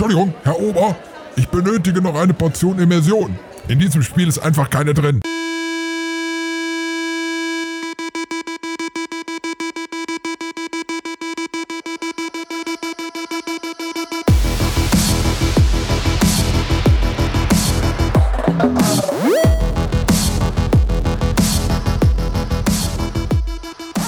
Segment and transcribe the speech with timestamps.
[0.00, 0.96] Entschuldigung, Herr Ober,
[1.36, 3.38] ich benötige noch eine Portion Immersion.
[3.68, 5.20] In diesem Spiel ist einfach keine drin.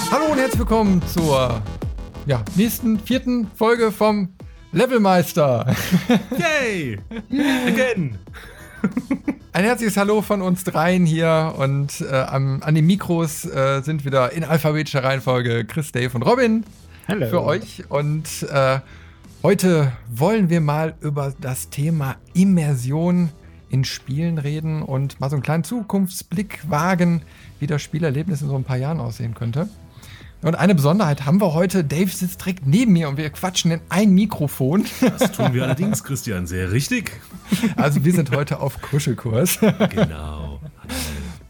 [0.09, 1.61] Hallo und herzlich willkommen zur
[2.25, 4.29] ja, nächsten vierten Folge vom
[4.73, 5.67] Levelmeister.
[6.35, 6.97] Yay!
[7.67, 8.17] Again!
[9.53, 14.03] Ein herzliches Hallo von uns dreien hier und äh, am, an den Mikros äh, sind
[14.03, 16.63] wieder in alphabetischer Reihenfolge Chris, Dave und Robin
[17.07, 17.27] Hallo.
[17.27, 17.83] für euch.
[17.89, 18.79] Und äh,
[19.43, 23.29] heute wollen wir mal über das Thema Immersion
[23.69, 27.21] in Spielen reden und mal so einen kleinen Zukunftsblick wagen,
[27.59, 29.69] wie das Spielerlebnis in so ein paar Jahren aussehen könnte.
[30.43, 31.85] Und eine Besonderheit haben wir heute.
[31.85, 34.85] Dave sitzt direkt neben mir und wir quatschen in ein Mikrofon.
[34.99, 37.11] Das tun wir allerdings, Christian, sehr richtig.
[37.77, 39.59] Also wir sind heute auf Kuschelkurs.
[39.89, 40.59] Genau.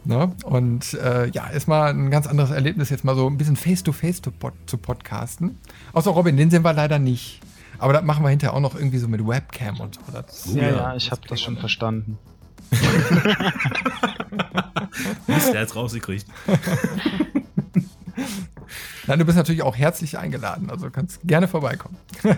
[0.05, 0.31] Ne?
[0.43, 4.21] Und äh, ja, ist mal ein ganz anderes Erlebnis, jetzt mal so ein bisschen face-to-face
[4.21, 5.57] zu, pod zu podcasten.
[5.93, 7.39] Außer Robin, den sehen wir leider nicht.
[7.79, 10.01] Aber das machen wir hinterher auch noch irgendwie so mit Webcam und so.
[10.11, 12.19] Das, ja, ja, ja, ich habe das schon verstanden.
[15.27, 16.25] Mist, der hat's rausgekriegt.
[19.07, 21.97] Nein, du bist natürlich auch herzlich eingeladen, also kannst gerne vorbeikommen.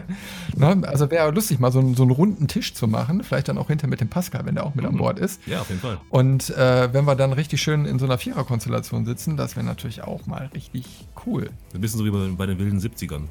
[0.56, 0.82] ne?
[0.88, 3.68] Also wäre lustig, mal so, einen- so einen runden Tisch zu machen, vielleicht dann auch
[3.68, 5.46] hinter mit dem Pascal, wenn der auch mit an Bord ist.
[5.48, 6.00] Ja, auf jeden Fall.
[6.10, 10.04] Und äh, wenn wir dann richtig schön in so einer Viererkonstellation sitzen, das wäre natürlich
[10.04, 10.86] auch mal richtig
[11.26, 11.50] cool.
[11.74, 13.24] Ein bisschen so wie bei, bei den wilden 70ern.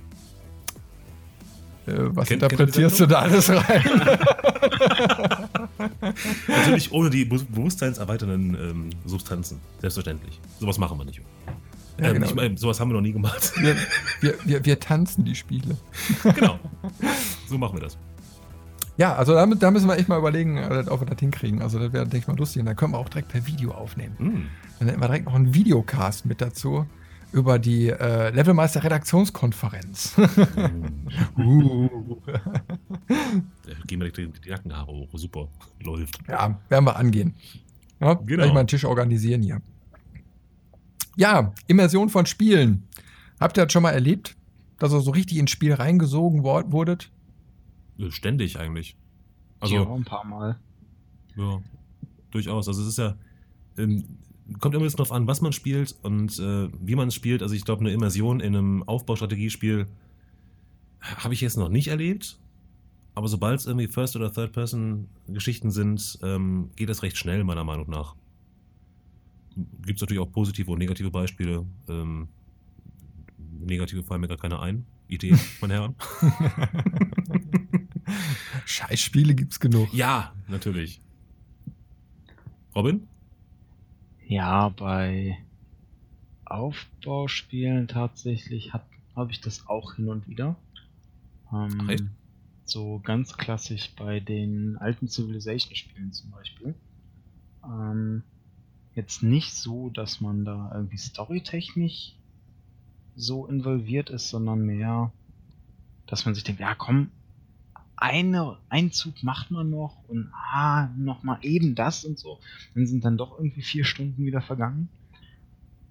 [1.86, 3.84] Äh, was Kennt- interpretierst kennt du da alles rein?
[6.48, 9.60] Natürlich ohne die be- bewusstseinserweiternden ähm, Substanzen.
[9.80, 10.40] Selbstverständlich.
[10.60, 11.20] Sowas machen wir nicht.
[11.98, 12.26] Ja, ähm, genau.
[12.26, 13.52] ich meine, sowas haben wir noch nie gemacht.
[13.56, 13.76] wir,
[14.20, 15.76] wir, wir, wir tanzen die Spiele.
[16.34, 16.58] genau.
[17.46, 17.98] So machen wir das.
[18.96, 21.60] Ja, also damit, da müssen wir echt mal überlegen, äh, ob wir das hinkriegen.
[21.60, 22.60] Also das wäre, denke ich mal, lustig.
[22.60, 24.16] Und dann können wir auch direkt per Video aufnehmen.
[24.18, 24.46] Hm.
[24.78, 26.86] Dann hätten wir direkt noch einen Videocast mit dazu
[27.32, 30.14] über die äh, Levelmeister Redaktionskonferenz.
[31.38, 32.16] uh.
[33.08, 35.08] Da gehen wir direkt die, die Nackenhaare hoch.
[35.14, 35.48] Super.
[35.82, 36.18] Läuft.
[36.28, 37.34] Ja, werden wir angehen.
[38.00, 38.24] Ja, Genau.
[38.24, 39.60] Gleich mal einen Tisch organisieren hier.
[41.16, 42.84] Ja, Immersion von Spielen.
[43.40, 44.36] Habt ihr das schon mal erlebt?
[44.78, 47.10] Dass ihr so richtig ins Spiel reingesogen wurdet?
[48.08, 48.96] Ständig eigentlich.
[49.60, 50.58] Also, ja, ein paar Mal.
[51.36, 51.60] Ja,
[52.30, 52.68] durchaus.
[52.68, 53.16] Also es ist ja,
[53.78, 54.04] ähm,
[54.58, 57.42] kommt immer ein bisschen drauf an, was man spielt und äh, wie man es spielt.
[57.42, 59.86] Also ich glaube, eine Immersion in einem Aufbaustrategiespiel
[61.00, 62.38] habe ich jetzt noch nicht erlebt.
[63.14, 67.88] Aber sobald es irgendwie First- oder Third-Person-Geschichten sind, ähm, geht das recht schnell, meiner Meinung
[67.88, 68.16] nach.
[69.56, 71.64] Gibt es natürlich auch positive und negative Beispiele.
[71.88, 72.28] Ähm,
[73.60, 74.86] negative fallen mir gar keine ein.
[75.06, 75.94] Idee, meine Herren.
[78.64, 79.92] Scheißspiele gibt's genug.
[79.92, 81.00] ja, natürlich.
[82.74, 83.06] Robin?
[84.26, 85.38] Ja, bei
[86.44, 90.56] Aufbauspielen tatsächlich habe ich das auch hin und wieder.
[91.52, 92.04] Ähm, Ach, echt?
[92.64, 96.74] so ganz klassisch bei den alten Civilization-Spielen zum Beispiel.
[97.64, 98.22] Ähm,
[98.94, 102.16] jetzt nicht so, dass man da irgendwie storytechnisch
[103.16, 105.12] so involviert ist, sondern mehr,
[106.06, 107.10] dass man sich denkt, ja komm,
[107.96, 112.38] eine, ein Zug macht man noch und ah, noch mal eben das und so.
[112.74, 114.88] Dann sind dann doch irgendwie vier Stunden wieder vergangen.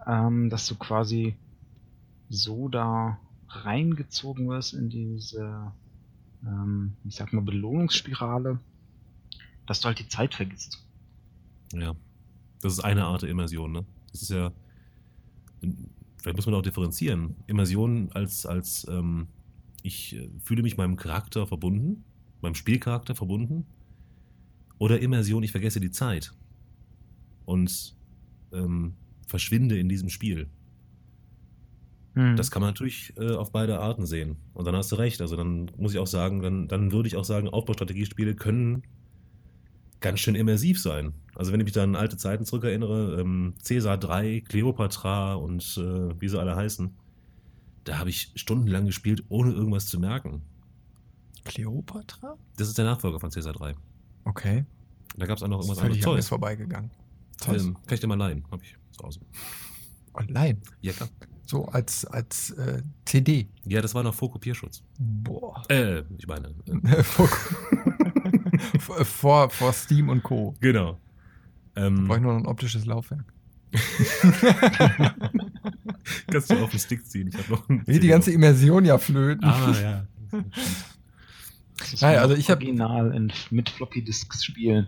[0.05, 1.35] Ähm, dass du quasi
[2.29, 5.71] so da reingezogen wirst in diese,
[6.45, 8.59] ähm, ich sag mal, Belohnungsspirale,
[9.65, 10.85] dass du halt die Zeit vergisst.
[11.71, 11.95] Ja,
[12.63, 13.85] das ist eine Art der Immersion, ne?
[14.11, 14.51] Das ist ja,
[16.17, 17.35] vielleicht muss man auch differenzieren.
[17.47, 19.27] Immersion als, als ähm,
[19.81, 22.03] ich äh, fühle mich meinem Charakter verbunden,
[22.41, 23.65] meinem Spielcharakter verbunden.
[24.79, 26.33] Oder Immersion, ich vergesse die Zeit
[27.45, 27.95] und
[28.51, 28.95] ähm,
[29.27, 30.49] verschwinde in diesem Spiel.
[32.15, 32.35] Hm.
[32.35, 34.37] Das kann man natürlich äh, auf beide Arten sehen.
[34.53, 35.21] Und dann hast du recht.
[35.21, 38.83] Also dann muss ich auch sagen, dann, dann würde ich auch sagen, Aufbaustrategiespiele können
[40.03, 41.13] ganz schön immersiv sein.
[41.33, 46.21] Also wenn ich mich da an alte Zeiten zurückerinnere, ähm, Caesar 3, Cleopatra und äh,
[46.21, 46.93] wie sie alle heißen,
[47.85, 50.43] da habe ich stundenlang gespielt, ohne irgendwas zu merken.
[51.45, 52.37] Kleopatra?
[52.57, 53.75] Das ist der Nachfolger von Caesar 3.
[54.25, 54.65] Okay.
[55.15, 56.05] Da gab es auch noch ist irgendwas anderes.
[56.05, 56.27] an mir Zeus.
[56.27, 56.91] vorbeigegangen.
[57.37, 57.63] Zeus.
[57.63, 59.21] Ähm, kann ich dir mal leihen, habe ich zu Hause.
[60.13, 60.59] Online.
[60.81, 61.09] Ja, klar.
[61.45, 63.47] So als, als äh, CD.
[63.65, 64.83] Ja, das war noch vor Kopierschutz.
[64.99, 65.63] Boah.
[65.69, 67.29] Äh, ich meine, äh, vor,
[68.79, 70.53] vor, vor Steam und Co.
[70.59, 70.99] genau.
[71.75, 73.25] Ähm, Brauche ich nur noch ein optisches Laufwerk.
[76.31, 77.29] kannst du auf den Stick ziehen.
[77.29, 79.43] Ich habe noch einen Wie die ganze Immersion ja flöten.
[79.49, 80.05] Ah, ja.
[81.79, 84.87] Das Naja, also ich hab- Original in, mit Floppy Disks spielen.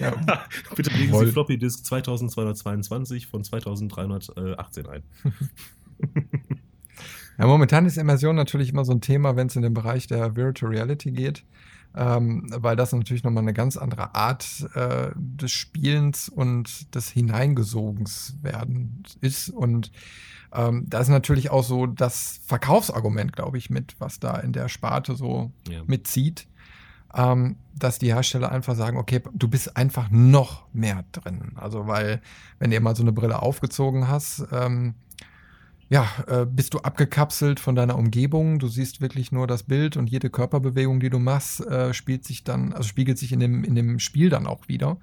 [0.00, 0.14] Ja.
[0.76, 1.26] Bitte legen Voll.
[1.26, 5.02] Sie Floppy Disk 2222 von 2318 ein.
[7.38, 10.36] Ja, momentan ist Immersion natürlich immer so ein Thema, wenn es in den Bereich der
[10.36, 11.44] Virtual Reality geht,
[11.96, 18.36] ähm, weil das natürlich nochmal eine ganz andere Art äh, des Spielens und des Hineingesogens
[18.42, 19.50] werden ist.
[19.50, 19.92] Und
[20.54, 24.68] ähm, da ist natürlich auch so das Verkaufsargument, glaube ich, mit, was da in der
[24.68, 25.82] Sparte so Ja.
[25.86, 26.46] mitzieht,
[27.14, 31.52] ähm, dass die Hersteller einfach sagen, okay, du bist einfach noch mehr drin.
[31.56, 32.20] Also weil,
[32.58, 34.94] wenn du mal so eine Brille aufgezogen hast, ähm,
[35.92, 38.58] ja, äh, bist du abgekapselt von deiner Umgebung.
[38.58, 42.44] Du siehst wirklich nur das Bild und jede Körperbewegung, die du machst, äh, spielt sich
[42.44, 44.96] dann, also spiegelt sich in dem, in dem Spiel dann auch wieder.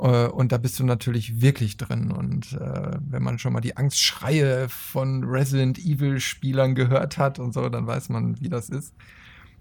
[0.00, 2.10] Äh, und da bist du natürlich wirklich drin.
[2.10, 7.68] Und äh, wenn man schon mal die Angstschreie von Resident Evil-Spielern gehört hat und so,
[7.68, 8.92] dann weiß man, wie das ist.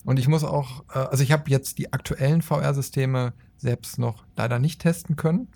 [0.03, 4.57] Und ich muss auch, äh, also ich habe jetzt die aktuellen VR-Systeme selbst noch leider
[4.57, 5.47] nicht testen können.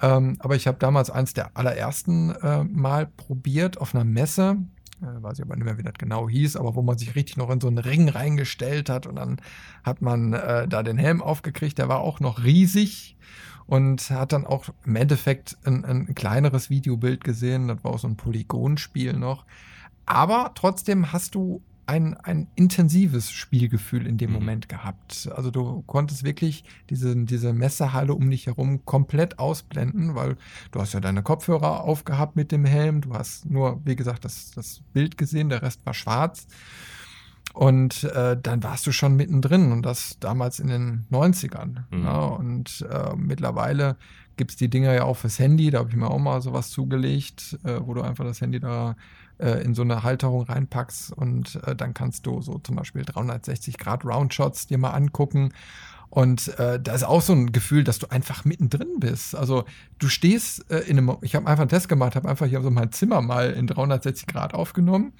[0.00, 4.58] Ähm, aber ich habe damals eins der allerersten äh, Mal probiert auf einer Messe.
[5.02, 7.36] Äh, weiß ich aber nicht mehr, wie das genau hieß, aber wo man sich richtig
[7.36, 9.40] noch in so einen Ring reingestellt hat und dann
[9.84, 11.78] hat man äh, da den Helm aufgekriegt.
[11.78, 13.16] Der war auch noch riesig
[13.66, 17.68] und hat dann auch im Endeffekt ein, ein kleineres Videobild gesehen.
[17.68, 19.44] Das war auch so ein Polygonspiel noch.
[20.06, 24.36] Aber trotzdem hast du ein, ein intensives Spielgefühl in dem Mhm.
[24.36, 25.28] Moment gehabt.
[25.34, 30.36] Also du konntest wirklich diese, diese Messehalle um dich herum komplett ausblenden, weil
[30.72, 33.00] du hast ja deine Kopfhörer aufgehabt mit dem Helm.
[33.02, 36.46] Du hast nur, wie gesagt, das, das Bild gesehen, der Rest war schwarz.
[37.54, 41.84] Und äh, dann warst du schon mittendrin und das damals in den 90ern.
[41.90, 42.04] Mhm.
[42.04, 43.96] Ja, und äh, mittlerweile
[44.36, 45.70] gibt es die Dinger ja auch fürs Handy.
[45.70, 48.94] Da habe ich mir auch mal sowas zugelegt, äh, wo du einfach das Handy da
[49.38, 53.78] äh, in so eine Halterung reinpackst und äh, dann kannst du so zum Beispiel 360
[53.78, 55.52] Grad Roundshots dir mal angucken.
[56.08, 59.34] Und äh, da ist auch so ein Gefühl, dass du einfach mittendrin bist.
[59.34, 59.64] Also
[59.98, 62.70] du stehst äh, in einem, ich habe einfach einen Test gemacht, habe einfach hier so
[62.70, 65.12] mein Zimmer mal in 360 Grad aufgenommen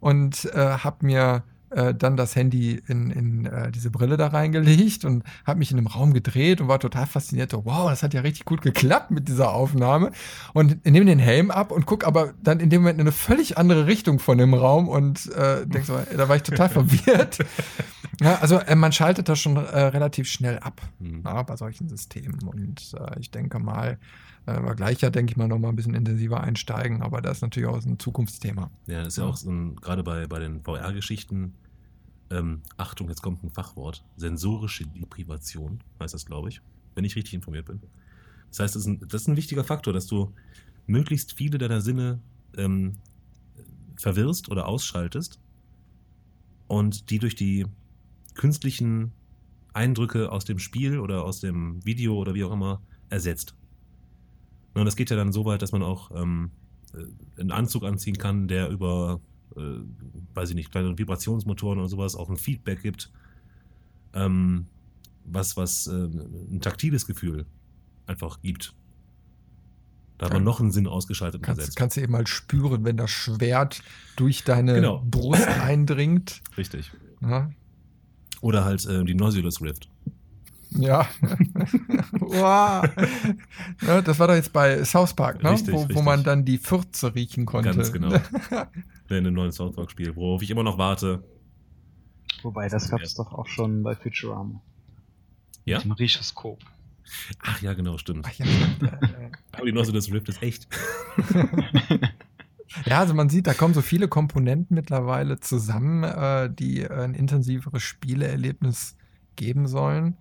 [0.00, 5.04] und äh, habe mir äh, dann das Handy in, in äh, diese Brille da reingelegt
[5.04, 7.50] und habe mich in einem Raum gedreht und war total fasziniert.
[7.50, 10.12] So, wow, das hat ja richtig gut geklappt mit dieser Aufnahme.
[10.52, 13.58] Und nehme den Helm ab und guck aber dann in dem Moment in eine völlig
[13.58, 17.38] andere Richtung von dem Raum und äh, denk so, da war ich total verwirrt.
[18.22, 21.22] Ja, also äh, man schaltet das schon äh, relativ schnell ab Mhm.
[21.24, 22.42] ja, bei solchen Systemen.
[22.42, 23.98] Und äh, ich denke mal,
[24.46, 27.42] wir gleich ja, denke ich mal, noch mal ein bisschen intensiver einsteigen, aber das ist
[27.42, 28.70] natürlich auch ein Zukunftsthema.
[28.86, 31.54] Ja, das ist ja auch so ein, gerade bei, bei den VR-Geschichten,
[32.30, 36.60] ähm, Achtung, jetzt kommt ein Fachwort, sensorische Deprivation, heißt das, glaube ich,
[36.94, 37.80] wenn ich richtig informiert bin.
[38.50, 40.32] Das heißt, das ist ein, das ist ein wichtiger Faktor, dass du
[40.86, 42.20] möglichst viele deiner Sinne
[42.56, 42.96] ähm,
[43.96, 45.40] verwirrst oder ausschaltest
[46.68, 47.66] und die durch die
[48.34, 49.12] künstlichen
[49.72, 53.54] Eindrücke aus dem Spiel oder aus dem Video oder wie auch immer ersetzt.
[54.74, 56.50] Und das geht ja dann so weit, dass man auch ähm,
[56.94, 59.20] äh, einen Anzug anziehen kann, der über,
[59.56, 59.80] äh,
[60.34, 63.10] weiß ich nicht, kleine Vibrationsmotoren oder sowas auch ein Feedback gibt,
[64.14, 64.66] ähm,
[65.24, 67.46] was, was äh, ein taktiles Gefühl
[68.06, 68.74] einfach gibt.
[70.18, 72.96] Da hat man Kann- noch einen Sinn ausgeschaltet Kannst, kannst du eben mal spüren, wenn
[72.96, 73.82] das Schwert
[74.16, 75.02] durch deine Genau.
[75.08, 76.42] Brust eindringt.
[76.58, 76.90] Richtig.
[77.22, 77.50] Ja.
[78.42, 79.88] Oder halt äh, die Noiseless Rift.
[80.72, 81.08] Ja.
[82.12, 82.88] wow.
[83.82, 84.02] ja.
[84.02, 85.50] Das war doch jetzt bei South Park, ne?
[85.52, 86.04] Richtig, wo, wo richtig.
[86.04, 87.74] man dann die Fürze riechen konnte.
[87.74, 88.12] Ganz genau.
[89.10, 91.24] In dem neuen South Park-Spiel, worauf ich immer noch warte.
[92.42, 94.62] Wobei, das gab es doch auch schon bei Futurama.
[95.64, 95.78] Ja?
[95.78, 96.60] Mit dem Richoskop.
[97.42, 98.24] Ach ja, genau, stimmt.
[98.28, 98.92] Ach ja, stimmt.
[99.52, 100.68] Aber die Noiseless Rift ist echt.
[102.86, 107.14] Ja, also man sieht, da kommen so viele Komponenten mittlerweile zusammen, äh, die äh, ein
[107.14, 108.96] intensiveres Spieleerlebnis
[109.36, 110.16] geben sollen.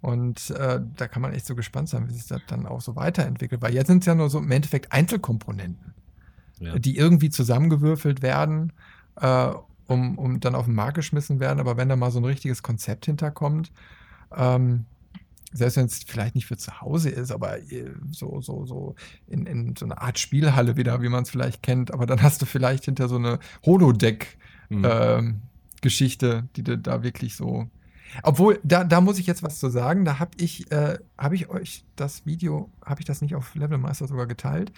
[0.00, 2.96] Und äh, da kann man echt so gespannt sein, wie sich das dann auch so
[2.96, 3.62] weiterentwickelt.
[3.62, 5.94] Weil jetzt sind es ja nur so im Endeffekt Einzelkomponenten,
[6.60, 6.78] Ja.
[6.78, 8.72] die irgendwie zusammengewürfelt werden,
[9.20, 9.50] äh,
[9.86, 11.60] um, um dann auf den Markt geschmissen werden.
[11.60, 13.72] Aber wenn da mal so ein richtiges Konzept hinterkommt,
[14.36, 14.86] ähm,
[15.52, 18.94] selbst wenn es vielleicht nicht für zu Hause ist, aber äh, so, so, so
[19.26, 22.40] in, in so eine Art Spielhalle wieder, wie man es vielleicht kennt, aber dann hast
[22.42, 23.38] du vielleicht hinter so eine
[24.70, 24.84] Mhm.
[24.86, 27.68] Holodeck-Geschichte, ähm, die du da wirklich so.
[28.22, 30.04] Obwohl, da, da muss ich jetzt was zu sagen.
[30.04, 34.06] Da habe ich, äh, habe ich euch das Video, habe ich das nicht auf Levelmeister
[34.06, 34.72] sogar geteilt?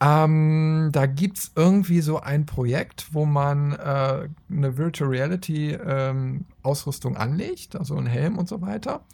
[0.00, 6.44] Ähm, da gibt es irgendwie so ein Projekt, wo man äh, eine Virtual Reality ähm,
[6.62, 9.04] Ausrüstung anlegt, also einen Helm und so weiter.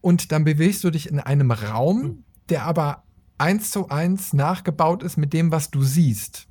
[0.00, 3.02] Und dann bewegst du dich in einem Raum, der aber
[3.38, 6.48] eins zu eins nachgebaut ist mit dem, was du siehst.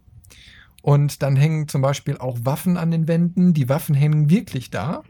[0.82, 3.54] Und dann hängen zum Beispiel auch Waffen an den Wänden.
[3.56, 5.02] Die Waffen hängen wirklich da.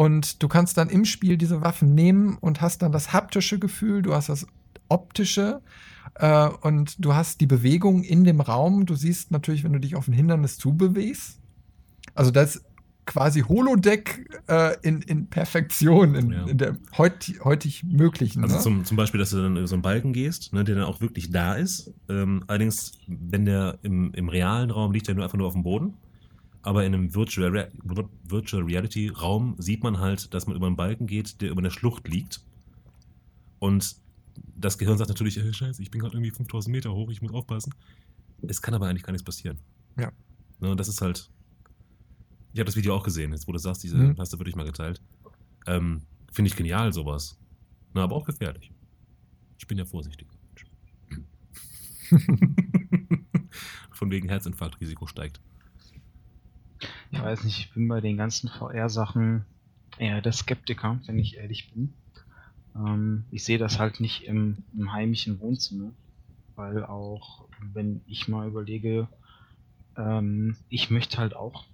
[0.00, 4.00] Und du kannst dann im Spiel diese Waffen nehmen und hast dann das haptische Gefühl,
[4.00, 4.46] du hast das
[4.88, 5.60] optische
[6.14, 8.86] äh, und du hast die Bewegung in dem Raum.
[8.86, 11.38] Du siehst natürlich, wenn du dich auf ein Hindernis zubewegst.
[12.14, 12.64] Also das
[13.04, 16.46] quasi Holodeck äh, in, in Perfektion, in, Ja.
[16.46, 18.42] in der heut, heutig möglichen.
[18.42, 18.62] Also ne?
[18.62, 21.30] zum, zum Beispiel, dass du dann so einen Balken gehst, ne, der dann auch wirklich
[21.30, 21.92] da ist.
[22.08, 25.62] Ähm, allerdings, wenn der im, im realen Raum liegt, der nur einfach nur auf dem
[25.62, 25.92] Boden.
[26.62, 27.70] Aber in einem Virtual, Rea-
[28.24, 31.70] Virtual Reality Raum sieht man halt, dass man über einen Balken geht, der über einer
[31.70, 32.44] Schlucht liegt.
[33.58, 33.96] Und
[34.56, 37.32] das Gehirn sagt natürlich, äh, scheiße, ich bin gerade irgendwie 5000 Meter hoch, ich muss
[37.32, 37.74] aufpassen.
[38.46, 39.58] Es kann aber eigentlich gar nichts passieren.
[39.98, 40.12] Ja.
[40.60, 41.30] Ne, das ist halt,
[42.52, 44.16] ich habe das Video auch gesehen, jetzt wo du sagst, diese Mhm.
[44.18, 45.00] hast du wirklich mal geteilt.
[45.66, 46.02] Ähm,
[46.32, 47.38] Finde ich genial, sowas.
[47.94, 48.70] Na, aber auch gefährlich.
[49.58, 50.28] Ich bin ja vorsichtig.
[53.92, 55.40] Von wegen Herzinfarktrisiko steigt.
[57.10, 59.44] Ich weiß nicht, ich bin bei den ganzen VR-Sachen
[59.98, 61.94] eher der Skeptiker, wenn ich ehrlich bin.
[62.74, 65.92] Ähm, ich sehe das halt nicht im, im heimischen Wohnzimmer,
[66.54, 69.08] weil auch, wenn ich mal überlege,
[69.96, 71.64] ähm, ich möchte halt auch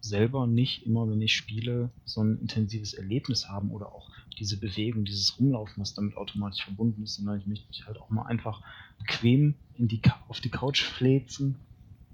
[0.00, 5.04] selber nicht immer, wenn ich spiele, so ein intensives Erlebnis haben oder auch diese Bewegung,
[5.04, 8.62] dieses Rumlaufen, was damit automatisch verbunden ist, sondern ich möchte mich halt auch mal einfach
[8.98, 11.65] bequem in die, auf die Couch fläzen,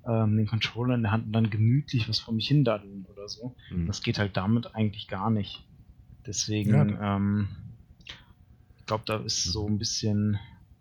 [0.07, 3.57] ähm, den Controller in der Hand und dann gemütlich was vor mich hindaddeln oder so.
[3.71, 3.87] Mhm.
[3.87, 5.65] Das geht halt damit eigentlich gar nicht.
[6.27, 7.17] Deswegen, Ja.
[7.17, 7.49] ähm,
[8.79, 10.39] ich glaube, da ist so ein bisschen,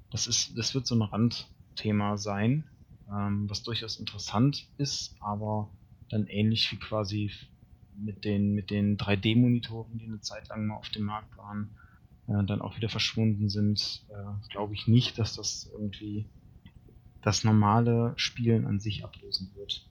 [0.10, 2.66] das ist, das wird so ein Randthema sein,
[3.12, 5.70] ähm, was durchaus interessant ist, aber
[6.10, 7.32] dann ähnlich wie quasi
[7.96, 11.76] mit den, mit den 3D-Monitoren, die eine Zeit lang mal auf dem Markt waren,
[12.28, 16.26] äh, dann auch wieder verschwunden sind, äh, glaube ich nicht, dass das irgendwie
[17.22, 19.88] das normale Spielen an sich ablösen wird.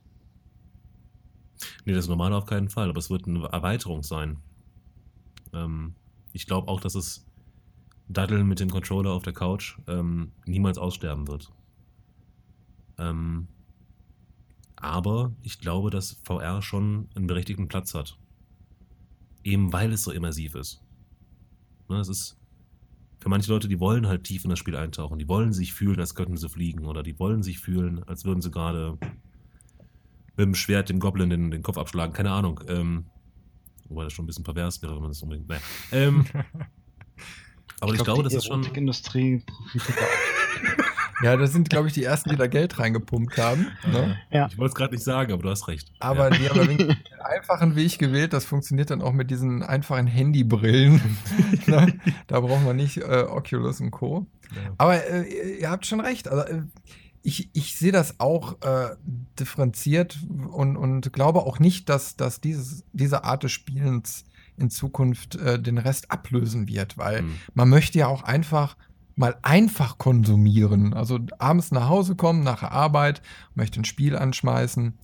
[1.84, 4.38] Nee, das normale auf keinen Fall, aber es wird eine Erweiterung sein.
[5.52, 5.94] Ähm,
[6.32, 7.26] ich glaube auch, dass es
[8.08, 11.52] Daddeln mit dem Controller auf der Couch ähm, niemals aussterben wird.
[12.98, 13.48] Ähm,
[14.76, 18.18] aber ich glaube, dass VR schon einen berechtigten Platz hat.
[19.44, 20.82] Eben weil es so immersiv ist.
[21.88, 22.39] Ne, es ist
[23.20, 25.18] für manche Leute, die wollen halt tief in das Spiel eintauchen.
[25.18, 26.86] Die wollen sich fühlen, als könnten sie fliegen.
[26.86, 28.98] Oder die wollen sich fühlen, als würden sie gerade
[30.36, 32.14] mit dem Schwert dem Goblin den, den Kopf abschlagen.
[32.14, 32.60] Keine Ahnung.
[32.68, 33.04] Ähm,
[33.88, 35.48] wobei das schon ein bisschen pervers wäre, wenn man das unbedingt.
[35.48, 35.60] Naja.
[35.92, 36.24] Ähm,
[37.80, 38.64] aber ich, glaub, glaube, die das ist schon.
[38.64, 38.70] Auch.
[41.22, 43.66] Ja, das sind, glaube ich, die ersten, die da Geld reingepumpt haben.
[43.86, 44.18] Ne?
[44.30, 44.46] Ja.
[44.46, 45.92] Ich wollte es gerade nicht sagen, aber du hast recht.
[45.98, 46.38] Aber ja.
[46.38, 48.32] die haben einfachen Weg gewählt.
[48.32, 51.00] Das funktioniert dann auch mit diesen einfachen Handybrillen.
[51.66, 51.98] ne?
[52.26, 54.26] Da braucht man nicht äh, Oculus und Co.
[54.54, 54.72] Ja.
[54.78, 56.28] Aber äh, ihr habt schon recht.
[56.28, 56.62] Also, äh,
[57.22, 58.96] ich, ich sehe das auch äh,
[59.38, 64.24] differenziert und, und glaube auch nicht, dass, dass dieses, diese Art des Spielens
[64.56, 67.34] in Zukunft äh, den Rest ablösen wird, weil Hm.
[67.54, 68.76] man möchte ja auch einfach
[69.16, 70.94] mal einfach konsumieren.
[70.94, 73.20] Also abends nach Hause kommen, nach der Arbeit,
[73.54, 74.94] möchte ein Spiel anschmeißen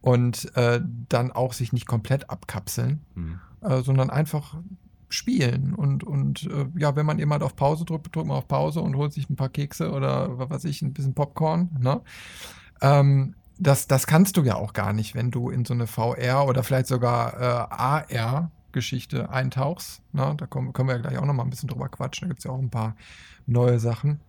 [0.00, 3.40] und äh, dann auch sich nicht komplett abkapseln, Hm.
[3.62, 4.56] äh, sondern einfach
[5.08, 5.74] spielen.
[5.74, 8.80] Und, und äh, ja, wenn man eben halt auf Pause drückt, drückt man auf Pause
[8.80, 11.70] und holt sich ein paar Kekse oder was weiß ich, ein bisschen Popcorn.
[11.80, 12.00] Ne?
[12.80, 16.46] Ähm, das, das kannst du ja auch gar nicht, wenn du in so eine VR
[16.46, 20.00] oder vielleicht sogar äh, AR-Geschichte eintauchst.
[20.12, 20.34] Ne?
[20.36, 22.26] Da kommen, können wir ja gleich auch noch mal ein bisschen drüber quatschen.
[22.26, 22.96] Da gibt es ja auch ein paar
[23.46, 24.20] neue Sachen.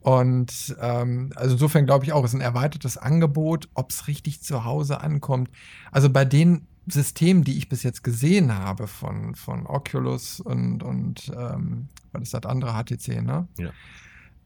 [0.00, 4.42] Und ähm, also insofern glaube ich auch, es ist ein erweitertes Angebot, ob es richtig
[4.42, 5.50] zu Hause ankommt.
[5.92, 11.30] Also bei den Systemen, die ich bis jetzt gesehen habe von, von Oculus und, und
[11.36, 13.46] ähm, was ist das andere HTC, ne?
[13.58, 13.70] Ja.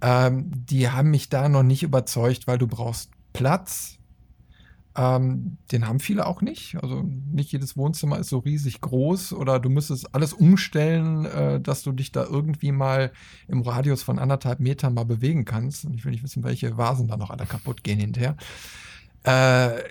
[0.00, 3.98] Ähm, die haben mich da noch nicht überzeugt, weil du brauchst Platz.
[4.96, 6.76] Ähm, den haben viele auch nicht.
[6.80, 11.82] Also nicht jedes Wohnzimmer ist so riesig groß oder du müsstest alles umstellen, äh, dass
[11.82, 13.12] du dich da irgendwie mal
[13.48, 15.84] im Radius von anderthalb Metern mal bewegen kannst.
[15.84, 18.36] Und ich will nicht wissen, welche Vasen da noch alle kaputt gehen hinterher.
[19.24, 19.82] Äh,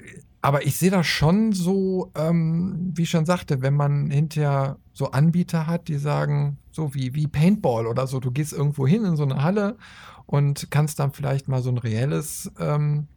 [0.42, 5.12] aber ich sehe das schon so, ähm, wie ich schon sagte, wenn man hinterher so
[5.12, 9.16] Anbieter hat, die sagen, so wie, wie Paintball oder so, du gehst irgendwo hin in
[9.16, 9.78] so eine Halle
[10.26, 13.08] und kannst dann vielleicht mal so ein reelles ähm,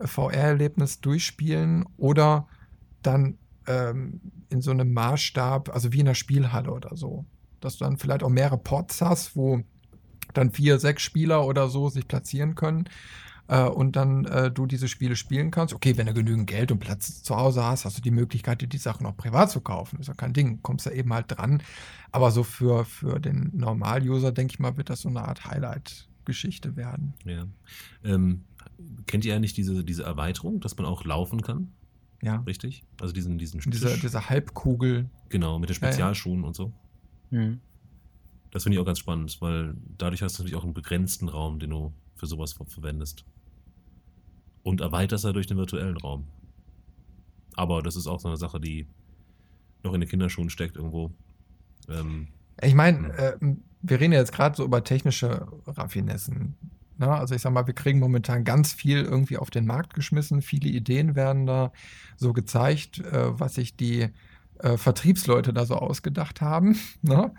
[0.00, 2.46] VR-Erlebnis durchspielen oder
[3.02, 4.20] dann ähm,
[4.50, 7.24] in so einem Maßstab, also wie in einer Spielhalle oder so,
[7.60, 9.62] dass du dann vielleicht auch mehrere Pots hast, wo
[10.32, 12.88] dann vier, sechs Spieler oder so sich platzieren können
[13.48, 15.74] äh, und dann äh, du diese Spiele spielen kannst.
[15.74, 18.66] Okay, wenn du genügend Geld und Platz zu Hause hast, hast du die Möglichkeit, dir
[18.66, 20.00] die Sachen auch privat zu kaufen.
[20.00, 21.62] Ist ja kein Ding, kommst da eben halt dran.
[22.10, 26.76] Aber so für, für den Normal-User, denke ich mal, wird das so eine Art Highlight-Geschichte
[26.76, 27.14] werden.
[27.24, 27.46] Ja.
[28.04, 28.44] Ähm,
[29.06, 31.72] kennt ihr eigentlich diese, diese Erweiterung, dass man auch laufen kann?
[32.22, 32.36] Ja.
[32.46, 32.84] richtig?
[33.00, 35.10] Also diesen, diesen Diese, diese Halbkugel.
[35.28, 35.92] Genau, mit den Ja, ja.
[35.92, 36.72] Spezialschuhen und so.
[37.30, 37.60] Hm.
[38.50, 41.58] Das finde ich auch ganz spannend, weil dadurch hast du natürlich auch einen begrenzten Raum,
[41.58, 43.26] den du für sowas ver verwendest.
[44.62, 46.24] Und erweiterst dadurch den virtuellen Raum.
[47.56, 48.86] Aber das ist auch so eine Sache, die
[49.82, 51.12] noch in den Kinderschuhen steckt irgendwo.
[51.88, 52.28] Ähm,
[52.62, 53.36] Ich meine, äh,
[53.82, 56.54] wir reden ja jetzt gerade so über technische Raffinessen.
[56.98, 57.08] Ne?
[57.08, 60.42] Also ich sag mal, wir kriegen momentan ganz viel irgendwie auf den Markt geschmissen.
[60.42, 61.72] Viele Ideen werden da
[62.16, 64.08] so gezeigt, äh, was sich die
[64.58, 66.78] äh, Vertriebsleute da so ausgedacht haben.
[67.02, 67.34] Ne?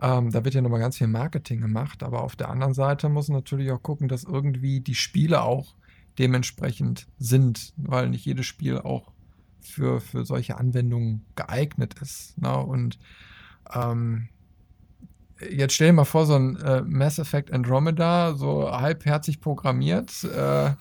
[0.00, 2.02] Ähm, da wird ja nochmal ganz viel Marketing gemacht.
[2.02, 5.76] Aber auf der anderen Seite muss man natürlich auch gucken, dass irgendwie die Spiele auch
[6.18, 9.12] dementsprechend sind, weil nicht jedes Spiel auch
[9.60, 12.40] für, für solche Anwendungen geeignet ist.
[12.40, 12.56] Ne?
[12.56, 12.98] Und
[13.72, 14.28] ähm,
[15.40, 20.66] jetzt stell dir mal vor, so ein äh, Mass Effect Andromeda, so halbherzig programmiert, äh,
[20.66, 20.74] äh,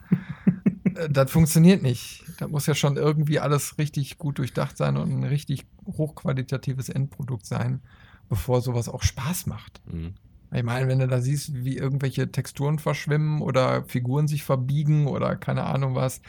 [1.09, 2.23] das funktioniert nicht.
[2.39, 7.45] Da muss ja schon irgendwie alles richtig gut durchdacht sein und ein richtig hochqualitatives Endprodukt
[7.45, 7.81] sein,
[8.29, 9.81] bevor sowas auch Spaß macht.
[9.91, 10.11] mh.
[10.55, 15.35] Ich meine, wenn du da siehst, wie irgendwelche Texturen verschwimmen oder Figuren sich verbiegen oder
[15.35, 16.21] keine Ahnung was,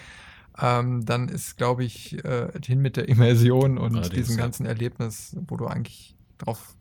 [0.58, 4.44] ähm, dann ist, glaube ich, äh, hin mit der Immersion und Allerdings, diesem ja.
[4.44, 6.74] ganzen Erlebnis, wo du eigentlich drauf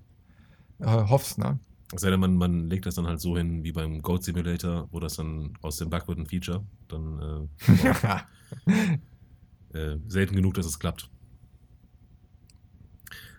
[0.80, 1.60] äh, hoffst, ne?
[1.94, 4.88] Es sei denn, man, man legt das dann halt so hin wie beim Goat Simulator,
[4.92, 6.66] wo das dann aus dem Bug wird ein Feature.
[6.88, 8.18] Dann äh,
[9.78, 11.10] äh, selten genug, dass es klappt.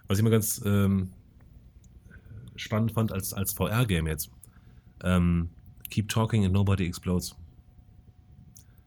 [0.07, 1.11] Was ich mal ganz ähm,
[2.55, 4.31] spannend fand als, als VR-Game jetzt.
[5.03, 5.51] Ähm,
[5.91, 7.35] Keep Talking and Nobody Explodes.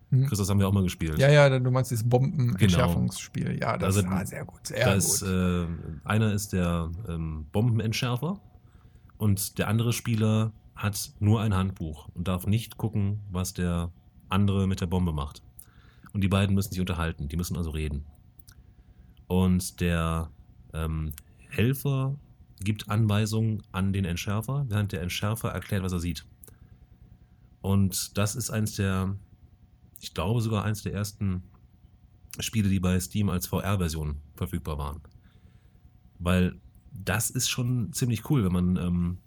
[0.10, 0.26] Hm.
[0.28, 1.20] Chris, das haben wir auch mal gespielt.
[1.20, 3.60] Ja, ja, du meinst dieses Bombenentschärfungsspiel.
[3.60, 5.22] Ja, das Also, war sehr gut, sehr da gut.
[5.24, 8.40] äh, einer ist der ähm, Bombenentschärfer
[9.18, 13.92] und der andere Spieler hat nur ein Handbuch und darf nicht gucken, was der
[14.30, 15.42] andere mit der Bombe macht.
[16.14, 18.06] Und die beiden müssen sich unterhalten, die müssen also reden.
[19.28, 20.30] Und der
[20.74, 21.12] ähm,
[21.50, 22.16] Helfer
[22.62, 26.26] gibt Anweisungen an den Entschärfer, während der Entschärfer erklärt, was er sieht.
[27.62, 29.16] Und das ist eins der,
[30.00, 31.44] ich glaube sogar eins der ersten
[32.40, 35.02] Spiele, die bei Steam als VR-Version verfügbar waren.
[36.20, 36.60] Weil
[36.92, 39.18] das ist schon ziemlich cool, wenn man ähm,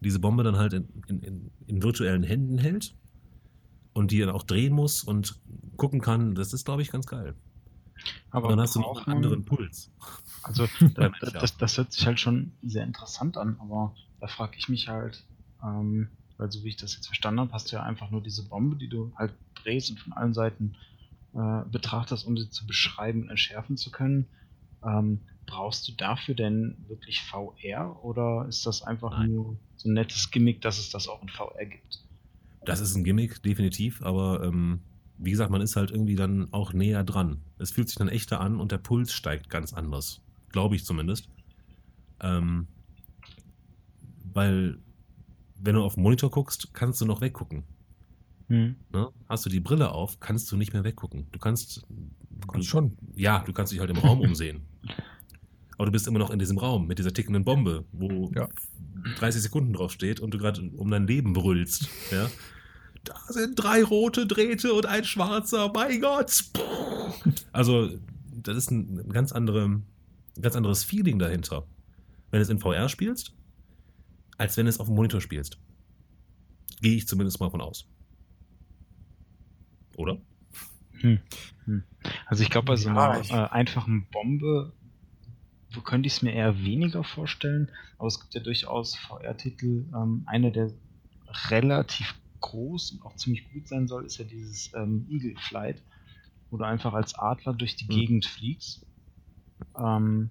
[0.00, 2.94] diese Bombe dann halt in, in, in, virtuellen Händen hält
[3.92, 5.40] und die dann auch drehen muss und
[5.76, 6.34] gucken kann.
[6.34, 7.34] Das ist, glaube ich, ganz geil.
[8.30, 9.90] Aber Und dann hast du noch einen anderen Puls.
[10.42, 14.68] Also da, das, das hört sich halt schon sehr interessant an, aber da frage ich
[14.68, 15.24] mich halt,
[15.62, 18.42] ähm, weil so wie ich das jetzt verstanden habe, hast du ja einfach nur diese
[18.44, 20.74] Bombe, die du halt drehst und von allen Seiten
[21.34, 24.26] äh, betrachtest, um sie zu beschreiben und entschärfen zu können.
[24.84, 29.34] Ähm, brauchst du dafür denn wirklich VR oder ist das einfach Nein.
[29.34, 32.00] nur so ein nettes Gimmick, dass es das auch in VR gibt?
[32.64, 34.80] Das ist ein Gimmick, definitiv, aber ähm,
[35.18, 37.40] wie gesagt, man ist halt irgendwie dann auch näher dran.
[37.58, 40.20] Es fühlt sich dann echter an und der Puls steigt ganz anders.
[40.50, 41.28] Glaube ich zumindest.
[42.20, 42.66] Ähm,
[44.32, 44.78] weil,
[45.64, 47.64] wenn du auf den Monitor guckst, kannst du noch weggucken.
[48.48, 48.76] Hm.
[48.92, 49.08] Ne?
[49.28, 51.26] Hast du die Brille auf, kannst du nicht mehr weggucken.
[51.32, 51.86] Du kannst.
[51.88, 52.96] Du kannst schon.
[53.14, 54.62] Ja, du kannst dich halt im Raum umsehen.
[55.76, 58.48] Aber du bist immer noch in diesem Raum mit dieser tickenden Bombe, wo Ja.
[59.18, 61.88] 30 Sekunden drauf steht und du gerade um dein Leben brüllst.
[62.10, 62.30] Ja?
[63.04, 66.44] Da sind drei rote Drähte und ein schwarzer, mein Gott!
[67.52, 67.90] Also,
[68.32, 69.84] das ist ein ganz, andere, ein
[70.40, 71.66] ganz anderes Feeling dahinter,
[72.30, 73.34] wenn du es in VR spielst,
[74.38, 75.58] als wenn du es auf dem Monitor spielst.
[76.80, 77.86] Gehe ich zumindest mal von aus.
[79.96, 80.18] Oder?
[81.00, 81.20] Hm.
[81.64, 81.84] Hm.
[82.26, 84.72] Also ich glaube, bei so Ja, einer ich- äh, einfachen Bombe
[85.76, 87.68] wo könnte ich es mir eher weniger vorstellen,
[87.98, 89.86] aber es gibt ja durchaus VR-Titel.
[89.92, 90.70] Ähm, einer, der
[91.48, 95.82] relativ groß und auch ziemlich gut sein soll, ist ja dieses ähm, Eagle Flight,
[96.50, 97.94] wo du einfach als Adler durch die Hm.
[97.96, 98.86] Gegend fliegst.
[99.76, 100.30] Ähm,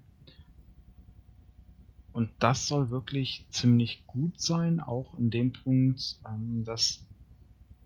[2.14, 7.04] und das soll wirklich ziemlich gut sein, auch in dem Punkt, ähm, dass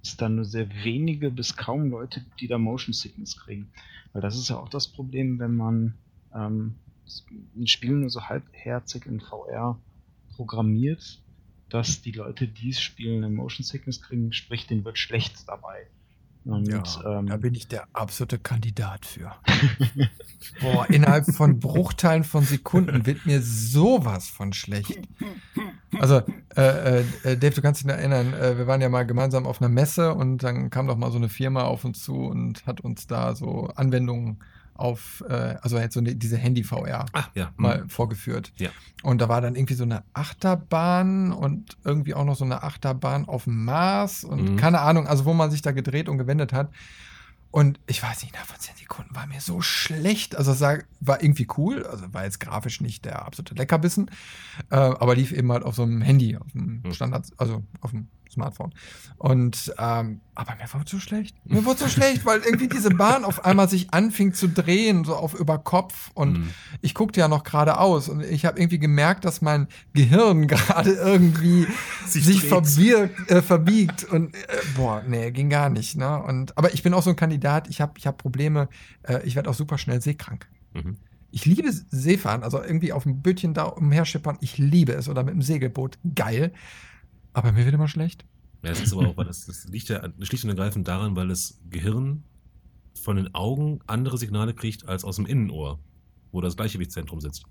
[0.02, 3.72] es dann nur sehr wenige bis kaum Leute gibt, die da Motion Sickness kriegen.
[4.12, 5.94] Weil das ist ja auch das Problem, wenn man
[6.34, 6.74] ähm,
[7.56, 9.80] ein Spiel nur so halbherzig in VR
[10.36, 11.22] programmiert,
[11.70, 15.86] dass die Leute, die es spielen, eine Motion Sickness kriegen, sprich, denen wird schlecht dabei.
[16.44, 16.82] Und, Ja,
[17.18, 19.32] ähm, da bin ich der absolute Kandidat für.
[20.60, 25.00] Boah, innerhalb von Bruchteilen von Sekunden wird mir sowas von schlecht.
[25.98, 26.22] Also,
[26.56, 29.60] äh, äh, Dave, du kannst dich noch erinnern, äh, wir waren ja mal gemeinsam auf
[29.60, 32.80] einer Messe und dann kam doch mal so eine Firma auf uns zu und hat
[32.80, 34.38] uns da so Anwendungen
[34.78, 37.52] auf, äh, also halt so eine, diese Handy-VR Ah, ja.
[37.56, 38.52] mal vorgeführt.
[38.56, 38.70] Ja.
[39.02, 43.26] Und da war dann irgendwie so eine Achterbahn und irgendwie auch noch so eine Achterbahn
[43.26, 44.56] auf dem Mars und Mhm.
[44.56, 46.70] keine Ahnung, also wo man sich da gedreht und gewendet hat.
[47.50, 50.36] Und ich weiß nicht, nach 10 Sekunden war mir so schlecht.
[50.36, 54.10] Also es war irgendwie cool, also war jetzt grafisch nicht der absolute Leckerbissen,
[54.70, 56.92] äh, aber lief eben halt auf so einem Handy, auf dem Hm.
[56.92, 58.72] Standard, also auf dem Smartphone.
[59.16, 61.36] Und ähm, aber mir wurde so schlecht.
[61.44, 65.16] Mir wurde so schlecht, weil irgendwie diese Bahn auf einmal sich anfing zu drehen, so
[65.16, 66.10] auf über Kopf.
[66.14, 66.50] Und Hm.
[66.80, 71.66] ich guckte ja noch geradeaus und ich habe irgendwie gemerkt, dass mein Gehirn gerade irgendwie
[72.06, 74.38] Sich sich, verbirgt, äh, verbiegt und äh,
[74.76, 75.96] boah, nee, ging gar nicht.
[75.96, 76.22] Ne?
[76.22, 77.68] Und aber ich bin auch so ein Kandidat.
[77.68, 78.68] Ich habe ich hab Probleme.
[79.02, 80.48] Äh, ich werde auch super schnell seekrank.
[80.74, 80.98] Mhm.
[81.30, 84.38] Ich liebe Seefahren, also irgendwie auf dem Bötchen da umherschippern.
[84.40, 86.52] Ich liebe es oder mit dem Segelboot, geil.
[87.38, 88.24] Aber mir wird immer schlecht.
[88.64, 91.28] Ja, das ist aber auch, weil das, das liegt ja schlicht und ergreifend daran, weil
[91.28, 92.24] das Gehirn
[93.00, 95.78] von den Augen andere Signale kriegt als aus dem Innenohr,
[96.32, 97.44] wo das Gleichgewichtszentrum sitzt.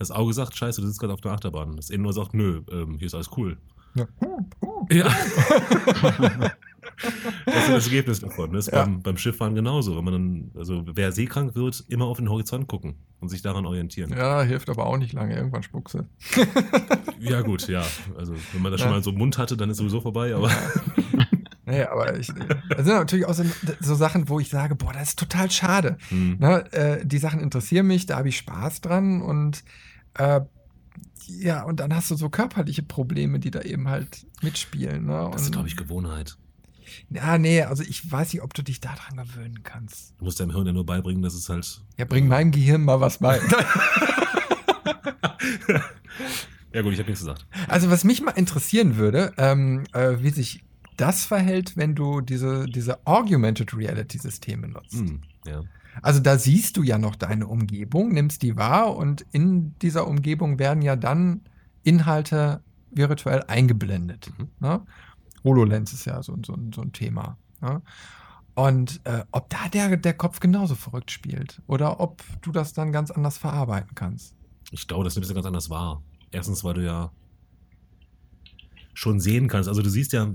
[0.00, 1.76] Das Auge sagt, scheiße, du sitzt gerade auf der Achterbahn.
[1.76, 3.56] Das Innenohr sagt, nö, ähm, hier ist alles cool.
[3.96, 4.06] Ja.
[4.90, 5.08] Ja.
[7.46, 8.52] das ist das Ergebnis davon.
[8.52, 8.84] Das ist Ja.
[8.84, 9.96] beim, beim Schifffahren genauso.
[9.96, 13.66] Wenn man dann, also wer seekrank wird, immer auf den Horizont gucken und sich daran
[13.66, 14.10] orientieren.
[14.16, 15.34] Ja, hilft aber auch nicht lange.
[15.36, 16.06] Irgendwann spuckse.
[17.18, 17.82] Ja, gut, ja.
[18.18, 18.86] Also wenn man das Ja.
[18.88, 20.50] schon mal so im Mund hatte, dann ist sowieso vorbei, aber
[21.64, 22.28] Nee, aber ich,
[22.68, 23.42] das sind natürlich auch so,
[23.80, 25.96] so Sachen, wo ich sage, boah, das ist total schade.
[26.10, 29.64] hm, Ne, äh, die Sachen interessieren mich, da habe ich Spaß dran und
[30.14, 30.42] äh,
[31.28, 35.06] ja, und dann hast du so körperliche Probleme, die da eben halt mitspielen.
[35.06, 35.30] Ne?
[35.32, 36.36] das ist, glaube ich, Gewohnheit.
[37.10, 40.14] Ja, nee, also ich weiß nicht, ob du dich daran gewöhnen kannst.
[40.18, 41.82] Du musst deinem Hirn ja nur beibringen, dass es halt.
[41.96, 43.40] Ja, bring meinem Gehirn mal was bei.
[46.76, 47.46] Ja, gut, ich habe nichts gesagt.
[47.68, 50.62] also, was mich mal interessieren würde, ähm, äh, wie sich
[50.98, 54.92] das verhält, wenn du diese, diese Augmented Reality Systeme nutzt.
[54.92, 55.62] Hm, ja.
[56.02, 60.58] Also da siehst du ja noch deine Umgebung, nimmst die wahr und in dieser Umgebung
[60.58, 61.40] werden ja dann
[61.82, 64.30] Inhalte virtuell eingeblendet.
[64.38, 64.48] Mhm.
[64.60, 64.82] Ne?
[65.44, 67.38] HoloLens ist ja so, so, so ein Thema.
[67.60, 67.82] Ne?
[68.54, 72.90] Und äh, ob da der, der Kopf genauso verrückt spielt oder ob du das dann
[72.90, 74.34] ganz anders verarbeiten kannst.
[74.70, 76.02] Ich glaube, das es ja ganz anders wahr.
[76.30, 77.12] Erstens, weil du ja
[78.94, 79.68] schon sehen kannst.
[79.68, 80.34] Also du siehst ja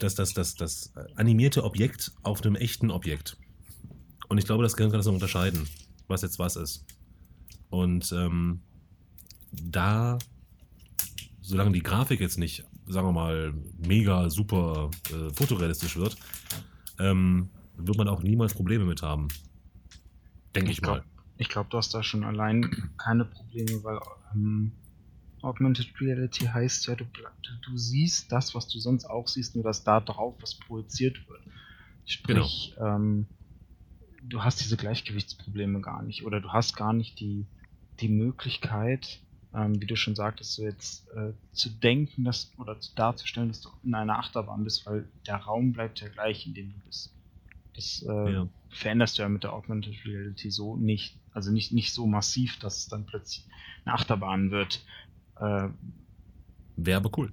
[0.00, 3.38] das, das, das, das animierte Objekt auf einem echten Objekt.
[4.30, 5.68] Und ich glaube, das Gehirn kann das noch unterscheiden,
[6.06, 6.86] was jetzt was ist.
[7.68, 8.60] Und ähm,
[9.50, 10.18] da,
[11.40, 13.52] solange die Grafik jetzt nicht, sagen wir mal,
[13.84, 16.16] mega super äh, fotorealistisch wird,
[17.00, 19.26] ähm, wird man auch niemals Probleme mit haben.
[20.54, 21.04] Denke ich, Ich glaub- mal.
[21.36, 23.98] Ich glaube, du hast da schon allein keine Probleme, weil
[24.32, 24.70] ähm,
[25.42, 29.82] Augmented Reality heißt ja, du, du, siehst das, was du sonst auch siehst, nur dass
[29.82, 31.40] da drauf was projiziert wird.
[32.04, 33.26] Sprich, ähm,
[34.22, 37.46] du hast diese Gleichgewichtsprobleme gar nicht oder du hast gar nicht die,
[38.00, 39.20] die Möglichkeit,
[39.54, 43.60] ähm, wie du schon sagtest, so jetzt äh, zu denken dass, oder zu darzustellen, dass
[43.60, 47.12] du in einer Achterbahn bist, weil der Raum bleibt ja gleich, in dem du bist.
[47.74, 48.48] Das äh, Ja.
[48.68, 51.16] veränderst du ja mit der Augmented Reality so nicht.
[51.32, 53.46] Also nicht, nicht so massiv, dass es dann plötzlich
[53.84, 54.84] eine Achterbahn wird.
[55.36, 55.68] Äh,
[56.76, 57.32] Wäre aber cool.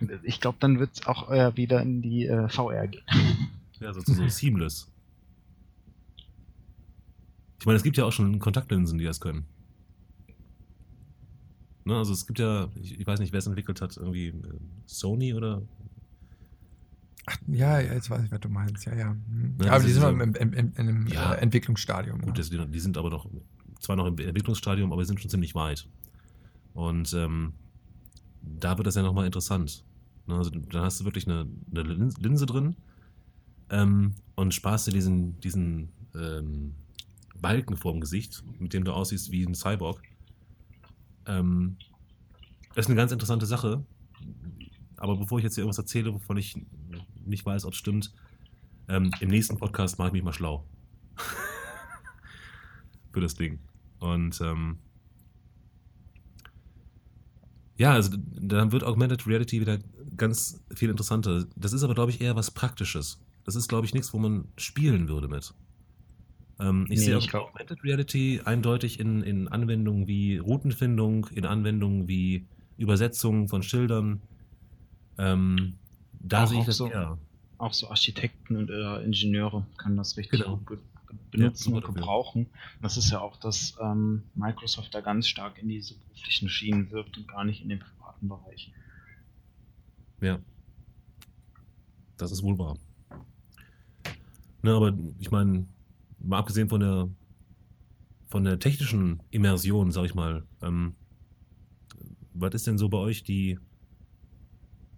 [0.22, 3.02] ich glaube, dann wird es auch eher wieder in die äh, VR gehen.
[3.80, 4.90] Ja, so, so seamless.
[7.58, 9.46] Ich meine, es gibt ja auch schon Kontaktlinsen, die das können.
[11.84, 14.34] Ne, also es gibt ja, ich, ich weiß nicht, wer es entwickelt hat, irgendwie äh,
[14.86, 15.62] Sony oder
[17.28, 18.84] Ach, ja, ja, jetzt weiß ich, was du meinst.
[18.86, 19.10] Ja, ja.
[19.10, 19.56] Hm.
[19.64, 21.34] Ja, aber die sind so- noch im, im, im, in einem Ja.
[21.34, 22.18] äh, Entwicklungsstadium.
[22.20, 22.32] Gut, ne?
[22.34, 23.28] das, die sind aber noch,
[23.80, 25.88] zwar noch im Entwicklungsstadium, aber die sind schon ziemlich weit.
[26.74, 27.52] Und ähm,
[28.42, 29.84] da wird das ja nochmal interessant.
[30.28, 32.76] Ne, Also, dann hast du wirklich eine, eine Lin- Linse drin
[33.70, 36.74] ähm, und sparst dir diesen, diesen ähm,
[37.40, 40.02] Balken vorm Gesicht, mit dem du aussiehst wie ein Cyborg.
[41.26, 41.76] Ähm,
[42.74, 43.84] das ist eine ganz interessante Sache.
[44.96, 46.56] Aber bevor ich jetzt hier irgendwas erzähle, wovon ich
[47.24, 48.12] nicht weiß, ob es stimmt,
[48.88, 50.66] ähm, im nächsten Podcast mache ich mich mal schlau.
[53.12, 53.58] Für das Ding.
[53.98, 54.78] Und ähm,
[57.76, 59.78] ja, also dann wird Augmented Reality wieder
[60.16, 61.46] ganz viel interessanter.
[61.56, 63.20] Das ist aber, glaube ich, eher was Praktisches.
[63.44, 65.54] Das ist, glaube ich, nichts, wo man spielen würde mit.
[66.58, 71.26] Ähm, ich Nee, sehe ich auch glaub- Augmented Reality eindeutig in, in Anwendungen wie Routenfindung,
[71.34, 72.46] in Anwendungen wie
[72.78, 74.20] Übersetzung von Schildern.
[75.18, 75.74] Ähm,
[76.20, 76.88] da Auch- sehe ich auch das so.
[76.88, 77.18] eher.
[77.58, 80.56] Auch so Architekten und äh, Ingenieure können das richtig Genau.
[80.58, 80.78] gut be
[81.30, 82.46] benutzen super und gebrauchen.
[82.82, 87.16] Das ist ja auch, dass ähm, Microsoft da ganz stark in diese beruflichen Schienen wirkt
[87.16, 88.72] und gar nicht in den privaten Bereich.
[90.20, 90.38] Ja.
[92.18, 92.76] Das ist wohl wahr.
[94.62, 95.66] Ne, aber ich meine,
[96.26, 97.08] mal abgesehen von der
[98.28, 100.96] von der technischen Immersion, sag ich mal, ähm,
[102.34, 103.58] was ist denn so bei euch die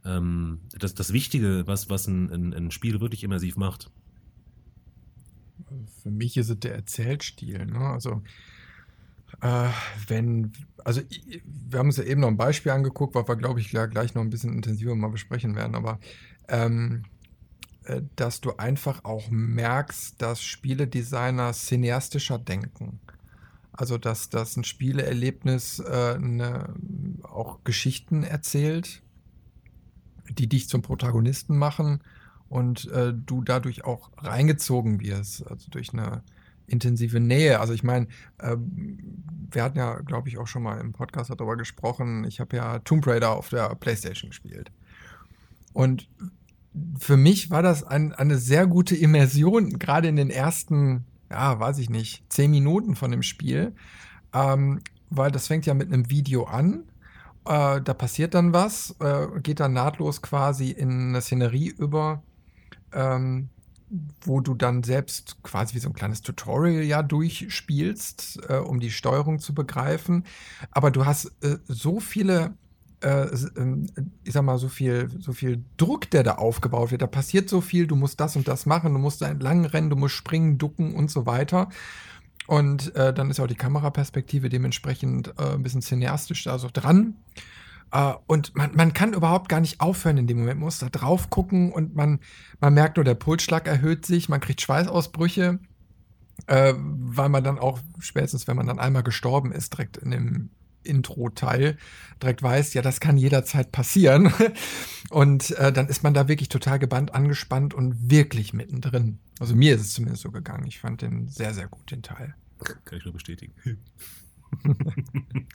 [0.04, 3.90] ähm, das, das Wichtige, was, was ein, ein, ein Spiel wirklich immersiv macht?
[6.02, 7.66] für mich ist es der Erzählstil.
[7.66, 7.78] Ne?
[7.78, 8.22] Also
[9.40, 9.68] äh,
[10.06, 10.52] wenn,
[10.84, 11.02] also
[11.44, 14.22] wir haben uns ja eben noch ein Beispiel angeguckt, was wir, glaube ich, gleich noch
[14.22, 16.00] ein bisschen intensiver mal besprechen werden, aber
[16.48, 17.17] ähm, äh,
[18.16, 23.00] dass du einfach auch merkst, dass Spieledesigner cineastischer denken.
[23.72, 26.74] Also, dass, dass ein Spieleerlebnis äh, ne,
[27.22, 29.02] auch Geschichten erzählt,
[30.30, 32.02] die dich zum Protagonisten machen
[32.48, 36.22] und äh, du dadurch auch reingezogen wirst, also durch eine
[36.66, 37.60] intensive Nähe.
[37.60, 38.56] Also ich meine, äh,
[39.50, 42.24] wir hatten ja, glaube ich, auch schon mal im Podcast darüber gesprochen.
[42.24, 44.70] Ich habe ja Tomb Raider auf der PlayStation gespielt.
[45.72, 46.08] Und
[46.98, 51.78] für mich war das ein, eine sehr gute Immersion, gerade in den ersten, ja, weiß
[51.78, 53.74] ich nicht, zehn Minuten von dem Spiel.
[54.32, 56.84] Ähm, weil das fängt ja mit einem Video an.
[57.46, 62.22] Äh, da passiert dann was, äh, geht dann nahtlos quasi in eine Szenerie über,
[62.92, 63.48] ähm,
[64.20, 68.90] wo du dann selbst quasi wie so ein kleines Tutorial ja durchspielst, äh, um die
[68.90, 70.24] Steuerung zu begreifen.
[70.70, 72.52] Aber du hast äh, so viele
[73.00, 77.02] ich sag mal, so viel, so viel Druck, der da aufgebaut wird.
[77.02, 79.90] Da passiert so viel, du musst das und das machen, du musst da entlang rennen,
[79.90, 81.68] du musst springen, ducken und so weiter.
[82.48, 87.14] Und äh, dann ist auch die Kameraperspektive dementsprechend äh, ein bisschen cineastisch da so dran.
[87.94, 90.58] Uh, und man, man kann überhaupt gar nicht aufhören in dem Moment.
[90.58, 92.20] Man muss da drauf gucken und man,
[92.60, 95.58] man merkt nur, der Pulsschlag erhöht sich, man kriegt Schweißausbrüche,
[96.48, 100.50] äh, weil man dann auch spätestens, wenn man dann einmal gestorben ist, direkt in dem
[100.88, 101.76] Intro-Teil
[102.22, 104.32] direkt weiß, ja, das kann jederzeit passieren.
[105.10, 109.20] Und äh, dann ist man da wirklich total gebannt, angespannt und wirklich mittendrin.
[109.38, 110.66] Also mir ist es zumindest so gegangen.
[110.66, 112.34] Ich fand den sehr, sehr gut, den Teil.
[112.84, 113.54] Kann ich nur bestätigen.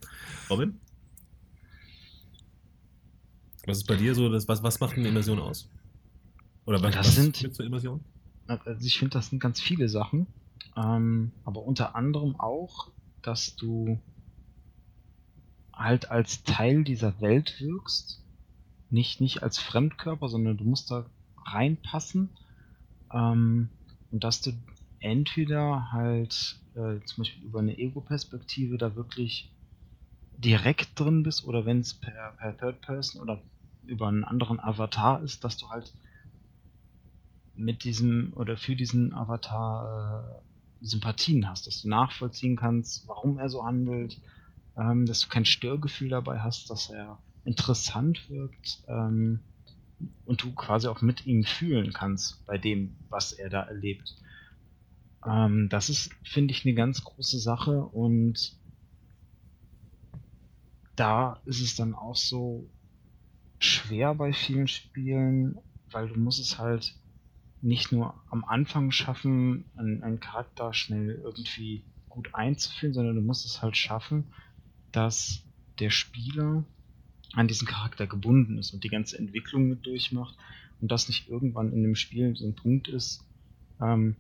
[0.50, 0.80] Robin?
[3.66, 5.70] Was ist bei dir so, das, was, was macht eine Immersion aus?
[6.66, 8.02] Oder was, das was sind, zur Immersion?
[8.48, 10.28] Also ich finde, das sind ganz viele Sachen.
[10.76, 12.90] Ähm, aber unter anderem auch,
[13.22, 14.00] dass du
[15.84, 18.24] halt als Teil dieser Welt wirkst.
[18.90, 21.06] Nicht, nicht als Fremdkörper, sondern du musst da
[21.46, 22.30] reinpassen.
[23.12, 23.70] Ähm,
[24.12, 24.52] und dass du
[25.00, 29.52] entweder halt äh, zum Beispiel über eine Ego-Perspektive da wirklich
[30.38, 33.42] direkt drin bist oder wenn es per, per Third Person oder
[33.86, 35.94] über einen anderen Avatar ist, dass du halt
[37.56, 40.42] mit diesem oder für diesen Avatar
[40.82, 44.20] äh, Sympathien hast, dass du nachvollziehen kannst, warum er so handelt,
[44.78, 49.44] ähm, dass du kein Störgefühl dabei hast, dass er interessant wirkt ähm,
[50.26, 54.16] und du quasi auch mit ihm fühlen kannst bei dem, was er da erlebt.
[55.26, 58.58] Ähm, das ist, finde ich, eine ganz große Sache und
[60.96, 62.70] da ist es dann auch so
[63.60, 65.58] schwer bei vielen Spielen,
[65.92, 66.96] weil du musst es halt
[67.62, 73.46] nicht nur am Anfang schaffen, einen, einen Charakter schnell irgendwie gut einzuführen, sondern du musst
[73.46, 74.34] es halt schaffen,
[74.94, 75.44] dass
[75.80, 76.64] der Spieler
[77.34, 80.38] an diesen Charakter gebunden ist und die ganze Entwicklung mit durchmacht
[80.80, 83.26] und das nicht irgendwann in dem Spiel so ein Punkt ist.
[83.82, 84.16] Ähm,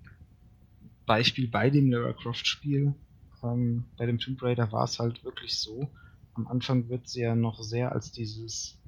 [1.05, 2.95] Beispiel bei dem Lara Croft Spiel,
[3.43, 5.89] ähm, bei dem Tomb Raider war es halt wirklich so.
[6.33, 8.79] Am Anfang wird sie ja noch sehr als dieses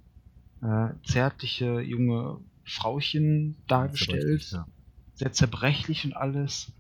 [0.61, 4.49] äh, zärtliche junge Frauchen dargestellt.
[4.51, 4.67] Ja.
[5.13, 6.71] Sehr zerbrechlich und alles.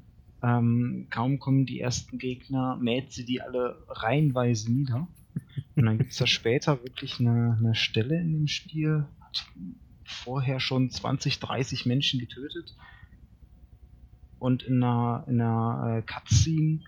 [0.45, 5.07] Ähm, kaum kommen die ersten Gegner, mäht sie die alle reihenweise nieder.
[5.75, 9.47] Und dann gibt es da später wirklich eine, eine Stelle in dem Spiel, hat
[10.03, 12.75] vorher schon 20, 30 Menschen getötet.
[14.37, 16.81] Und in einer, in einer äh, Cutscene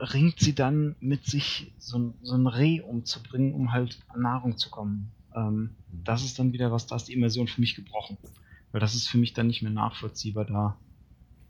[0.00, 4.70] ringt sie dann mit sich so, so ein Reh umzubringen, um halt an Nahrung zu
[4.70, 5.12] kommen.
[5.36, 5.70] Ähm,
[6.04, 8.18] das ist dann wieder was, da ist die Immersion für mich gebrochen.
[8.72, 10.76] Weil das ist für mich dann nicht mehr nachvollziehbar da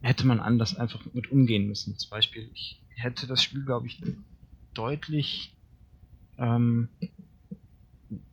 [0.01, 1.97] hätte man anders einfach mit umgehen müssen.
[1.97, 4.01] Zum Beispiel, ich hätte das Spiel, glaube ich,
[4.75, 5.55] deutlich
[6.39, 6.89] ähm,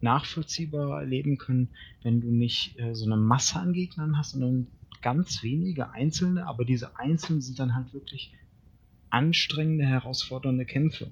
[0.02, 1.70] nachvollziehbarer erleben können,
[2.04, 4.68] wenn du nicht äh, so eine Masse an Gegnern hast, sondern
[5.02, 8.34] ganz wenige einzelne, aber diese einzelnen sind dann halt wirklich
[9.10, 11.12] anstrengende, herausfordernde Kämpfe.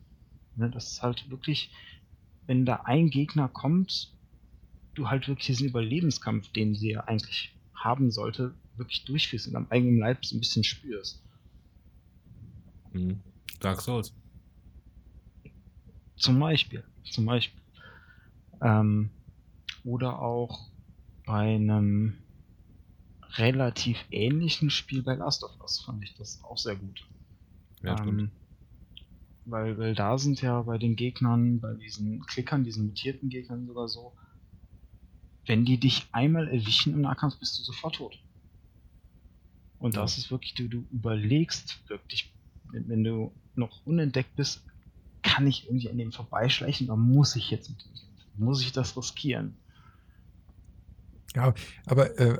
[0.55, 1.71] Ne, das ist halt wirklich,
[2.45, 4.11] wenn da ein Gegner kommt,
[4.93, 9.67] du halt wirklich diesen Überlebenskampf, den sie ja eigentlich haben sollte, wirklich durchführst und am
[9.69, 11.21] eigenen Leib so ein bisschen spürst.
[12.93, 13.19] Mhm.
[13.59, 14.13] Dark Souls.
[16.15, 16.83] Zum Beispiel.
[17.03, 17.61] Zum Beispiel.
[18.61, 19.09] Ähm,
[19.83, 20.69] oder auch
[21.25, 22.17] bei einem
[23.35, 27.05] relativ ähnlichen Spiel bei Last of Us fand ich das auch sehr gut.
[27.81, 28.31] Ja, ähm,
[29.45, 33.87] weil, weil da sind ja bei den Gegnern, bei diesen Klickern, diesen mutierten Gegnern sogar
[33.87, 34.13] so,
[35.45, 38.17] wenn die dich einmal erwischen im Nahkampf, bist du sofort tot.
[39.83, 42.31] Und das ist wirklich, du, du überlegst wirklich,
[42.71, 44.63] wenn, du noch unentdeckt bist,
[45.23, 47.69] kann ich irgendwie an dem vorbeischleichen oder muss ich jetzt,
[48.37, 49.57] muss ich das riskieren?
[51.35, 51.53] Ja,
[51.85, 52.39] aber äh,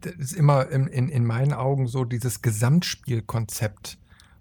[0.00, 3.98] das ist immer in, in, in meinen Augen so dieses Gesamtspielkonzept,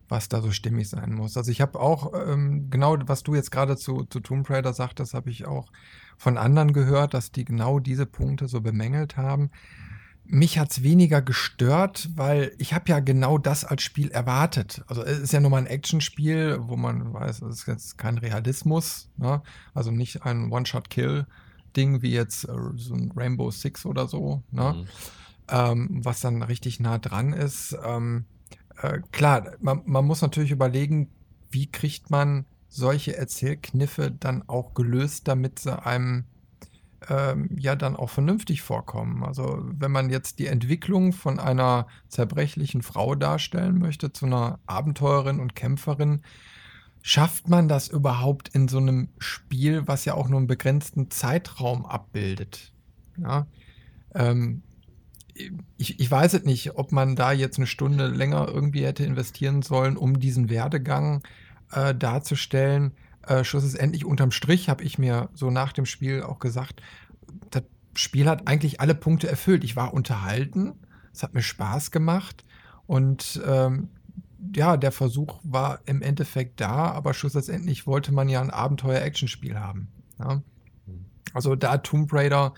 [0.08, 1.36] was da so stimmig sein muss.
[1.36, 5.14] Also ich habe auch ähm, genau, was du jetzt gerade zu, zu Tomb Raider sagtest,
[5.14, 5.74] habe ich auch
[6.16, 9.52] von anderen gehört, dass die genau diese Punkte so bemängelt haben.
[10.26, 14.84] Mich hat es weniger gestört, weil ich habe ja genau das als Spiel erwartet.
[14.88, 18.18] Also es ist ja nur mal ein Actionspiel, wo man weiß, es ist jetzt kein
[18.18, 19.42] Realismus, ne?
[19.74, 24.74] also nicht ein One-Shot-Kill-Ding wie jetzt äh, so ein Rainbow Six oder so, ne?
[24.74, 24.88] Mhm.
[25.50, 27.78] Ähm, was dann richtig nah dran ist.
[27.84, 28.26] Ähm,
[28.82, 31.10] äh, klar, man, man muss natürlich überlegen,
[31.52, 36.24] wie kriegt man solche Erzählkniffe dann auch gelöst, damit sie einem
[37.10, 39.24] ähm, ja dann auch vernünftig vorkommen.
[39.24, 45.40] Also wenn man jetzt die Entwicklung von einer zerbrechlichen Frau darstellen möchte zu einer Abenteurerin
[45.40, 46.22] und Kämpferin,
[47.02, 51.86] schafft man das überhaupt in so einem Spiel, was ja auch nur einen begrenzten Zeitraum
[51.86, 52.72] abbildet?
[53.18, 53.48] Ja?
[54.16, 54.64] Ähm,
[55.78, 59.62] ich, ich weiß es nicht, ob man da jetzt eine Stunde länger irgendwie hätte investieren
[59.62, 61.24] sollen, um diesen Werdegang
[61.72, 62.94] äh, darzustellen.
[63.28, 66.82] Äh, schlussendlich unterm Strich habe ich mir so nach dem Spiel auch gesagt,
[67.52, 67.64] das
[67.96, 69.64] Spiel hat eigentlich alle Punkte erfüllt.
[69.64, 70.74] Ich war unterhalten,
[71.14, 72.44] es hat mir Spaß gemacht
[72.86, 73.90] und ähm,
[74.56, 79.88] ja, der Versuch war im Endeffekt da, aber schlussendlich wollte man ja ein Abenteuer-Action-Spiel haben.
[80.20, 80.42] Ja?
[80.86, 81.06] Mhm.
[81.34, 82.54] Also da Tomb Raider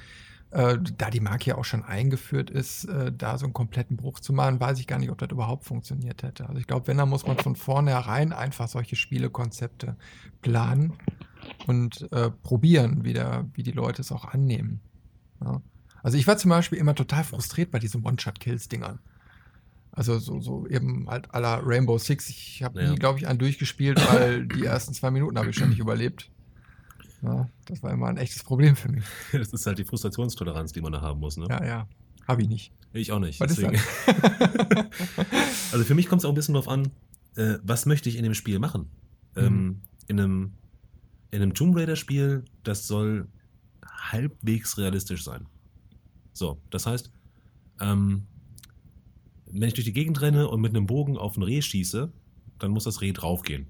[0.55, 4.21] äh, da die Marke ja auch schon eingeführt ist, äh, da so einen kompletten Bruch
[4.21, 6.47] zu machen, weiß ich gar nicht, ob das überhaupt funktioniert hätte.
[6.47, 9.97] Also ich glaube, wenn, dann muss man von vornherein einfach solche Spielekonzepte
[10.41, 10.93] planen
[11.67, 14.79] und äh, probieren, wie, der, wie die Leute es auch annehmen.
[15.43, 15.61] Ja.
[16.01, 18.99] Also ich war zum Beispiel immer total frustriert bei diesen One-Shot-Kills-Dingern.
[19.91, 22.29] Also so, so eben halt à la Rainbow Six.
[22.29, 22.89] Ich habe ja.
[22.89, 26.29] nie, glaube ich, einen durchgespielt, weil die ersten zwei Minuten habe ich schon nicht überlebt.
[27.25, 29.03] Ja, das war immer ein echtes Problem für mich.
[29.31, 31.47] Das ist halt die Frustrationstoleranz, die man da haben muss, ne?
[31.49, 31.87] Ja, ja.
[32.27, 32.71] Habe ich nicht.
[32.93, 33.39] Ich auch nicht.
[33.39, 33.79] Was deswegen.
[35.71, 36.91] also für mich kommt es auch ein bisschen darauf an,
[37.35, 38.89] äh, was möchte ich in dem Spiel machen?
[39.35, 39.43] Mhm.
[39.43, 40.53] Ähm, in, einem,
[41.31, 43.27] in einem Tomb Raider-Spiel, das soll
[43.85, 45.47] halbwegs realistisch sein.
[46.33, 47.11] So, das heißt,
[47.81, 48.27] ähm,
[49.47, 52.11] wenn ich durch die Gegend renne und mit einem Bogen auf ein Reh schieße,
[52.59, 53.67] dann muss das Reh draufgehen.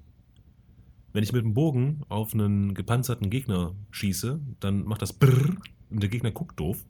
[1.16, 5.56] Wenn ich mit dem Bogen auf einen gepanzerten Gegner schieße, dann macht das Brrr
[5.88, 6.84] und der Gegner guckt doof.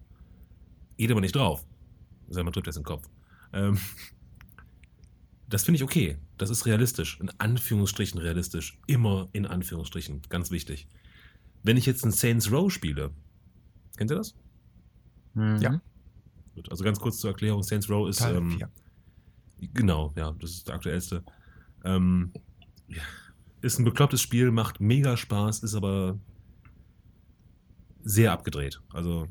[0.97, 1.65] Geht aber nicht drauf.
[2.29, 3.09] Sei mal drückt das in den Kopf.
[3.53, 3.79] Ähm,
[5.49, 6.19] das finde ich okay.
[6.39, 7.21] Das ist realistisch.
[7.21, 8.81] In Anführungsstrichen realistisch.
[8.89, 10.23] Immer in Anführungsstrichen.
[10.29, 10.89] Ganz wichtig.
[11.63, 13.13] Wenn ich jetzt einen Saints Row spiele,
[13.97, 14.35] kennt ihr das?
[15.35, 15.59] Mhm.
[15.61, 15.81] Ja.
[16.69, 18.23] Also ganz kurz zur Erklärung: Saints Row ist.
[18.23, 18.61] Ähm,
[19.73, 21.23] genau, ja, das ist der aktuellste.
[21.85, 22.33] Ähm,
[22.89, 23.03] ja
[23.61, 26.19] ist ein beklopptes Spiel, macht mega Spaß, ist aber
[28.03, 28.81] sehr abgedreht.
[28.93, 29.27] Also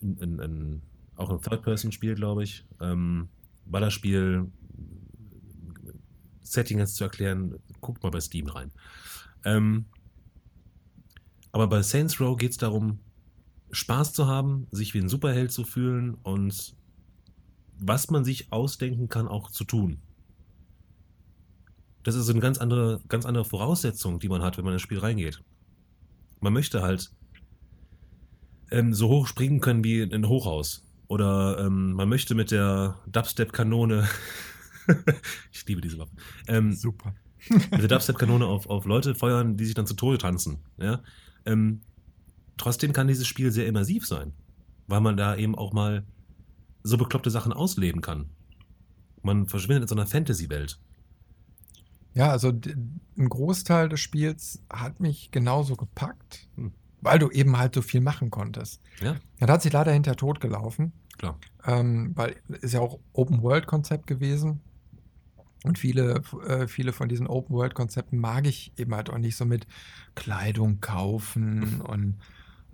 [0.00, 0.82] in, in, in,
[1.16, 2.64] auch ein Third-Person-Spiel, glaube ich.
[2.80, 3.28] Ähm,
[3.64, 4.50] Ballerspiel,
[6.42, 8.70] Setting jetzt zu erklären, guckt mal bei Steam rein.
[9.44, 9.86] Ähm,
[11.52, 13.00] aber bei Saints Row geht es darum,
[13.70, 16.74] Spaß zu haben, sich wie ein Superheld zu fühlen und
[17.78, 20.00] was man sich ausdenken kann, auch zu tun.
[22.08, 24.98] Das ist eine ganz andere, ganz andere Voraussetzung, die man hat, wenn man ins Spiel
[24.98, 25.42] reingeht.
[26.40, 27.10] Man möchte halt
[28.70, 30.86] ähm, so hoch springen können wie in ein Hochhaus.
[31.08, 34.08] Oder ähm, man möchte mit der Dubstep-Kanone.
[35.52, 36.12] ich liebe diese Waffe.
[36.46, 37.14] Ähm, Super.
[37.50, 40.60] mit der Dubstep-Kanone auf, auf Leute feuern, die sich dann zu Tode tanzen.
[40.78, 41.02] Ja?
[41.44, 41.82] Ähm,
[42.56, 44.32] trotzdem kann dieses Spiel sehr immersiv sein,
[44.86, 46.06] weil man da eben auch mal
[46.84, 48.30] so bekloppte Sachen ausleben kann.
[49.22, 50.78] Man verschwindet in so einer Fantasy-Welt.
[52.18, 56.72] Ja, also ein Großteil des Spiels hat mich genauso gepackt, hm.
[57.00, 58.82] weil du eben halt so viel machen konntest.
[59.00, 59.14] Ja.
[59.38, 60.92] Ja, da hat sich leider hinter tot gelaufen.
[61.16, 61.38] Klar.
[61.64, 64.60] Ähm, weil ist ja auch Open-World-Konzept gewesen.
[65.62, 69.68] Und viele, äh, viele von diesen Open-World-Konzepten mag ich eben halt auch nicht so mit
[70.16, 72.16] Kleidung kaufen und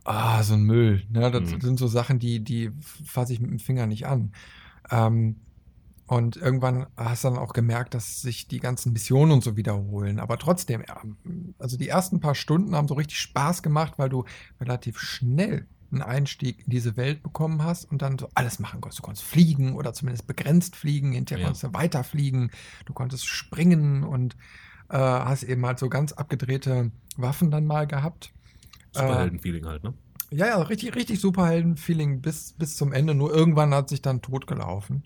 [0.05, 1.05] ah, so ein Müll.
[1.11, 1.31] Ne?
[1.31, 1.61] Das mhm.
[1.61, 4.33] sind so Sachen, die, die fasse ich mit dem Finger nicht an.
[4.91, 5.37] Ähm,
[6.07, 10.21] und irgendwann hast du dann auch gemerkt, dass sich die ganzen Missionen und so wiederholen.
[10.21, 10.85] Aber trotzdem,
[11.59, 14.25] also die ersten paar Stunden haben so richtig Spaß gemacht, weil du
[14.61, 18.99] relativ schnell einen Einstieg in diese Welt bekommen hast und dann so alles machen konntest.
[18.99, 21.47] Du konntest fliegen oder zumindest begrenzt fliegen, hinterher ja.
[21.47, 22.51] konntest du weiterfliegen,
[22.85, 24.37] du konntest springen und
[24.91, 28.33] äh, hast eben halt so ganz abgedrehte Waffen dann mal gehabt.
[28.93, 29.95] Superhelden-Feeling äh, halt, ne?
[30.31, 33.15] Ja, ja, richtig, richtig Superhelden-Feeling bis, bis zum Ende.
[33.15, 35.05] Nur irgendwann hat sich dann totgelaufen.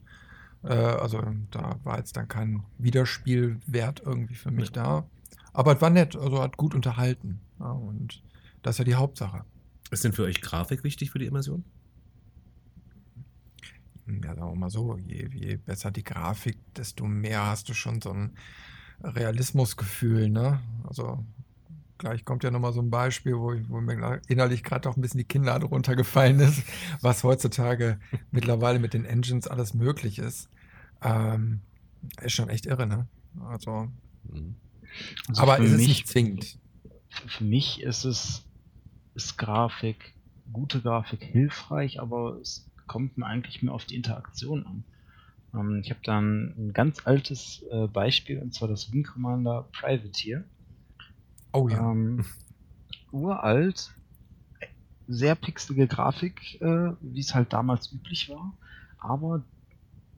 [0.63, 5.07] Äh, also da war jetzt dann kein Wiederspielwert irgendwie für mich da.
[5.53, 7.41] Aber es war nett, also hat gut unterhalten.
[7.59, 8.23] Ja, und
[8.63, 9.45] das ist ja die Hauptsache.
[9.91, 11.65] Ist denn für euch Grafik wichtig für die Immersion?
[14.07, 18.01] Ja, sagen wir mal so, je, je besser die Grafik, desto mehr hast du schon
[18.01, 18.33] so ein
[19.03, 20.61] Realismusgefühl, ne?
[20.85, 21.25] Also
[21.99, 25.01] gleich kommt ja nochmal so ein Beispiel, wo, ich, wo mir innerlich gerade auch ein
[25.01, 26.63] bisschen die Kinnlade runtergefallen ist,
[27.01, 27.99] was heutzutage
[28.31, 30.49] mittlerweile mit den Engines alles möglich ist.
[31.03, 31.61] Ähm,
[32.23, 33.07] ist schon echt irre, ne?
[33.47, 33.89] Also,
[34.25, 34.55] mhm.
[35.29, 36.59] also aber ist es nicht zwingend.
[37.27, 38.45] Für mich ist es,
[39.15, 40.15] ist Grafik,
[40.53, 44.85] gute Grafik hilfreich, aber es kommt mir eigentlich mehr auf die Interaktion an.
[45.55, 50.45] Ähm, ich habe dann ein ganz altes äh, Beispiel, und zwar das Wing Commander Privateer.
[51.53, 51.91] Oh ja.
[51.91, 52.25] Ähm,
[53.13, 53.93] uralt,
[55.07, 58.55] sehr pixelige Grafik, äh, wie es halt damals üblich war,
[58.99, 59.43] aber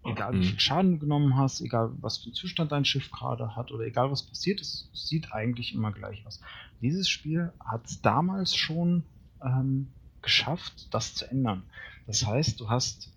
[0.04, 0.44] Egal wie mhm.
[0.44, 3.84] viel Schaden du genommen hast, egal was für einen Zustand dein Schiff gerade hat oder
[3.84, 6.40] egal was passiert ist, sieht eigentlich immer gleich aus.
[6.80, 9.04] Dieses Spiel hat es damals schon
[9.44, 9.88] ähm,
[10.20, 11.62] geschafft, das zu ändern.
[12.06, 13.12] Das heißt, du hast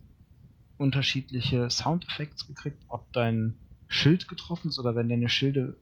[0.77, 3.55] unterschiedliche Soundeffekte gekriegt, ob dein
[3.87, 5.77] Schild getroffen ist oder wenn deine Schilde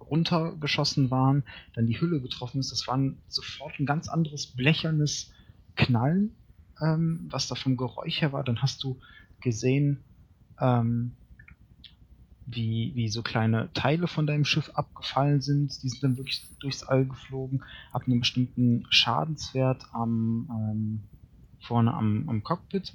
[0.00, 1.44] runtergeschossen waren,
[1.74, 2.72] dann die Hülle getroffen ist.
[2.72, 2.98] Das war
[3.28, 5.32] sofort ein ganz anderes blechernes
[5.76, 6.34] Knallen,
[6.80, 8.44] ähm, was da vom Geräusch her war.
[8.44, 9.00] Dann hast du
[9.40, 10.02] gesehen,
[10.60, 11.12] ähm,
[12.46, 15.82] wie, wie so kleine Teile von deinem Schiff abgefallen sind.
[15.82, 21.02] Die sind dann wirklich durchs All geflogen, ab einem bestimmten Schadenswert am, ähm,
[21.60, 22.92] vorne am, am Cockpit,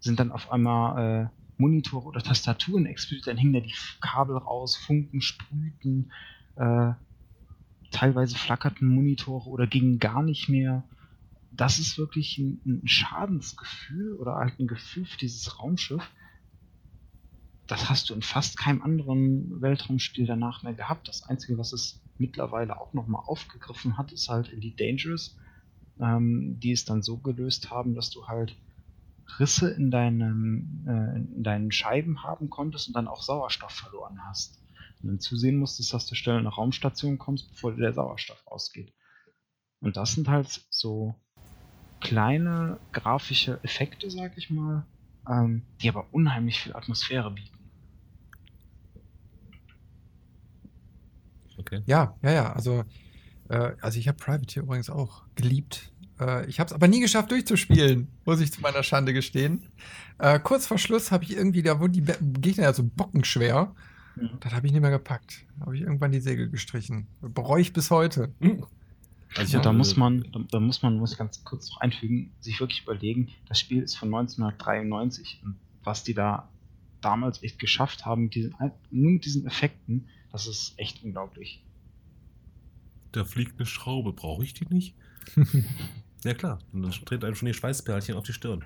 [0.00, 4.76] sind dann auf einmal äh, Monitore oder Tastaturen explodiert, dann hingen da die Kabel raus,
[4.76, 6.12] Funken sprühten,
[6.56, 6.92] äh,
[7.90, 10.84] teilweise flackerten Monitore oder gingen gar nicht mehr.
[11.52, 16.10] Das ist wirklich ein, ein Schadensgefühl oder halt ein Gefühl für dieses Raumschiff.
[17.66, 21.08] Das hast du in fast keinem anderen Weltraumspiel danach mehr gehabt.
[21.08, 25.38] Das Einzige, was es mittlerweile auch nochmal aufgegriffen hat, ist halt Elite Dangerous,
[25.98, 28.56] ähm, die es dann so gelöst haben, dass du halt
[29.38, 34.62] Risse in, deinem, äh, in deinen Scheiben haben konntest und dann auch Sauerstoff verloren hast.
[35.02, 38.92] Und dann zusehen musstest, dass du schnell nach Raumstation kommst, bevor dir der Sauerstoff ausgeht.
[39.80, 41.14] Und das sind halt so
[42.00, 44.86] kleine grafische Effekte, sag ich mal,
[45.28, 47.54] ähm, die aber unheimlich viel Atmosphäre bieten.
[51.58, 51.82] Okay.
[51.86, 52.52] Ja, ja, ja.
[52.52, 52.84] Also,
[53.48, 55.92] äh, also ich habe Privateer übrigens auch geliebt.
[56.20, 59.66] Äh, ich habe es aber nie geschafft durchzuspielen, muss ich zu meiner Schande gestehen.
[60.18, 62.04] Äh, kurz vor Schluss habe ich irgendwie, da wurden die
[62.40, 63.74] Gegner ja so bockenschwer.
[64.16, 64.30] Mhm.
[64.40, 65.44] Das habe ich nicht mehr gepackt.
[65.58, 67.06] Da habe ich irgendwann die Segel gestrichen.
[67.20, 68.32] Bereue ich bis heute.
[68.40, 68.64] Mhm.
[69.36, 72.60] Also da muss man, da, da, muss man, muss ich ganz kurz noch einfügen, sich
[72.60, 76.48] wirklich überlegen, das Spiel ist von 1993 und was die da
[77.00, 78.54] damals echt geschafft haben, diesen,
[78.90, 81.62] nur mit diesen Effekten, das ist echt unglaublich.
[83.12, 84.94] Da fliegt eine Schraube, brauche ich die nicht?
[86.24, 88.64] Ja klar, und dann tritt einem schon die Schweißperlchen auf die Stirn.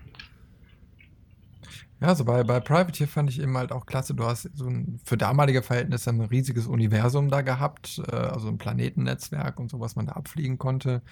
[2.00, 4.14] Ja, also bei, bei Privateer fand ich eben halt auch klasse.
[4.14, 8.58] Du hast so ein, für damalige Verhältnisse ein riesiges Universum da gehabt, äh, also ein
[8.58, 11.02] Planetennetzwerk und so, was man da abfliegen konnte.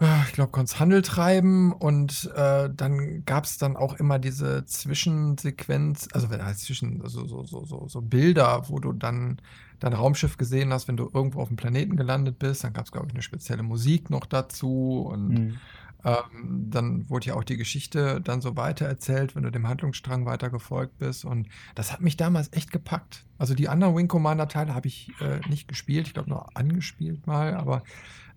[0.00, 4.64] Äh, ich glaube, konntest Handel treiben und äh, dann gab es dann auch immer diese
[4.66, 9.40] Zwischensequenz, also wenn heißt zwischen, also so, so, so, so Bilder, wo du dann
[9.80, 12.62] dein Raumschiff gesehen hast, wenn du irgendwo auf dem Planeten gelandet bist.
[12.62, 15.58] Dann gab es, glaube ich, eine spezielle Musik noch dazu und mhm.
[16.04, 20.50] Ähm, dann wurde ja auch die Geschichte dann so weitererzählt, wenn du dem Handlungsstrang weiter
[20.50, 21.24] gefolgt bist.
[21.24, 23.24] Und das hat mich damals echt gepackt.
[23.38, 27.26] Also die anderen Wing Commander Teile habe ich äh, nicht gespielt, ich glaube nur angespielt
[27.26, 27.82] mal, aber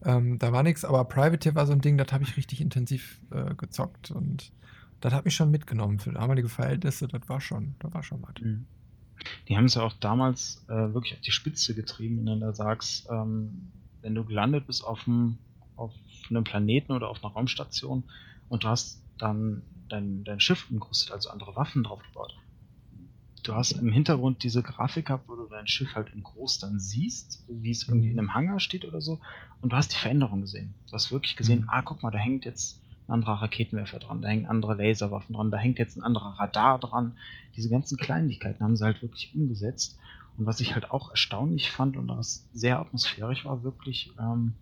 [0.04, 0.86] ähm, da war nichts.
[0.86, 4.52] Aber Privateer war so ein Ding, das habe ich richtig intensiv äh, gezockt und
[5.02, 7.08] das hat mich schon mitgenommen für damalige Verhältnisse.
[7.08, 8.42] Das war schon, das war schon was.
[8.42, 8.66] Mhm.
[9.48, 13.08] Die haben es ja auch damals äh, wirklich auf die Spitze getrieben, wenn du sagst,
[13.10, 15.38] ähm, wenn du gelandet bist auf einem,
[15.76, 15.94] auf
[16.30, 18.04] einem Planeten oder auf einer Raumstation
[18.50, 22.36] und du hast dann dein, dein Schiff umgerüstet, also andere Waffen drauf gebaut.
[23.44, 26.80] Du hast im Hintergrund diese Grafik gehabt, wo du dein Schiff halt in groß dann
[26.80, 29.20] siehst, wie es irgendwie in einem Hangar steht oder so,
[29.62, 30.74] und du hast die Veränderung gesehen.
[30.88, 31.70] Du hast wirklich gesehen, mhm.
[31.70, 35.52] ah, guck mal, da hängt jetzt ein anderer Raketenwerfer dran, da hängen andere Laserwaffen dran,
[35.52, 37.18] da hängt jetzt ein anderer Radar dran.
[37.56, 40.00] Diese ganzen Kleinigkeiten haben sie halt wirklich umgesetzt.
[40.38, 44.54] Und was ich halt auch erstaunlich fand und was sehr atmosphärisch war, wirklich, ähm,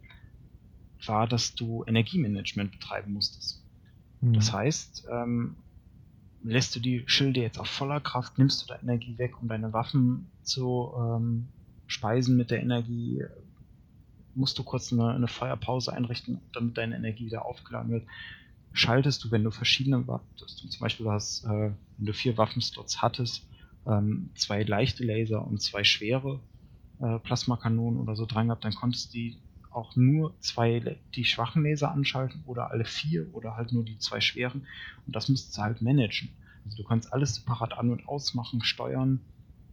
[1.07, 3.63] war, dass du Energiemanagement betreiben musstest.
[4.21, 4.33] Hm.
[4.33, 5.55] Das heißt, ähm,
[6.43, 9.73] lässt du die Schilde jetzt auf voller Kraft, nimmst du da Energie weg, um deine
[9.73, 11.47] Waffen zu ähm,
[11.87, 13.23] speisen mit der Energie,
[14.35, 18.07] musst du kurz eine, eine Feuerpause einrichten, damit deine Energie wieder aufgeladen wird.
[18.71, 23.47] Schaltest du, wenn du verschiedene Waffen, zum Beispiel hast, äh, wenn du vier Waffenslots hattest,
[23.85, 26.39] ähm, zwei leichte Laser und zwei schwere
[26.99, 29.37] äh, Plasmakanonen oder so dran gehabt, dann konntest du die
[29.73, 34.21] auch nur zwei die schwachen Laser anschalten oder alle vier oder halt nur die zwei
[34.21, 34.65] schweren
[35.05, 36.29] und das musst du halt managen.
[36.65, 39.19] Also du kannst alles separat an- und ausmachen, steuern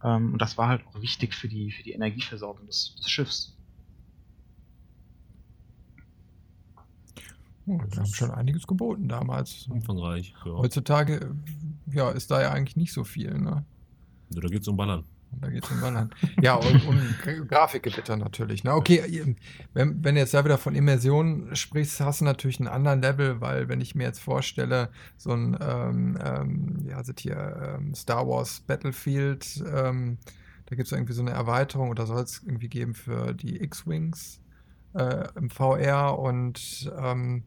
[0.03, 3.55] ähm, und das war halt auch wichtig für die, für die Energieversorgung des, des Schiffs.
[7.67, 9.67] Oh, wir haben schon einiges geboten damals.
[9.67, 10.33] Umfangreich.
[10.45, 10.51] Ja.
[10.53, 11.35] Heutzutage
[11.91, 13.33] ja, ist da ja eigentlich nicht so viel.
[13.37, 13.63] Ne?
[14.29, 15.03] Da geht es um Ballern.
[15.39, 16.09] Da geht es um Ballern.
[16.41, 16.65] ja, und
[17.23, 18.63] Gra- Grafikgewitter natürlich.
[18.63, 18.73] Ne?
[18.73, 19.35] Okay,
[19.73, 23.41] wenn, wenn du jetzt da wieder von Immersion sprichst, hast du natürlich einen anderen Level,
[23.41, 27.95] weil wenn ich mir jetzt vorstelle, so ein, ähm, ähm, wie heißt es hier, ähm,
[27.95, 30.17] Star Wars Battlefield, ähm,
[30.67, 34.41] da gibt es irgendwie so eine Erweiterung oder soll es irgendwie geben für die X-Wings
[34.93, 37.43] äh, im VR und ähm,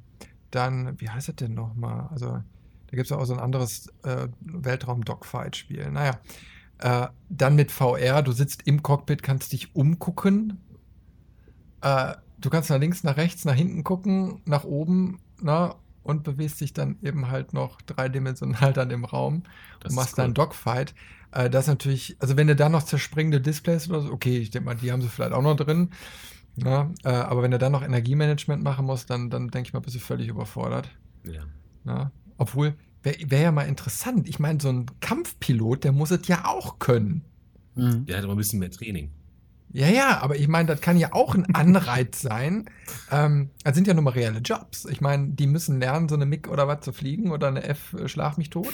[0.51, 2.09] dann, wie heißt das denn nochmal?
[2.11, 2.26] Also,
[2.87, 5.91] da gibt es auch so ein anderes äh, Weltraum-Dogfight-Spiel.
[5.91, 6.18] Naja,
[6.79, 10.61] äh, dann mit VR, du sitzt im Cockpit, kannst dich umgucken.
[11.81, 16.61] Äh, du kannst nach links, nach rechts, nach hinten gucken, nach oben, na, und bewegst
[16.61, 19.43] dich dann eben halt noch dreidimensional dann im Raum
[19.81, 20.35] Das und machst dann.
[20.35, 20.95] Dogfight.
[21.33, 24.51] Äh, das ist natürlich, also wenn du da noch zerspringende Displays oder so, okay, ich
[24.51, 25.91] denke mal, die haben sie vielleicht auch noch drin.
[26.57, 29.81] Na, äh, aber wenn du dann noch Energiemanagement machen musst, dann, dann denke ich mal,
[29.81, 30.89] bist du völlig überfordert.
[31.25, 31.43] Ja.
[31.83, 32.12] Na?
[32.37, 34.28] Obwohl, wäre wär ja mal interessant.
[34.28, 37.24] Ich meine, so ein Kampfpilot, der muss es ja auch können.
[37.76, 39.11] Der hat aber ein bisschen mehr Training.
[39.72, 42.70] Ja, ja, aber ich meine, das kann ja auch ein Anreiz sein.
[43.11, 44.84] Ähm, das sind ja nun mal reelle Jobs.
[44.84, 47.92] Ich meine, die müssen lernen, so eine MIG oder was zu fliegen oder eine F
[47.94, 48.72] äh, schlag mich tot.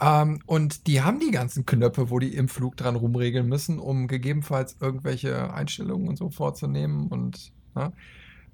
[0.00, 4.06] Ähm, und die haben die ganzen Knöpfe, wo die im Flug dran rumregeln müssen, um
[4.06, 7.08] gegebenenfalls irgendwelche Einstellungen und so vorzunehmen.
[7.08, 7.94] Und ne?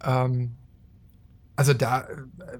[0.05, 0.53] ähm,
[1.57, 2.59] also da äh,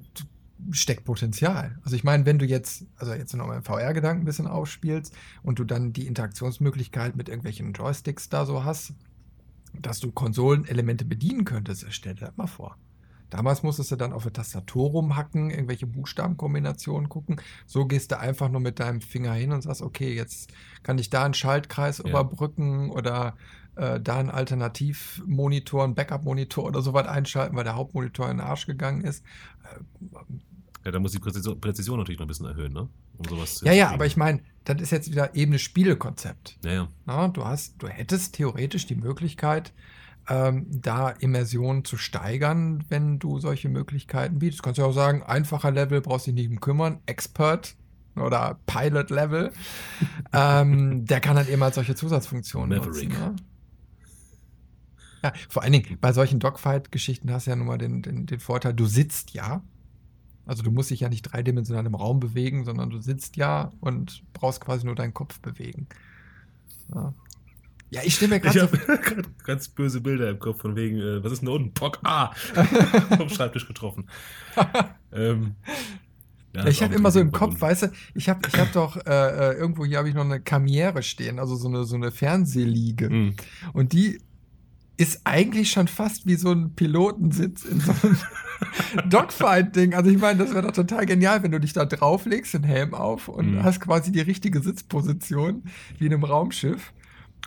[0.71, 1.79] steckt Potenzial.
[1.83, 5.15] Also ich meine, wenn du jetzt, also jetzt noch mal im VR-Gedanken ein bisschen aufspielst
[5.43, 8.95] und du dann die Interaktionsmöglichkeit mit irgendwelchen Joysticks da so hast,
[9.75, 12.77] dass du Konsolenelemente bedienen könntest, stell dir das mal vor.
[13.31, 17.41] Damals musstest du dann auf der Tastatur rumhacken, irgendwelche Buchstabenkombinationen gucken.
[17.67, 20.53] So gehst du einfach nur mit deinem Finger hin und sagst, okay, jetzt
[20.85, 22.05] kann ich da einen Schaltkreis Ja.
[22.05, 23.37] überbrücken oder
[23.75, 28.67] äh, da einen Alternativmonitor, einen Backup-Monitor oder sowas einschalten, weil der Hauptmonitor in den Arsch
[28.67, 29.25] gegangen ist.
[29.65, 29.81] Äh,
[30.85, 32.89] Ja, da muss die Präzision, Präzision natürlich noch ein bisschen erhöhen, ne?
[33.17, 36.59] Um sowas zu ja, ja, aber ich meine, das ist jetzt wieder eben das Spielekonzept.
[36.65, 36.89] Ja, ja.
[37.07, 39.73] Na, du hast, du hättest theoretisch die Möglichkeit,
[40.29, 44.61] ähm, da Immersion zu steigern, wenn du solche Möglichkeiten bietest.
[44.61, 47.77] Du kannst ja auch sagen, einfacher Level brauchst dich nicht um kümmern, Expert
[48.17, 49.53] oder Pilot Level,
[50.33, 53.09] ähm, der kann halt eben halt solche Zusatzfunktionen Maverick.
[53.09, 53.21] nutzen.
[53.21, 53.37] Ne?
[55.23, 58.41] Ja, vor allen Dingen bei solchen Dogfight-Geschichten hast du ja nun mal den, den, den
[58.41, 59.63] Vorteil, du sitzt ja.
[60.47, 64.23] Also du musst dich ja nicht dreidimensional im Raum bewegen, sondern du sitzt ja und
[64.33, 65.87] brauchst quasi nur deinen Kopf bewegen.
[66.95, 67.15] Ja,
[67.91, 71.25] ja ich stelle mir Ich gerade habe ganz böse Bilder im Kopf von wegen, äh,
[71.25, 71.73] was ist denn da unten?
[71.73, 72.33] Pock, ah!
[73.17, 74.09] vom Schreibtisch getroffen.
[75.13, 75.55] ähm,
[76.55, 79.11] ja, ich habe immer so im Kopf, weißt du, ich habe ich hab doch äh,
[79.11, 83.09] äh, irgendwo hier habe ich noch eine Kamiere stehen, also so eine, so eine Fernsehliege.
[83.09, 83.35] Hm.
[83.73, 84.21] Und die
[84.97, 88.17] ist eigentlich schon fast wie so ein Pilotensitz in so einem
[89.11, 89.95] Dogfight-Ding.
[89.95, 92.95] Also ich meine, das wäre doch total genial, wenn du dich da drauflegst, den Helm
[92.95, 93.63] auf und Mhm.
[93.65, 95.65] hast quasi die richtige Sitzposition
[95.99, 96.93] wie in einem Raumschiff.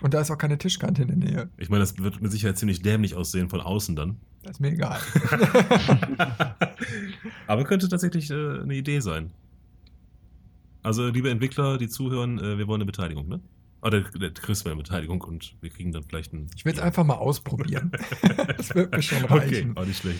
[0.01, 1.49] Und da ist auch keine Tischkante in der Nähe.
[1.57, 4.17] Ich meine, das wird mit Sicherheit ziemlich dämlich aussehen von außen dann.
[4.43, 4.99] Das ist mir egal.
[7.47, 9.31] Aber könnte tatsächlich äh, eine Idee sein.
[10.83, 13.39] Also, liebe Entwickler, die zuhören, äh, wir wollen eine Beteiligung, ne?
[13.87, 16.49] Oder der Chris will eine Beteiligung und wir kriegen dann vielleicht einen.
[16.55, 17.91] Ich will es einfach mal ausprobieren.
[18.57, 19.77] das wird mir schon Okay, reichen.
[19.77, 20.19] auch nicht schlecht.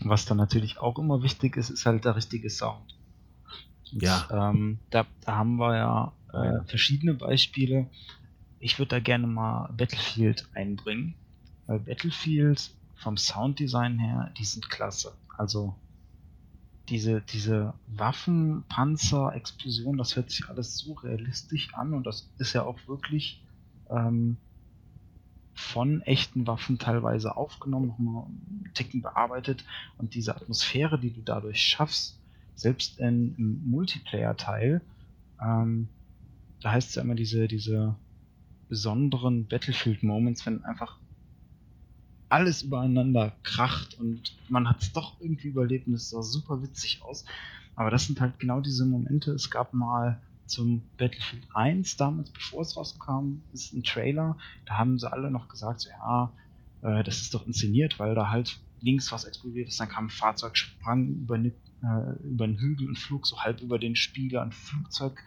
[0.00, 2.96] Was dann natürlich auch immer wichtig ist, ist halt der richtige Sound.
[3.92, 4.50] Und, Ja.
[4.50, 7.88] Ähm, da, da haben wir ja äh, verschiedene Beispiele.
[8.60, 11.14] Ich würde da gerne mal Battlefield einbringen.
[11.66, 15.12] Weil Battlefield vom Sounddesign her, die sind klasse.
[15.36, 15.76] Also
[16.88, 22.52] diese, diese Waffen, Panzer, Explosionen, das hört sich alles so realistisch an und das ist
[22.54, 23.42] ja auch wirklich
[23.90, 24.36] ähm,
[25.54, 29.64] von echten Waffen teilweise aufgenommen, nochmal einen Ticken bearbeitet.
[29.98, 32.20] Und diese Atmosphäre, die du dadurch schaffst,
[32.54, 34.80] selbst in, im Multiplayer-Teil,
[35.42, 35.88] ähm,
[36.60, 37.96] da heißt es ja immer diese, diese
[38.68, 40.98] besonderen Battlefield-Moments, wenn einfach
[42.28, 47.02] alles übereinander kracht und man hat es doch irgendwie überlebt und es sah super witzig
[47.02, 47.24] aus.
[47.74, 49.32] Aber das sind halt genau diese Momente.
[49.32, 54.36] Es gab mal zum Battlefield 1 damals, bevor es rauskam, ist ein Trailer.
[54.66, 56.32] Da haben sie alle noch gesagt, so, ja,
[56.82, 60.10] äh, das ist doch inszeniert, weil da halt links was explodiert ist, dann kam ein
[60.10, 64.42] Fahrzeug, sprang über, eine, äh, über einen Hügel und flog so halb über den Spieler.
[64.42, 65.22] Ein Flugzeug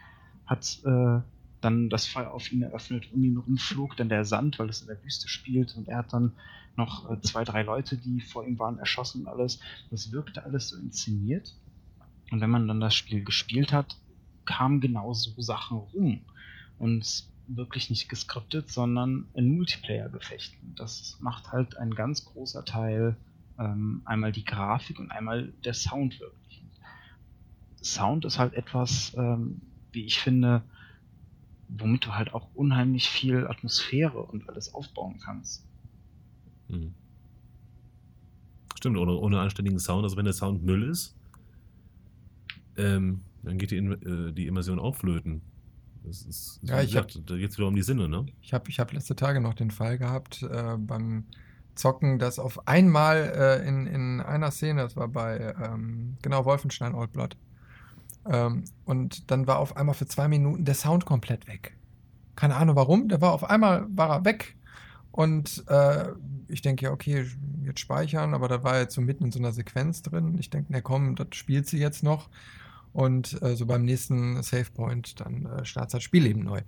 [0.46, 1.20] hat äh,
[1.62, 4.88] dann das Feuer auf ihn eröffnet, um ihn rumflog dann der Sand, weil es in
[4.88, 6.32] der Wüste spielt und er hat dann
[6.76, 9.60] noch äh, zwei, drei Leute, die vor ihm waren, erschossen und alles.
[9.90, 11.54] Das wirkte alles so inszeniert.
[12.30, 13.96] Und wenn man dann das Spiel gespielt hat,
[14.46, 16.20] kamen genau so Sachen rum.
[16.78, 20.74] Und wirklich nicht geskriptet, sondern in Multiplayer-Gefechten.
[20.76, 23.16] Das macht halt ein ganz großer Teil
[23.58, 26.64] ähm, einmal die Grafik und einmal der Sound wirklich.
[27.82, 29.60] Sound ist halt etwas, ähm,
[29.90, 30.62] wie ich finde,
[31.78, 35.64] womit du halt auch unheimlich viel Atmosphäre und alles aufbauen kannst.
[36.68, 36.94] Hm.
[38.76, 41.16] Stimmt, ohne, ohne anständigen Sound, also wenn der Sound Müll ist,
[42.76, 45.42] ähm, dann geht die, äh, die Immersion auch flöten.
[46.04, 48.26] Das ist, ja, ich gesagt, hab, da geht es wieder um die Sinne, ne?
[48.40, 51.26] Ich habe ich hab letzte Tage noch den Fall gehabt äh, beim
[51.74, 56.94] Zocken, dass auf einmal äh, in, in einer Szene, das war bei, ähm, genau, Wolfenstein
[56.94, 57.36] Old Blood,
[58.28, 61.76] ähm, und dann war auf einmal für zwei Minuten der Sound komplett weg.
[62.36, 64.56] Keine Ahnung warum, der war auf einmal, war er weg.
[65.10, 66.06] Und äh,
[66.48, 67.26] ich denke, ja, okay,
[67.64, 70.36] jetzt speichern, aber da war jetzt so mitten in so einer Sequenz drin.
[70.38, 72.30] Ich denke, na komm, das spielt sie jetzt noch.
[72.92, 76.62] Und äh, so beim nächsten Savepoint, dann äh, startet das Spiel eben neu.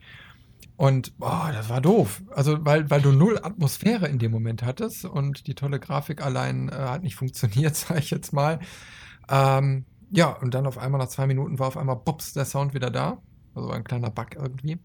[0.77, 2.23] Und boah, das war doof.
[2.31, 6.69] Also, weil, weil du null Atmosphäre in dem Moment hattest und die tolle Grafik allein
[6.69, 8.59] äh, hat nicht funktioniert, sage ich jetzt mal.
[9.29, 12.75] Ähm, ja, und dann auf einmal nach zwei Minuten war auf einmal Bops, der Sound
[12.75, 13.19] wieder da.
[13.55, 14.79] Also ein kleiner Bug irgendwie.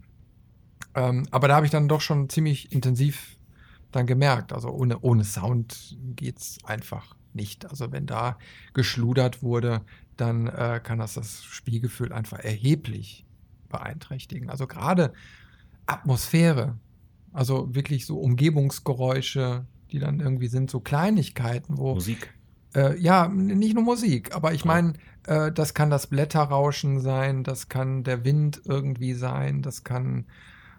[0.96, 3.38] Ähm, aber da habe ich dann doch schon ziemlich intensiv
[3.92, 4.54] dann gemerkt.
[4.54, 7.70] Also ohne, ohne Sound es einfach nicht.
[7.70, 8.38] Also wenn da
[8.74, 9.82] geschludert wurde,
[10.18, 13.26] dann äh, kann das das Spielgefühl einfach erheblich
[13.70, 14.50] beeinträchtigen.
[14.50, 15.14] Also gerade
[15.86, 16.78] Atmosphäre,
[17.34, 21.96] also wirklich so Umgebungsgeräusche, die dann irgendwie sind, so Kleinigkeiten, wo.
[21.96, 22.34] Musik.
[22.76, 24.94] Äh, ja, nicht nur Musik, aber ich meine,
[25.26, 30.26] äh, das kann das Blätterrauschen sein, das kann der Wind irgendwie sein, das kann,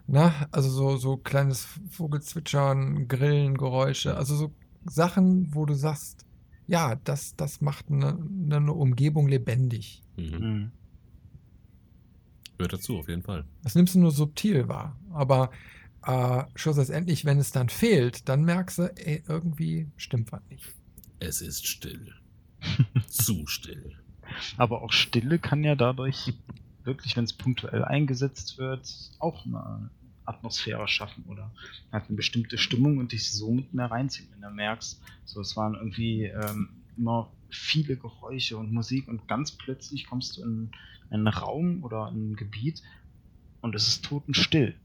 [0.07, 4.53] na, ne, also so, so kleines Vogelzwitschern, Grillengeräusche, also so
[4.85, 6.25] Sachen, wo du sagst,
[6.67, 8.17] ja, das, das macht eine,
[8.49, 10.01] eine Umgebung lebendig.
[10.15, 10.37] Mhm.
[10.39, 10.71] Mhm.
[12.57, 13.43] Gehört dazu, auf jeden Fall.
[13.63, 14.97] Das nimmst du nur subtil wahr.
[15.11, 15.51] Aber
[16.05, 20.80] äh, schlussendlich, wenn es dann fehlt, dann merkst du, ey, irgendwie stimmt was nicht.
[21.21, 22.15] Es ist still.
[23.07, 23.95] Zu still.
[24.57, 26.33] Aber auch Stille kann ja dadurch
[26.83, 29.91] wirklich, wenn es punktuell eingesetzt wird, auch eine
[30.25, 31.51] Atmosphäre schaffen oder
[31.91, 35.55] hat eine bestimmte Stimmung und dich so mit mehr reinziehen, wenn du merkst, so es
[35.55, 40.71] waren irgendwie ähm, immer viele Geräusche und Musik und ganz plötzlich kommst du in,
[41.11, 42.81] in einen Raum oder in ein Gebiet
[43.61, 44.75] und es ist totenstill.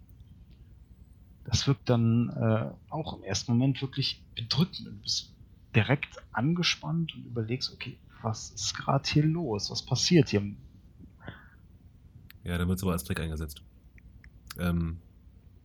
[1.44, 4.86] Das wirkt dann äh, auch im ersten Moment wirklich bedrückend.
[4.86, 5.35] Du bist
[5.76, 9.70] direkt angespannt und überlegst, okay, was ist gerade hier los?
[9.70, 10.42] Was passiert hier?
[12.44, 13.62] Ja, dann wird es aber als Trick eingesetzt.
[14.58, 14.98] Ähm,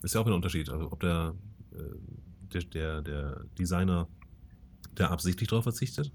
[0.03, 0.69] ist ja auch ein Unterschied.
[0.69, 1.33] Also ob der,
[1.73, 4.07] äh, der, der, der Designer
[4.97, 6.11] der absichtlich darauf verzichtet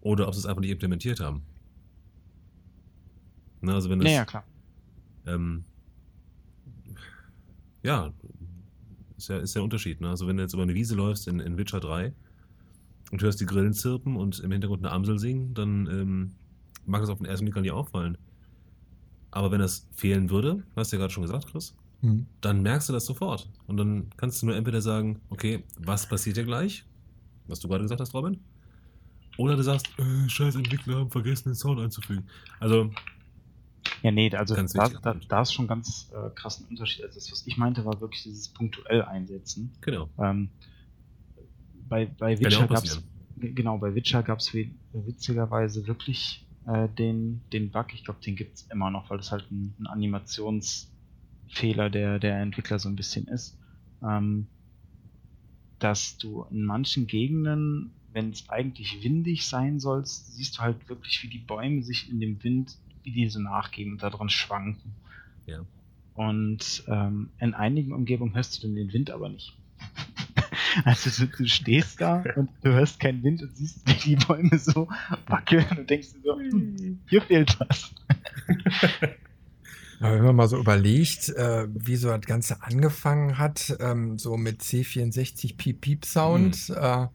[0.00, 1.42] oder ob sie es einfach nicht implementiert haben.
[3.60, 4.44] Na, also wenn das, ja, ja, klar.
[5.26, 5.64] Ähm,
[7.82, 8.12] ja,
[9.16, 10.00] ist ja, ist ja ein Unterschied.
[10.00, 10.08] Ne?
[10.08, 12.14] Also wenn du jetzt über eine Wiese läufst in, in Witcher 3
[13.14, 16.32] und hörst die Grillen zirpen und im Hintergrund eine Amsel singen, dann ähm,
[16.84, 18.18] mag das auf den ersten Blick gar nicht auffallen.
[19.30, 22.26] Aber wenn das fehlen würde, hast du ja gerade schon gesagt, Chris, mhm.
[22.40, 23.48] dann merkst du das sofort.
[23.68, 26.84] Und dann kannst du nur entweder sagen, okay, was passiert hier gleich?
[27.46, 28.40] Was du gerade gesagt hast, Robin.
[29.38, 32.26] Oder du sagst, äh, scheiß Entwickler haben vergessen, den Sound einzufügen.
[32.58, 32.90] Also.
[34.02, 37.04] Ja, nee, also da, da, da, ist schon ganz äh, krassen Unterschied.
[37.04, 39.70] Also das, was ich meinte, war wirklich dieses punktuell einsetzen.
[39.82, 40.08] Genau.
[40.18, 40.50] Ähm,
[41.88, 43.02] bei, bei Witcher gab es
[43.36, 48.56] genau, bei Witcher gab es witzigerweise wirklich äh, den, den Bug, ich glaube, den gibt
[48.56, 53.28] es immer noch, weil das halt ein, ein Animationsfehler der, der Entwickler so ein bisschen
[53.28, 53.58] ist.
[54.02, 54.46] Ähm,
[55.78, 61.22] dass du in manchen Gegenden, wenn es eigentlich windig sein soll, siehst du halt wirklich,
[61.22, 64.94] wie die Bäume sich in dem Wind, wie die so nachgeben und daran schwanken.
[65.46, 65.60] Ja.
[66.14, 69.52] Und ähm, in einigen Umgebungen hörst du dann den Wind aber nicht.
[70.84, 74.58] Also du, du, stehst da und du hörst keinen Wind und siehst, wie die Bäume
[74.58, 74.88] so
[75.26, 77.94] wackeln und denkst dir so, hm, hier fehlt was.
[80.00, 84.36] Aber wenn man mal so überlegt, äh, wie so das Ganze angefangen hat, ähm, so
[84.36, 86.74] mit C64 Piep Piep Sound, Mhm.
[86.76, 87.06] äh,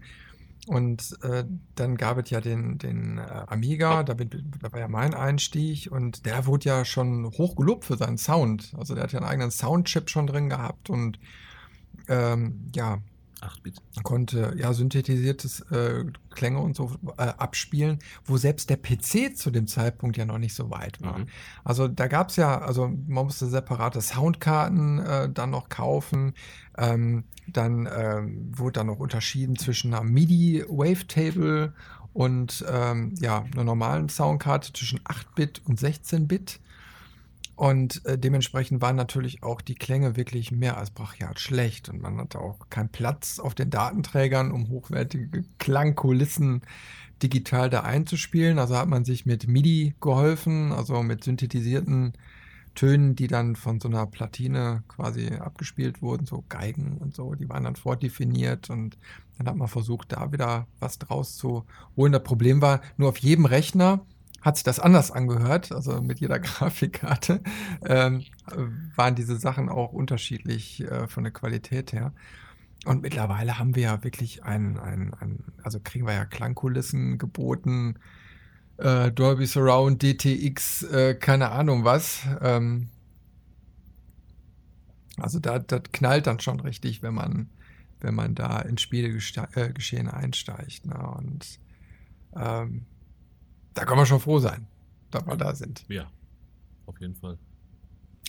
[0.67, 4.29] und äh, dann gab es ja den, den äh, Amiga, da, bin,
[4.61, 8.75] da war ja mein Einstieg und der wurde ja schon hoch gelobt für seinen Sound.
[8.77, 11.19] Also der hat ja einen eigenen Soundchip schon drin gehabt und
[12.07, 12.99] ähm, ja,
[13.41, 13.81] 8-Bit.
[14.03, 19.67] konnte ja synthetisiertes äh, Klänge und so äh, abspielen, wo selbst der PC zu dem
[19.67, 21.19] Zeitpunkt ja noch nicht so weit war.
[21.19, 21.27] Mhm.
[21.63, 26.33] Also da gab es ja, also man musste separate Soundkarten äh, dann noch kaufen.
[26.77, 31.73] Ähm, dann ähm, wurde dann noch unterschieden zwischen einer MIDI Wavetable
[32.13, 36.59] und ähm, ja, einer normalen Soundkarte zwischen 8-Bit und 16-Bit.
[37.59, 41.89] Und äh, dementsprechend waren natürlich auch die Klänge wirklich mehr als brachial schlecht.
[41.89, 46.61] Und man hatte auch keinen Platz auf den Datenträgern, um hochwertige Klangkulissen
[47.21, 48.59] digital da einzuspielen.
[48.59, 52.13] Also hat man sich mit MIDI geholfen, also mit synthetisierten
[52.75, 57.49] Tönen, die dann von so einer Platine quasi abgespielt wurden, so Geigen und so, die
[57.49, 58.97] waren dann vordefiniert und
[59.37, 61.65] dann hat man versucht, da wieder was draus zu
[61.97, 62.13] holen.
[62.13, 64.05] Das Problem war, nur auf jedem Rechner
[64.41, 67.41] hat sich das anders angehört, also mit jeder Grafikkarte
[67.85, 68.23] ähm,
[68.95, 72.13] waren diese Sachen auch unterschiedlich äh, von der Qualität her.
[72.85, 77.99] Und mittlerweile haben wir ja wirklich ein, ein, ein also kriegen wir ja Klangkulissen geboten,
[78.77, 82.21] äh, Dolby Surround, DTX, äh, keine Ahnung was.
[82.41, 82.89] Ähm,
[85.17, 87.49] also da das knallt dann schon richtig, wenn man,
[87.99, 90.85] wenn man da ins Spielgeschehen äh, einsteigt.
[90.85, 90.97] Ne?
[91.17, 91.59] Und
[92.35, 92.85] ähm,
[93.79, 94.67] da kann man schon froh sein,
[95.09, 95.85] dass wir da sind.
[95.87, 96.11] Ja,
[96.85, 97.37] auf jeden Fall.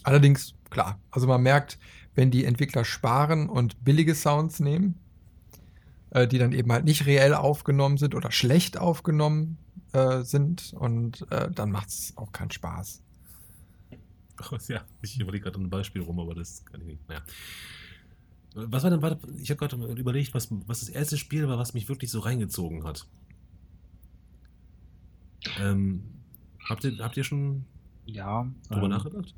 [0.04, 1.76] Allerdings, klar, also man merkt,
[2.14, 4.94] wenn die Entwickler sparen und billige Sounds nehmen,
[6.10, 9.58] äh, die dann eben halt nicht reell aufgenommen sind oder schlecht aufgenommen
[9.90, 13.02] äh, sind und äh, dann macht es auch keinen Spaß.
[14.68, 17.08] Ja, ich überlege gerade ein Beispiel rum, aber das kann ich nicht.
[17.08, 17.22] Naja.
[18.54, 21.74] Was war denn, warte, ich habe gerade überlegt, was, was das erste Spiel war, was
[21.74, 23.08] mich wirklich so reingezogen hat.
[25.58, 26.02] Ähm,
[26.68, 27.64] habt, ihr, habt ihr schon
[28.06, 28.46] Ja.
[28.68, 29.34] drüber ähm, nachgedacht?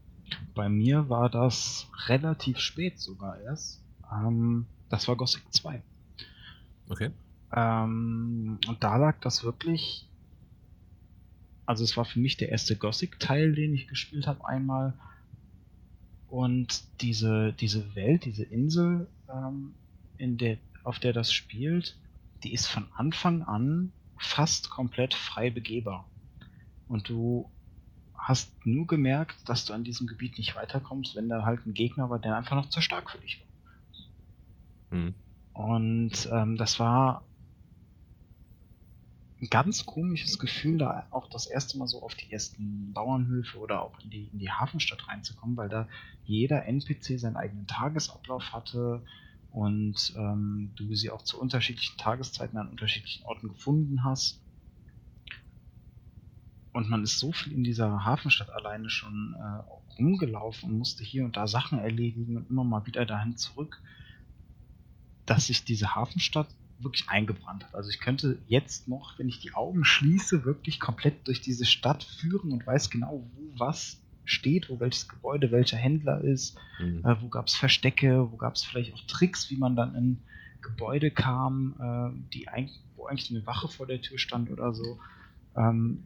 [0.55, 3.83] Bei mir war das relativ spät sogar erst.
[4.11, 5.83] Ähm, das war Gothic 2.
[6.89, 7.11] Okay.
[7.55, 10.09] Ähm, und da lag das wirklich.
[11.67, 14.95] Also es war für mich der erste Gothic-Teil, den ich gespielt habe einmal.
[16.29, 19.75] Und diese, diese Welt, diese Insel, ähm,
[20.19, 21.97] in der, auf der das spielt,
[22.43, 23.93] die ist von Anfang an
[24.23, 26.09] fast komplett frei begehbar.
[26.89, 27.51] Und du
[28.15, 32.09] hast nur gemerkt, dass du an diesem Gebiet nicht weiterkommst, wenn da halt ein Gegner
[32.09, 34.99] war, der einfach noch zu stark für dich war.
[34.99, 35.15] Hm.
[35.55, 37.25] Und ähm, das war
[39.41, 43.83] ein ganz komisches Gefühl, da auch das erste Mal so auf die ersten Bauernhöfe oder
[43.83, 45.89] auch in die, in die Hafenstadt reinzukommen, weil da
[46.25, 49.03] jeder NPC seinen eigenen Tagesablauf hatte
[49.53, 54.41] und ähm, du sie auch zu unterschiedlichen Tageszeiten an unterschiedlichen Orten gefunden hast.
[56.73, 61.25] Und man ist so viel in dieser Hafenstadt alleine schon äh, rumgelaufen und musste hier
[61.25, 63.83] und da Sachen erledigen und immer mal wieder dahin zurück,
[65.27, 66.49] dass sich diese Hafenstadt
[66.79, 67.75] wirklich eingebrannt hat.
[67.75, 72.03] Also ich könnte jetzt noch, wenn ich die Augen schließe, wirklich komplett durch diese Stadt
[72.03, 74.01] führen und weiß genau, wo was
[74.33, 77.05] steht, wo welches Gebäude, welcher Händler ist, Hm.
[77.05, 80.25] äh, wo gab es Verstecke, wo gab es vielleicht auch Tricks, wie man dann in
[80.63, 84.99] Gebäude kam, äh, die eigentlich, wo eigentlich eine Wache vor der Tür stand oder so.
[85.57, 86.05] Ähm,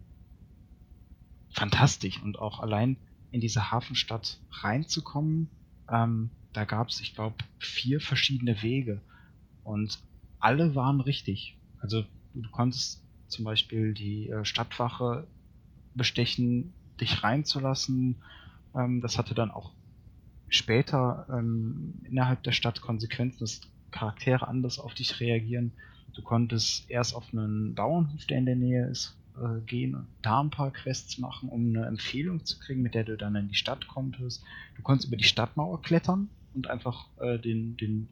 [1.50, 2.96] fantastisch und auch allein
[3.30, 5.50] in diese Hafenstadt reinzukommen,
[5.90, 9.02] ähm, da gab es, ich glaube, vier verschiedene Wege
[9.62, 9.98] und
[10.38, 11.58] alle waren richtig.
[11.80, 15.26] Also du konntest zum Beispiel die äh, Stadtwache
[15.94, 18.16] bestechen, dich reinzulassen.
[18.74, 19.72] Ähm, das hatte dann auch
[20.48, 25.72] später ähm, innerhalb der Stadt Konsequenzen, dass Charaktere anders auf dich reagieren.
[26.14, 30.40] Du konntest erst auf einen Bauernhof, der in der Nähe ist, äh, gehen und da
[30.40, 33.54] ein paar Quests machen, um eine Empfehlung zu kriegen, mit der du dann in die
[33.54, 34.42] Stadt konntest.
[34.76, 38.08] Du konntest über die Stadtmauer klettern und einfach äh, den, den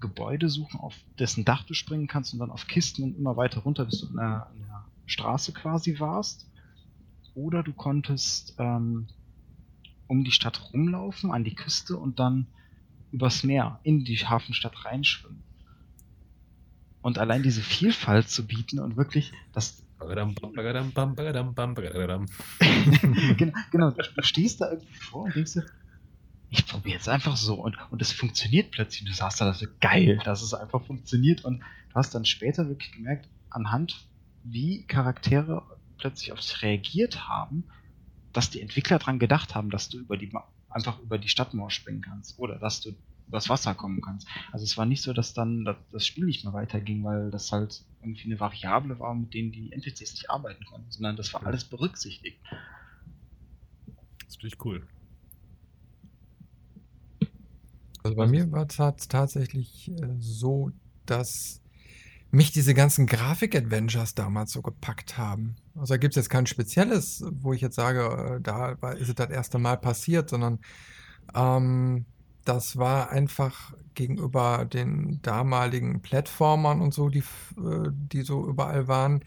[0.00, 3.60] Gebäude suchen, auf dessen Dach du springen kannst und dann auf Kisten und immer weiter
[3.60, 6.49] runter, bis du an der, an der Straße quasi warst.
[7.40, 9.06] Oder du konntest ähm,
[10.06, 12.46] um die Stadt rumlaufen, an die Küste und dann
[13.12, 15.42] übers Meer in die Hafenstadt reinschwimmen.
[17.00, 19.82] Und allein diese Vielfalt zu bieten und wirklich das
[23.36, 25.66] genau, genau, du stehst da irgendwie vor und denkst dir,
[26.50, 29.08] ich probiere jetzt einfach so und, und es funktioniert plötzlich.
[29.08, 32.68] Du sagst da, das ist geil, dass es einfach funktioniert und du hast dann später
[32.68, 34.06] wirklich gemerkt, anhand
[34.42, 35.62] wie Charaktere
[36.00, 37.64] plötzlich auf dich reagiert haben,
[38.32, 40.32] dass die Entwickler dran gedacht haben, dass du über die
[40.68, 42.92] einfach über die Stadtmauer springen kannst oder dass du
[43.26, 44.26] übers Wasser kommen kannst.
[44.50, 47.84] Also es war nicht so, dass dann das Spiel nicht mehr weiterging, weil das halt
[48.00, 51.64] irgendwie eine Variable war, mit denen die NPCs nicht arbeiten konnten, sondern das war alles
[51.64, 52.40] berücksichtigt.
[54.18, 54.86] Das ist natürlich cool.
[58.02, 60.72] Also bei mir war es tatsächlich äh, so,
[61.06, 61.60] dass
[62.30, 65.56] mich diese ganzen Grafik-Adventures damals so gepackt haben.
[65.74, 69.14] Also da gibt es jetzt kein spezielles, wo ich jetzt sage, äh, da ist es
[69.14, 70.60] das erste Mal passiert, sondern
[71.34, 72.04] ähm,
[72.44, 77.24] das war einfach gegenüber den damaligen Plattformern und so, die,
[77.58, 79.24] äh, die so überall waren.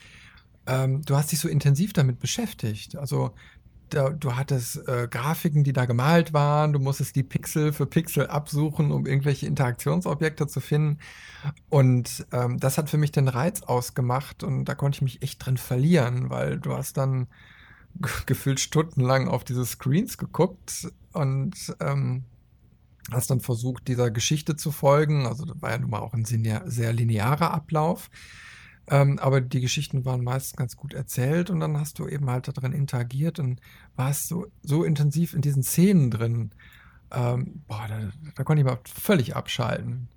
[0.66, 2.96] Ähm, du hast dich so intensiv damit beschäftigt.
[2.96, 3.34] Also
[3.96, 8.28] da, du hattest äh, Grafiken, die da gemalt waren, du musstest die Pixel für Pixel
[8.28, 11.00] absuchen, um irgendwelche Interaktionsobjekte zu finden.
[11.70, 15.46] Und ähm, das hat für mich den Reiz ausgemacht und da konnte ich mich echt
[15.46, 17.28] drin verlieren, weil du hast dann
[18.26, 22.24] gefühlt stundenlang auf diese Screens geguckt und ähm,
[23.12, 25.28] hast dann versucht, dieser Geschichte zu folgen.
[25.28, 28.10] Also das war ja nun mal auch ein sehr linearer Ablauf.
[28.88, 32.50] Ähm, aber die Geschichten waren meist ganz gut erzählt und dann hast du eben halt
[32.50, 33.62] darin interagiert und
[33.96, 36.52] warst so, so intensiv in diesen Szenen drin.
[37.12, 40.10] Ähm, boah, da, da konnte ich mal völlig abschalten.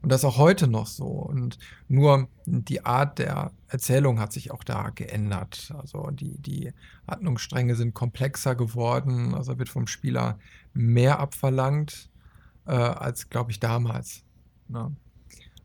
[0.00, 1.06] Und das ist auch heute noch so.
[1.06, 1.58] Und
[1.88, 5.72] nur die Art der Erzählung hat sich auch da geändert.
[5.76, 6.72] Also die, die
[7.08, 9.34] Handlungsstränge sind komplexer geworden.
[9.34, 10.38] Also wird vom Spieler
[10.72, 12.10] mehr abverlangt
[12.66, 14.22] äh, als, glaube ich, damals.
[14.68, 14.94] Ne?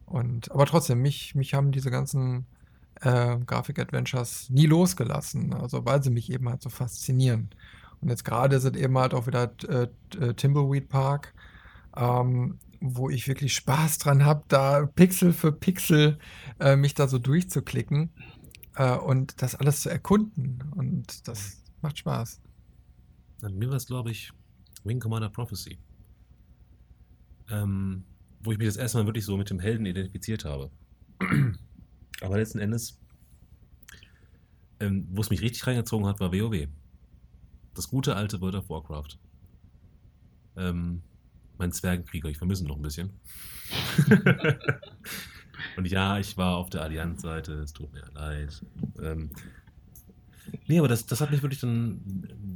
[0.05, 2.45] Und, aber trotzdem, mich, mich haben diese ganzen
[3.01, 5.53] äh, Grafik-Adventures nie losgelassen.
[5.53, 7.49] Also weil sie mich eben halt so faszinieren.
[8.01, 9.87] Und jetzt gerade sind eben halt auch wieder äh,
[10.19, 11.33] äh Timbleweed Park.
[11.95, 16.19] Ähm, wo ich wirklich Spaß dran habe, da Pixel für Pixel
[16.59, 18.09] äh, mich da so durchzuklicken
[18.75, 20.61] äh, und das alles zu erkunden.
[20.75, 22.41] Und das macht Spaß.
[23.41, 24.33] An mir war es, glaube ich,
[24.83, 25.79] Wing Commander Prophecy.
[27.49, 28.03] Ähm,
[28.43, 30.69] wo ich mich das erste Mal wirklich so mit dem Helden identifiziert habe.
[32.21, 32.99] Aber letzten Endes,
[34.79, 36.67] ähm, wo es mich richtig reingezogen hat, war WoW.
[37.73, 39.17] Das gute alte World of Warcraft.
[40.55, 41.01] Ähm,
[41.57, 42.29] mein Zwergenkrieger.
[42.29, 43.11] Ich vermisse ihn noch ein bisschen.
[45.77, 48.63] und ja, ich war auf der Allianz-Seite, es tut mir leid.
[49.01, 49.31] Ähm,
[50.67, 52.01] nee, aber das, das hat mich wirklich dann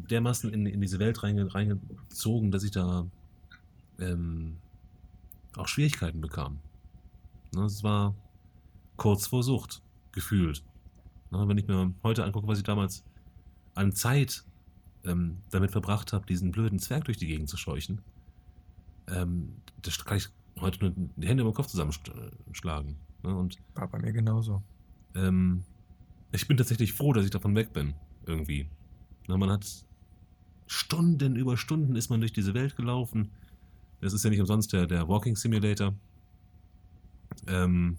[0.09, 3.07] dermaßen in, in diese Welt reinge, reingezogen, dass ich da
[3.99, 4.57] ähm,
[5.57, 6.59] auch Schwierigkeiten bekam.
[7.53, 8.15] Ne, es war
[8.95, 9.81] kurz vor Sucht,
[10.11, 10.63] gefühlt.
[11.31, 13.03] Ne, wenn ich mir heute angucke, was ich damals
[13.75, 14.43] an Zeit
[15.05, 18.01] ähm, damit verbracht habe, diesen blöden Zwerg durch die Gegend zu scheuchen,
[19.07, 20.29] ähm, das kann ich
[20.59, 22.97] heute nur die Hände über den Kopf zusammenschlagen.
[23.23, 23.35] Ne?
[23.35, 24.63] Und, War bei mir genauso.
[25.15, 25.63] Ähm,
[26.31, 27.93] ich bin tatsächlich froh, dass ich davon weg bin,
[28.25, 28.67] irgendwie.
[29.27, 29.65] Na, man hat
[30.67, 33.31] Stunden über Stunden ist man durch diese Welt gelaufen.
[34.01, 35.93] Das ist ja nicht umsonst der, der Walking Simulator.
[37.47, 37.97] Ähm,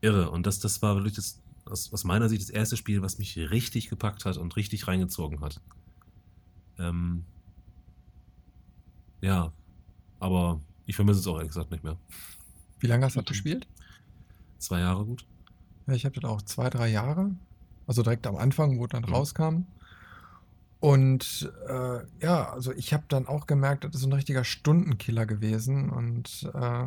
[0.00, 0.30] irre.
[0.30, 3.36] Und das, das war wirklich das, aus, aus meiner Sicht das erste Spiel, was mich
[3.36, 5.60] richtig gepackt hat und richtig reingezogen hat.
[6.78, 7.24] Ähm,
[9.20, 9.52] ja,
[10.20, 11.96] aber ich vermisse es auch ehrlich gesagt nicht mehr.
[12.80, 13.66] Wie lange hast du das gespielt?
[14.58, 15.26] Zwei Jahre gut.
[15.86, 17.34] Ja, ich habe das auch zwei, drei Jahre.
[17.86, 19.14] Also direkt am Anfang, wo dann mhm.
[19.14, 19.62] rauskam.
[20.80, 25.90] Und äh, ja, also ich habe dann auch gemerkt, das ist ein richtiger Stundenkiller gewesen.
[25.90, 26.86] Und äh,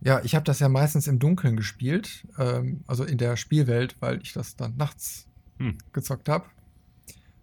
[0.00, 4.20] ja, ich habe das ja meistens im Dunkeln gespielt, ähm, also in der Spielwelt, weil
[4.22, 5.26] ich das dann nachts
[5.58, 5.78] hm.
[5.92, 6.46] gezockt habe.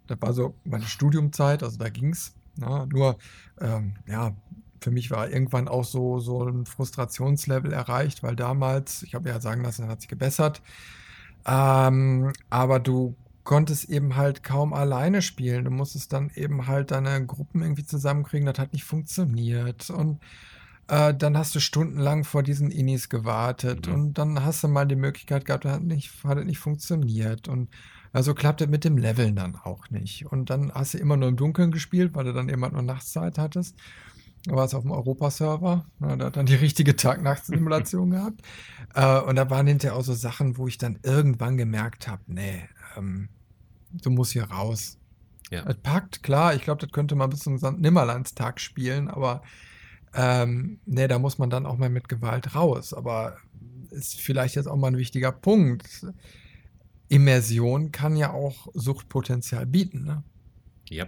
[0.06, 2.34] Das war so meine Studiumzeit, also da ging's.
[2.58, 3.18] Ja, nur,
[3.60, 4.34] ähm, ja,
[4.80, 9.40] für mich war irgendwann auch so, so ein Frustrationslevel erreicht, weil damals, ich habe ja
[9.40, 10.62] sagen lassen, er hat sich gebessert,
[11.44, 13.14] ähm, aber du
[13.46, 15.64] konntest eben halt kaum alleine spielen.
[15.64, 20.20] Du musstest dann eben halt deine Gruppen irgendwie zusammenkriegen, das hat nicht funktioniert und
[20.88, 23.94] äh, dann hast du stundenlang vor diesen Inis gewartet mhm.
[23.94, 27.70] und dann hast du mal die Möglichkeit gehabt, hat nicht, hat nicht funktioniert und
[28.12, 30.26] also klappt das mit dem Leveln dann auch nicht.
[30.26, 33.38] Und dann hast du immer nur im Dunkeln gespielt, weil du dann immer nur Nachtszeit
[33.38, 33.76] hattest.
[34.46, 35.84] Da war es auf dem Europa-Server.
[35.98, 38.40] Da hat dann die richtige Tag-Nacht-Simulation gehabt.
[38.94, 42.62] Äh, und da waren hinterher auch so Sachen, wo ich dann irgendwann gemerkt habe, nee,
[42.96, 43.28] ähm,
[43.92, 44.98] du musst hier raus.
[45.50, 45.64] Ja.
[45.66, 49.42] Es packt, klar, ich glaube, das könnte man bis zum Nimmerlandstag spielen, aber
[50.14, 52.94] ähm, nee, da muss man dann auch mal mit Gewalt raus.
[52.94, 53.36] Aber
[53.90, 56.06] ist vielleicht jetzt auch mal ein wichtiger Punkt.
[57.08, 60.04] Immersion kann ja auch Suchtpotenzial bieten.
[60.04, 60.22] Ne?
[60.88, 61.06] Ja.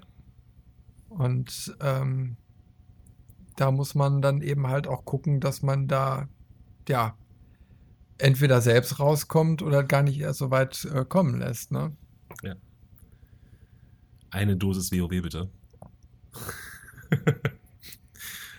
[1.08, 2.36] Und ähm,
[3.56, 6.28] da muss man dann eben halt auch gucken, dass man da,
[6.88, 7.16] ja,
[8.18, 11.72] entweder selbst rauskommt oder gar nicht erst so weit äh, kommen lässt.
[11.72, 11.96] Ne?
[12.42, 12.54] Ja.
[14.30, 15.50] Eine Dosis WoW bitte.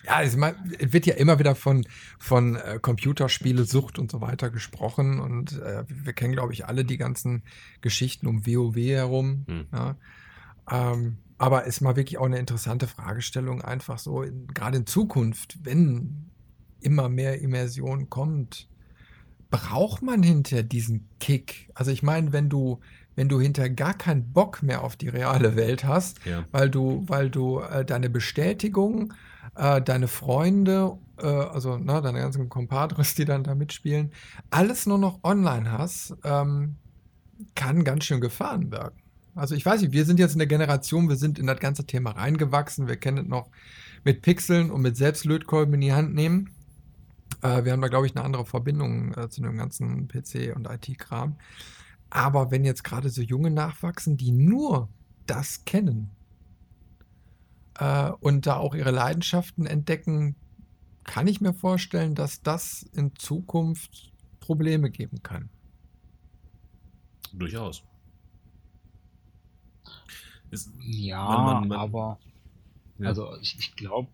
[0.09, 1.85] Ja, es wird ja immer wieder von,
[2.17, 5.19] von äh, Computerspiele-Sucht und so weiter gesprochen.
[5.19, 7.43] Und äh, wir kennen, glaube ich, alle die ganzen
[7.81, 9.45] Geschichten um WoW herum.
[9.47, 9.67] Hm.
[9.71, 9.97] Ja.
[10.71, 16.31] Ähm, aber ist mal wirklich auch eine interessante Fragestellung, einfach so, gerade in Zukunft, wenn
[16.81, 18.67] immer mehr Immersion kommt,
[19.51, 21.69] braucht man hinter diesen Kick?
[21.75, 22.79] Also ich meine, wenn du,
[23.19, 26.45] wenn du hinter gar keinen Bock mehr auf die reale Welt hast, ja.
[26.53, 29.13] weil du, weil du äh, deine Bestätigung
[29.55, 34.13] äh, deine Freunde, äh, also na, deine ganzen Compadres, die dann da mitspielen,
[34.51, 36.77] alles nur noch online hast, ähm,
[37.55, 39.01] kann ganz schön Gefahren wirken.
[39.35, 41.85] Also ich weiß nicht, wir sind jetzt in der Generation, wir sind in das ganze
[41.85, 43.49] Thema reingewachsen, wir kennen es noch
[44.05, 46.51] mit Pixeln und mit Selbstlötkolben in die Hand nehmen.
[47.41, 50.69] Äh, wir haben da, glaube ich, eine andere Verbindung äh, zu dem ganzen PC- und
[50.69, 51.35] IT-Kram.
[52.09, 54.89] Aber wenn jetzt gerade so junge nachwachsen, die nur
[55.27, 56.09] das kennen,
[57.79, 60.35] äh, und da auch ihre Leidenschaften entdecken,
[61.03, 65.49] kann ich mir vorstellen, dass das in Zukunft Probleme geben kann.
[67.33, 67.83] Durchaus.
[70.51, 72.19] Ist, ja, man, man, aber
[72.97, 73.07] ja.
[73.07, 74.09] also ich, ich glaube,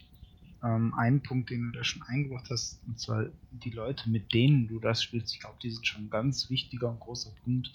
[0.66, 4.68] ähm, ein Punkt, den du da schon eingebracht hast, und zwar die Leute, mit denen
[4.68, 7.72] du das spielst, ich glaube, die sind schon ein ganz wichtiger und großer Punkt,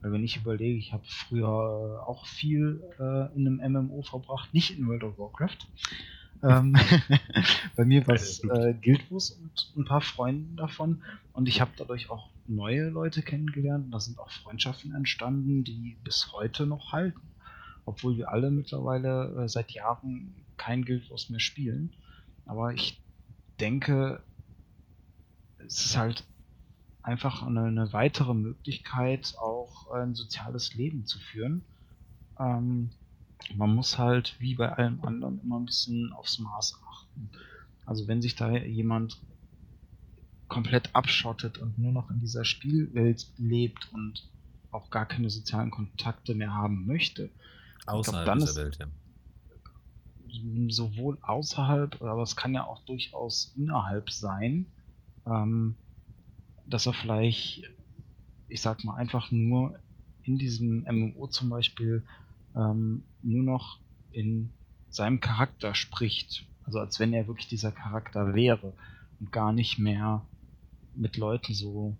[0.00, 4.76] weil wenn ich überlege, ich habe früher auch viel äh, in einem MMO verbracht, nicht
[4.76, 5.68] in World of Warcraft.
[6.42, 6.76] Ähm,
[7.76, 11.70] bei mir war es äh, Guild Wars und ein paar Freunde davon und ich habe
[11.76, 17.20] dadurch auch neue Leute kennengelernt da sind auch Freundschaften entstanden, die bis heute noch halten.
[17.84, 21.92] Obwohl wir alle mittlerweile äh, seit Jahren kein Guild Wars mehr spielen.
[22.46, 23.00] Aber ich
[23.60, 24.22] denke,
[25.58, 26.24] es ist halt
[27.02, 31.62] einfach eine, eine weitere Möglichkeit, auch ein soziales Leben zu führen.
[32.38, 32.90] Ähm,
[33.56, 37.30] man muss halt wie bei allem anderen immer ein bisschen aufs Maß achten.
[37.84, 39.20] Also wenn sich da jemand
[40.48, 44.28] komplett abschottet und nur noch in dieser Spielwelt lebt und
[44.70, 47.30] auch gar keine sozialen Kontakte mehr haben möchte,
[47.86, 48.86] außerhalb glaub, dieser Welt, ja.
[50.68, 54.66] Sowohl außerhalb, aber es kann ja auch durchaus innerhalb sein.
[55.26, 55.76] Ähm,
[56.66, 57.64] dass er vielleicht,
[58.48, 59.78] ich sag mal, einfach nur
[60.22, 62.02] in diesem MMO zum Beispiel
[62.54, 63.78] ähm, nur noch
[64.12, 64.50] in
[64.88, 66.46] seinem Charakter spricht.
[66.64, 68.72] Also als wenn er wirklich dieser Charakter wäre
[69.20, 70.24] und gar nicht mehr
[70.94, 71.96] mit Leuten so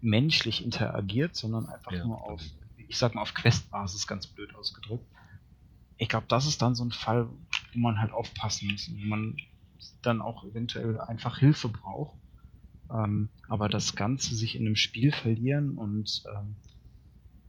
[0.00, 2.04] menschlich interagiert, sondern einfach ja.
[2.04, 2.42] nur auf,
[2.76, 5.06] ich sag mal, auf Questbasis ganz blöd ausgedrückt.
[5.98, 9.36] Ich glaube, das ist dann so ein Fall, wo man halt aufpassen muss, wo man
[10.02, 12.18] dann auch eventuell einfach Hilfe braucht
[12.90, 16.56] ähm, aber das Ganze sich in einem Spiel verlieren und ähm,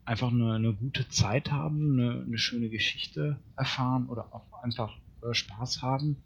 [0.06, 5.34] einfach eine, eine gute Zeit haben, eine, eine, schöne Geschichte erfahren oder auch einfach äh,
[5.34, 6.24] Spaß haben,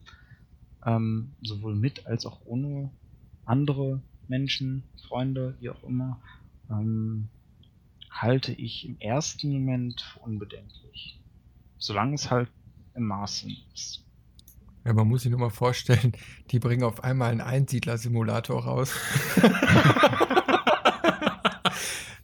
[0.85, 2.91] ähm, sowohl mit als auch ohne
[3.45, 6.23] andere Menschen, Freunde, wie auch immer,
[6.69, 7.29] ähm,
[8.09, 11.22] halte ich im ersten Moment für unbedenklich.
[11.83, 12.49] Solange es halt
[12.95, 14.05] im Maßen ist.
[14.85, 16.13] Ja, man muss sich nur mal vorstellen,
[16.49, 18.93] die bringen auf einmal einen Einsiedler-Simulator raus.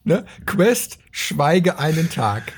[0.05, 0.25] ne?
[0.45, 2.53] Quest, schweige einen Tag.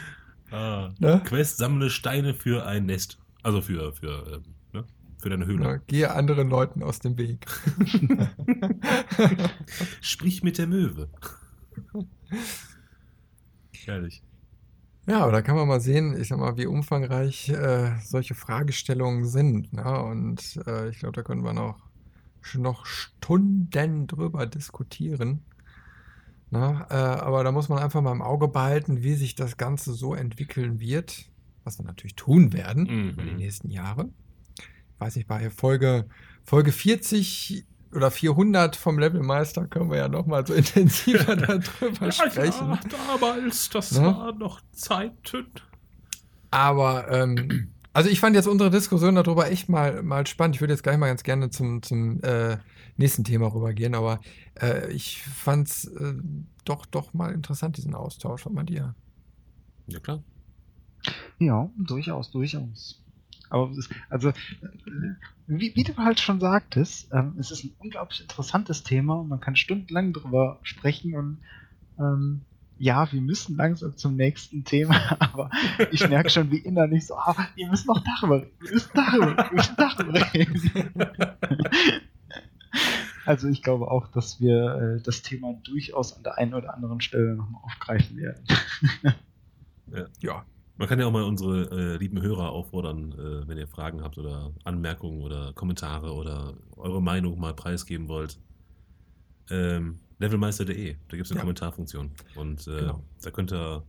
[0.52, 1.24] Ah, ne?
[1.26, 3.18] Quest, sammle Steine für ein Nest.
[3.42, 4.86] Also für, für, ähm, ne?
[5.18, 5.64] für deine Höhle.
[5.64, 7.48] Ja, gehe anderen Leuten aus dem Weg.
[10.02, 11.10] Sprich mit der Möwe.
[13.86, 14.22] Herrlich.
[15.08, 19.26] Ja, aber da kann man mal sehen, ich sag mal, wie umfangreich äh, solche Fragestellungen
[19.26, 19.74] sind.
[19.74, 20.04] Ne?
[20.04, 21.90] Und äh, ich glaube, da können wir noch,
[22.54, 25.44] noch Stunden drüber diskutieren.
[26.52, 26.86] Ne?
[26.90, 30.14] Äh, aber da muss man einfach mal im Auge behalten, wie sich das Ganze so
[30.14, 31.32] entwickeln wird,
[31.64, 33.10] was wir natürlich tun werden mhm.
[33.10, 34.10] über die nächsten Jahre.
[34.60, 36.06] Ich weiß nicht, bei Folge,
[36.44, 42.12] Folge 40 oder 400 vom Levelmeister können wir ja noch mal so intensiver darüber ja,
[42.12, 42.70] sprechen.
[42.70, 44.06] Ja, damals, das ne?
[44.06, 45.48] war noch Zeiten.
[46.52, 50.56] Aber, ähm, also ich fand jetzt unsere Diskussion darüber echt mal, mal spannend.
[50.56, 52.58] Ich würde jetzt gleich mal ganz gerne zum, zum äh,
[52.98, 54.20] nächsten Thema rübergehen, aber
[54.62, 56.14] äh, ich fand es äh,
[56.66, 58.46] doch, doch mal interessant, diesen Austausch.
[58.46, 58.96] Was mal dir?
[59.88, 60.24] Ja, klar.
[61.40, 63.01] Ja, durchaus, durchaus.
[63.52, 64.32] Aber ist, also,
[65.48, 69.42] wie, wie, du halt schon sagtest, ähm, es ist ein unglaublich interessantes Thema und man
[69.42, 71.38] kann stundenlang drüber sprechen und
[72.00, 72.42] ähm,
[72.78, 75.52] ja, wir müssen langsam zum nächsten Thema, aber
[75.92, 79.38] ich merke schon, wie innerlich so, ah, wir müssen noch darüber reden, wir müssen darüber,
[79.38, 80.90] wir müssen darüber reden.
[83.26, 87.02] Also ich glaube auch, dass wir äh, das Thema durchaus an der einen oder anderen
[87.02, 88.44] Stelle nochmal aufgreifen werden.
[90.22, 90.44] ja.
[90.82, 94.18] Man kann ja auch mal unsere äh, lieben Hörer auffordern, äh, wenn ihr Fragen habt
[94.18, 98.40] oder Anmerkungen oder Kommentare oder eure Meinung mal preisgeben wollt.
[99.52, 101.42] Ähm, levelmeister.de, da gibt es eine Ja.
[101.42, 102.10] Kommentarfunktion.
[102.36, 103.04] Und äh, Genau.
[103.22, 103.84] da könnt ihr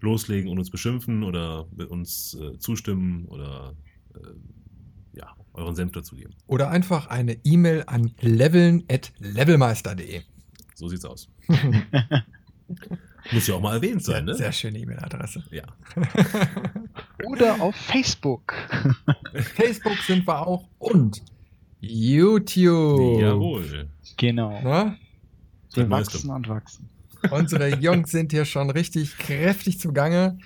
[0.00, 3.74] loslegen und uns beschimpfen oder mit uns äh, zustimmen oder
[4.14, 4.20] äh,
[5.18, 6.34] ja, euren Senf dazugeben.
[6.46, 10.22] Oder einfach eine E-Mail an leveln.levelmeister.de.
[10.76, 11.28] So sieht's aus.
[13.32, 14.34] Muss ja auch mal erwähnt sein, ne?
[14.34, 15.42] Sehr schöne E-Mail-Adresse.
[15.50, 15.62] Ja.
[17.24, 18.54] Oder auf Facebook.
[19.54, 21.22] Facebook sind wir auch und
[21.80, 23.20] YouTube.
[23.20, 23.88] Jawohl.
[24.16, 24.60] Genau.
[24.62, 24.96] Na?
[25.72, 26.14] Wir Neueste.
[26.14, 26.88] wachsen und wachsen.
[27.30, 30.38] Unsere Jungs sind hier schon richtig kräftig zugange.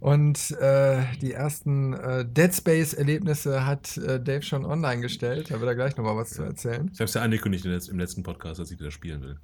[0.00, 5.50] Und äh, die ersten äh, Dead Space-Erlebnisse hat äh, Dave schon online gestellt.
[5.50, 6.90] Da wird er gleich nochmal was zu erzählen.
[6.92, 9.38] Ich habe es ja angekündigt im letz- im letzten Podcast, dass ich das spielen will.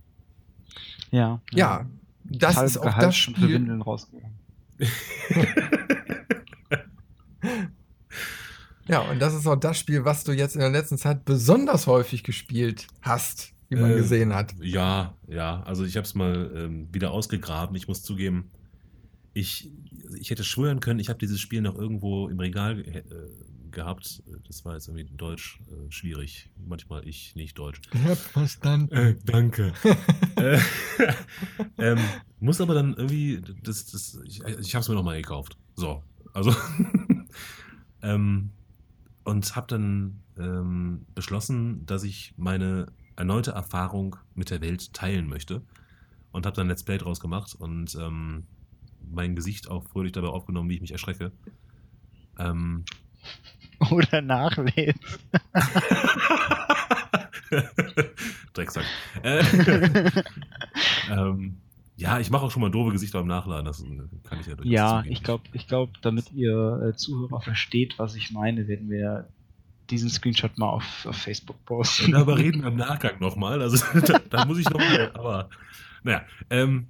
[1.12, 1.40] Ja.
[1.52, 1.86] Ja,
[2.24, 3.54] das ist auch das schon für Spiel.
[3.54, 4.38] Windeln rausgegangen.
[8.86, 11.86] Ja, und das ist auch das Spiel, was du jetzt in der letzten Zeit besonders
[11.86, 14.54] häufig gespielt hast, wie man Äh, gesehen hat.
[14.60, 15.62] Ja, ja.
[15.62, 17.74] Also ich habe es mal ähm, wieder ausgegraben.
[17.76, 18.50] Ich muss zugeben,
[19.32, 19.72] ich,
[20.20, 23.02] ich hätte schwören können, ich habe dieses Spiel noch irgendwo im Regal äh,
[23.74, 24.22] gehabt.
[24.46, 26.50] Das war jetzt irgendwie in Deutsch äh, schwierig.
[26.56, 27.80] Manchmal ich nicht Deutsch.
[27.92, 28.94] Ich hab verstanden.
[28.94, 29.72] Äh, danke.
[30.36, 30.58] äh,
[31.78, 31.98] ähm,
[32.40, 35.56] muss aber dann irgendwie, das, das, ich, ich habe es mir nochmal gekauft.
[35.74, 36.02] So,
[36.32, 36.54] also
[38.02, 38.50] ähm,
[39.24, 45.62] und habe dann ähm, beschlossen, dass ich meine erneute Erfahrung mit der Welt teilen möchte
[46.32, 48.44] und habe dann Let's Play draus gemacht und ähm,
[49.10, 51.32] mein Gesicht auch fröhlich dabei aufgenommen, wie ich mich erschrecke.
[52.38, 52.84] Ähm,
[53.90, 55.00] Oder nachlesen.
[58.52, 58.84] Drecksack.
[59.22, 59.42] Äh,
[61.10, 61.56] ähm,
[61.96, 63.64] ja, ich mache auch schon mal doofe Gesichter beim Nachladen.
[63.64, 63.86] Das äh,
[64.24, 65.12] kann ich ja durchaus ja, zugeben.
[65.12, 69.28] ich glaube, ich glaub, damit ihr äh, Zuhörer versteht, was ich meine, werden wir
[69.90, 72.12] diesen Screenshot mal auf, auf Facebook posten.
[72.12, 73.60] Darüber reden wir im Nachgang nochmal.
[73.60, 75.10] Also da, da muss ich nochmal.
[75.14, 75.50] Aber
[76.02, 76.86] naja, ähm,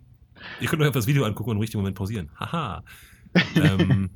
[0.60, 2.30] ihr könnt euch einfach das Video angucken und im richtigen Moment pausieren.
[2.38, 2.84] Haha.
[3.56, 4.10] ähm,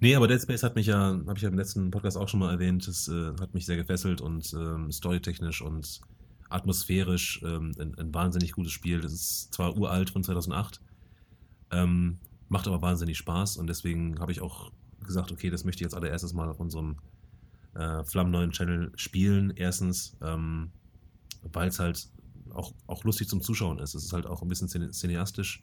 [0.00, 2.40] nee, aber Dead Space hat mich ja, habe ich ja im letzten Podcast auch schon
[2.40, 6.00] mal erwähnt, das äh, hat mich sehr gefesselt und ähm, storytechnisch und
[6.48, 9.00] atmosphärisch ähm, ein, ein wahnsinnig gutes Spiel.
[9.00, 10.80] Das ist zwar uralt von 2008,
[11.70, 12.18] ähm,
[12.48, 14.70] macht aber wahnsinnig Spaß und deswegen habe ich auch
[15.04, 16.96] gesagt, okay, das möchte ich jetzt allererstes mal auf unserem
[17.74, 19.52] äh, flammneuen Channel spielen.
[19.54, 20.70] Erstens, ähm,
[21.42, 22.08] weil es halt
[22.50, 23.94] auch, auch lustig zum Zuschauen ist.
[23.94, 25.60] Es ist halt auch ein bisschen cine- cineastisch.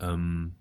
[0.00, 0.54] Ähm,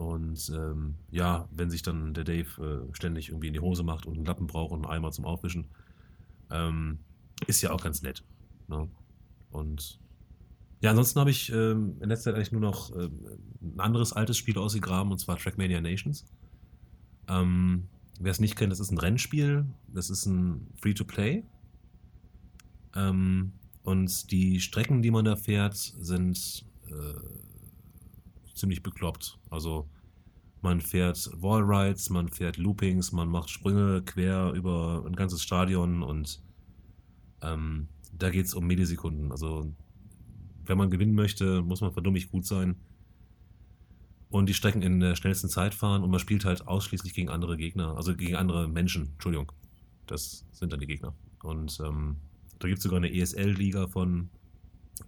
[0.00, 4.06] und ähm, ja, wenn sich dann der Dave äh, ständig irgendwie in die Hose macht
[4.06, 5.66] und einen Lappen braucht und einen Eimer zum Aufwischen,
[6.50, 7.00] ähm,
[7.46, 8.24] ist ja auch ganz nett.
[8.66, 8.88] Ne?
[9.50, 10.00] Und
[10.80, 13.12] ja, ansonsten habe ich ähm, in letzter Zeit eigentlich nur noch ähm,
[13.60, 16.24] ein anderes altes Spiel ausgegraben, und zwar Trackmania Nations.
[17.28, 17.86] Ähm,
[18.18, 21.44] Wer es nicht kennt, das ist ein Rennspiel, das ist ein Free-to-Play.
[22.94, 27.49] Ähm, und die Strecken, die man da fährt, sind äh,
[28.60, 29.38] ziemlich bekloppt.
[29.50, 29.88] Also
[30.62, 36.42] man fährt Wallrides, man fährt Loopings, man macht Sprünge quer über ein ganzes Stadion und
[37.42, 39.32] ähm, da geht es um Millisekunden.
[39.32, 39.72] Also
[40.64, 42.76] wenn man gewinnen möchte, muss man verdummig gut sein
[44.28, 47.56] und die Strecken in der schnellsten Zeit fahren und man spielt halt ausschließlich gegen andere
[47.56, 49.50] Gegner, also gegen andere Menschen, Entschuldigung.
[50.06, 51.14] Das sind dann die Gegner.
[51.42, 52.16] Und ähm,
[52.58, 54.28] da gibt es sogar eine ESL-Liga von,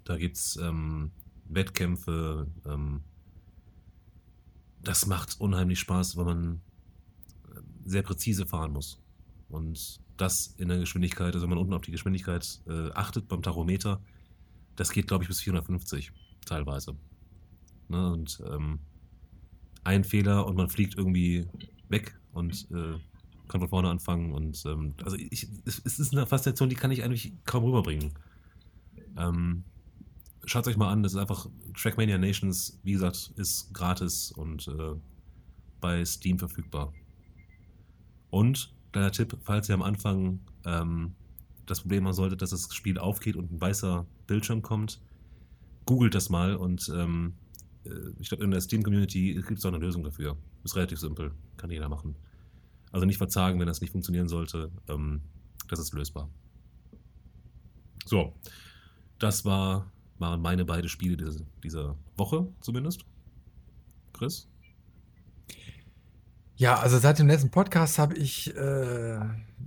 [0.04, 1.10] da gibt es ähm,
[1.48, 2.46] Wettkämpfe.
[2.66, 3.02] Ähm,
[4.82, 6.60] das macht unheimlich Spaß, weil man
[7.50, 8.98] äh, sehr präzise fahren muss.
[9.48, 13.42] Und das in der Geschwindigkeit, also wenn man unten auf die Geschwindigkeit äh, achtet beim
[13.42, 14.00] Tachometer,
[14.76, 16.12] das geht, glaube ich, bis 450
[16.46, 16.96] teilweise.
[17.88, 18.12] Ne?
[18.12, 18.80] Und ähm,
[19.84, 21.46] ein Fehler und man fliegt irgendwie
[21.88, 22.98] weg und äh,
[23.48, 24.32] kann von vorne anfangen.
[24.32, 28.12] Und ähm, also ich, es, es ist eine Faszination, die kann ich eigentlich kaum rüberbringen.
[29.16, 29.64] Ähm,
[30.44, 31.48] Schaut euch mal an, das ist einfach
[31.80, 34.94] Trackmania Nations, wie gesagt, ist gratis und äh,
[35.80, 36.92] bei Steam verfügbar.
[38.30, 41.14] Und, kleiner Tipp, falls ihr am Anfang ähm,
[41.66, 45.00] das Problem haben solltet, dass das Spiel aufgeht und ein weißer Bildschirm kommt,
[45.86, 47.34] googelt das mal und ähm,
[47.84, 50.36] äh, ich glaube, in der Steam-Community gibt es auch eine Lösung dafür.
[50.64, 52.16] Ist relativ simpel, kann jeder machen.
[52.90, 54.70] Also nicht verzagen, wenn das nicht funktionieren sollte.
[54.88, 55.22] Ähm,
[55.68, 56.28] das ist lösbar.
[58.04, 58.34] So,
[59.18, 59.90] das war,
[60.22, 63.04] waren meine beiden Spiele diese, dieser Woche zumindest.
[64.14, 64.48] Chris?
[66.56, 69.18] Ja, also seit dem letzten Podcast habe ich äh,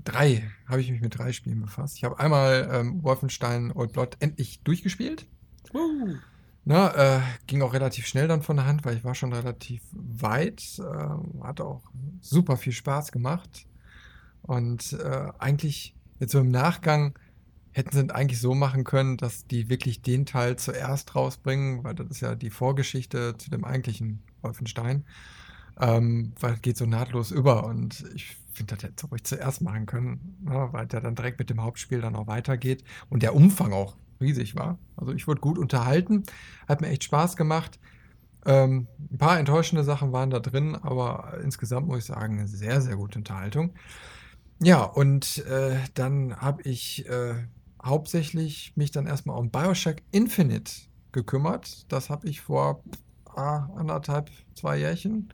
[0.03, 1.97] drei, habe ich mich mit drei Spielen befasst.
[1.97, 5.27] Ich habe einmal ähm, Wolfenstein Old Blood endlich durchgespielt.
[6.63, 9.83] Na, äh, ging auch relativ schnell dann von der Hand, weil ich war schon relativ
[9.91, 10.79] weit.
[10.79, 11.83] Äh, hat auch
[12.21, 13.67] super viel Spaß gemacht.
[14.41, 17.19] Und äh, eigentlich jetzt so im Nachgang
[17.75, 22.07] hätten sie eigentlich so machen können, dass die wirklich den Teil zuerst rausbringen, weil das
[22.07, 25.03] ist ja die Vorgeschichte zu dem eigentlichen Wolfenstein.
[25.77, 29.61] Ähm, weil es geht so nahtlos über und ich finde, das hätte sie ruhig zuerst
[29.61, 33.35] machen können, ne, weil der dann direkt mit dem Hauptspiel dann auch weitergeht und der
[33.35, 34.79] Umfang auch riesig war.
[34.95, 36.23] Also ich wurde gut unterhalten,
[36.69, 37.77] hat mir echt Spaß gemacht.
[38.45, 42.79] Ähm, ein paar enttäuschende Sachen waren da drin, aber insgesamt muss ich sagen, eine sehr,
[42.79, 43.73] sehr gute Unterhaltung.
[44.61, 47.33] Ja, und äh, dann habe ich äh,
[47.85, 50.71] hauptsächlich mich dann erstmal um Bioshock Infinite
[51.11, 51.85] gekümmert.
[51.91, 52.83] Das habe ich vor
[53.25, 55.33] ah, anderthalb, zwei Jährchen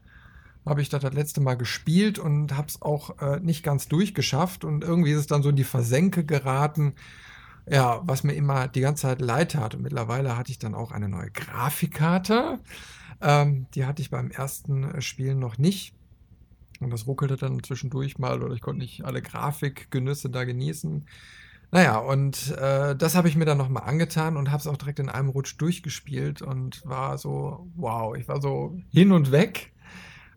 [0.66, 4.64] habe ich das das letzte Mal gespielt und habe es auch äh, nicht ganz durchgeschafft
[4.64, 6.94] und irgendwie ist es dann so in die Versenke geraten,
[7.68, 9.76] ja, was mir immer die ganze Zeit leid tat.
[9.76, 12.60] Und mittlerweile hatte ich dann auch eine neue Grafikkarte.
[13.22, 15.94] Ähm, die hatte ich beim ersten äh, Spiel noch nicht.
[16.80, 21.06] Und das ruckelte dann zwischendurch mal oder ich konnte nicht alle Grafikgenüsse da genießen.
[21.72, 25.00] Naja, und äh, das habe ich mir dann nochmal angetan und habe es auch direkt
[25.00, 29.72] in einem Rutsch durchgespielt und war so, wow, ich war so hin und weg.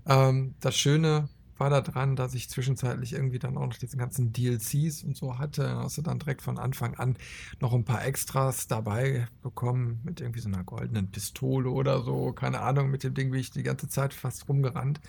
[0.07, 1.29] Ähm, das Schöne
[1.59, 5.39] war da dran, dass ich zwischenzeitlich irgendwie dann auch noch diese ganzen DLCs und so
[5.39, 5.63] hatte.
[5.63, 7.17] Da hast du dann direkt von Anfang an
[7.61, 12.33] noch ein paar Extras dabei bekommen mit irgendwie so einer goldenen Pistole oder so.
[12.33, 15.01] Keine Ahnung, mit dem Ding bin ich die ganze Zeit fast rumgerannt.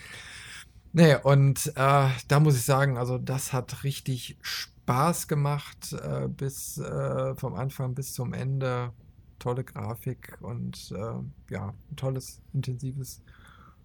[0.97, 6.77] Nee, und äh, da muss ich sagen, also das hat richtig Spaß gemacht, äh, bis
[6.77, 8.93] äh, vom Anfang bis zum Ende.
[9.37, 13.21] Tolle Grafik und äh, ja, ein tolles, intensives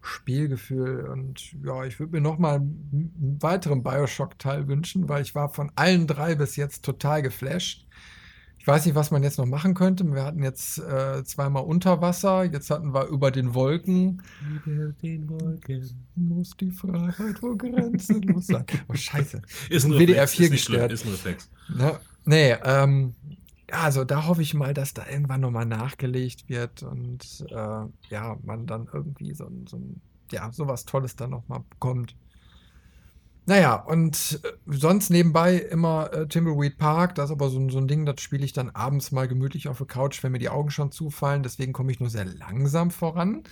[0.00, 1.06] Spielgefühl.
[1.06, 5.72] Und ja, ich würde mir noch mal einen weiteren Bioshock-Teil wünschen, weil ich war von
[5.74, 7.88] allen drei bis jetzt total geflasht.
[8.60, 10.04] Ich weiß nicht, was man jetzt noch machen könnte.
[10.04, 14.22] Wir hatten jetzt äh, zweimal unter Wasser, jetzt hatten wir über den Wolken.
[14.66, 16.06] Über den Wolken.
[16.14, 18.66] Muss die Freiheit wo grenzenlos sein.
[18.88, 19.40] Oh, scheiße.
[19.70, 21.50] Ist ein WDR Reflex, 4 ist ist ein Reflex.
[21.74, 21.98] Ne?
[22.26, 23.14] Nee, ähm,
[23.72, 27.54] also da hoffe ich mal, dass da irgendwann nochmal nachgelegt wird und äh,
[28.10, 29.80] ja, man dann irgendwie so, so
[30.32, 32.14] ja, sowas Tolles dann nochmal bekommt.
[33.50, 37.78] Naja, und äh, sonst nebenbei immer äh, Timbleweed Park, das ist aber so, ein- so
[37.78, 40.50] ein Ding, das spiele ich dann abends mal gemütlich auf der Couch, wenn mir die
[40.50, 43.42] Augen schon zufallen, deswegen komme ich nur sehr langsam voran.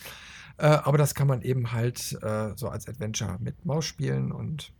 [0.56, 4.72] Äh, aber das kann man eben halt äh, so als Adventure mit Maus spielen und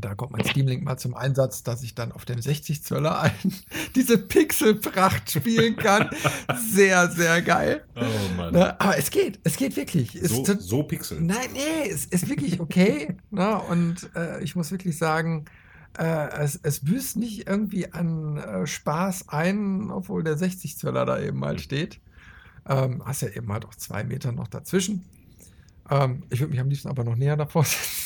[0.00, 3.20] da kommt mein Steam Link mal zum Einsatz, dass ich dann auf dem 60 Zöller
[3.20, 3.32] ein,
[3.94, 6.10] diese Pixelpracht spielen kann.
[6.70, 7.84] Sehr, sehr geil.
[7.96, 8.52] Oh Mann.
[8.52, 8.80] Ne?
[8.80, 10.14] Aber es geht, es geht wirklich.
[10.14, 11.20] Es So, ist so Pixel.
[11.20, 13.16] Nein, nee, es ist wirklich okay.
[13.30, 13.60] ne?
[13.62, 15.46] Und äh, ich muss wirklich sagen,
[15.98, 21.18] äh, es, es büßt nicht irgendwie an äh, Spaß ein, obwohl der 60 Zöller da
[21.20, 22.00] eben halt steht.
[22.68, 25.04] Ähm, hast ja eben halt auch zwei Meter noch dazwischen.
[25.90, 27.97] Ähm, ich würde mich am liebsten aber noch näher davor setzen.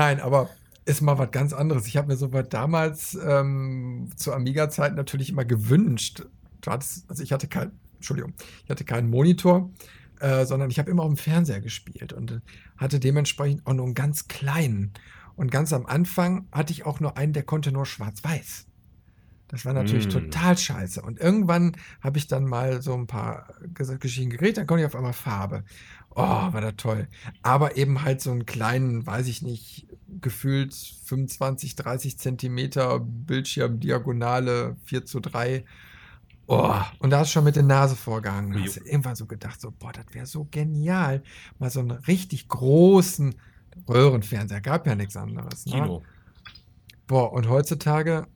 [0.00, 0.48] Nein, aber
[0.86, 1.86] ist mal was ganz anderes.
[1.86, 6.22] Ich habe mir so was damals ähm, zur Amiga-Zeit natürlich immer gewünscht.
[6.66, 8.32] Hattest, also ich hatte kein, Entschuldigung,
[8.64, 9.68] ich hatte keinen Monitor,
[10.20, 12.40] äh, sondern ich habe immer auf dem Fernseher gespielt und äh,
[12.78, 14.94] hatte dementsprechend auch nur einen ganz kleinen.
[15.36, 18.66] Und ganz am Anfang hatte ich auch nur einen, der konnte nur schwarz-weiß.
[19.48, 20.10] Das war natürlich Mm.
[20.10, 21.02] total scheiße.
[21.02, 24.86] Und irgendwann habe ich dann mal so ein paar Ges- Geschichten geredet, dann konnte ich
[24.86, 25.64] auf einmal Farbe.
[26.14, 27.08] Oh, war das toll.
[27.42, 29.86] Aber eben halt so einen kleinen, weiß ich nicht,
[30.20, 35.64] gefühlt 25, 30 Zentimeter Bildschirmdiagonale 4 zu 3.
[36.48, 38.52] Oh, und da hast du schon mit der Nase vorgehangen.
[38.52, 41.22] Da hast du irgendwann so gedacht, so, boah, das wäre so genial.
[41.60, 43.36] Mal so einen richtig großen
[43.88, 44.60] Röhrenfernseher.
[44.60, 45.66] Gab ja nichts anderes.
[45.66, 45.72] Ne?
[45.72, 46.02] Kino.
[47.06, 48.26] Boah, und heutzutage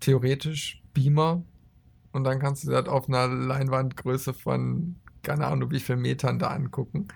[0.00, 1.44] theoretisch Beamer
[2.12, 4.96] und dann kannst du das auf einer Leinwandgröße von
[5.26, 7.08] keine Ahnung wie viel Metern da angucken.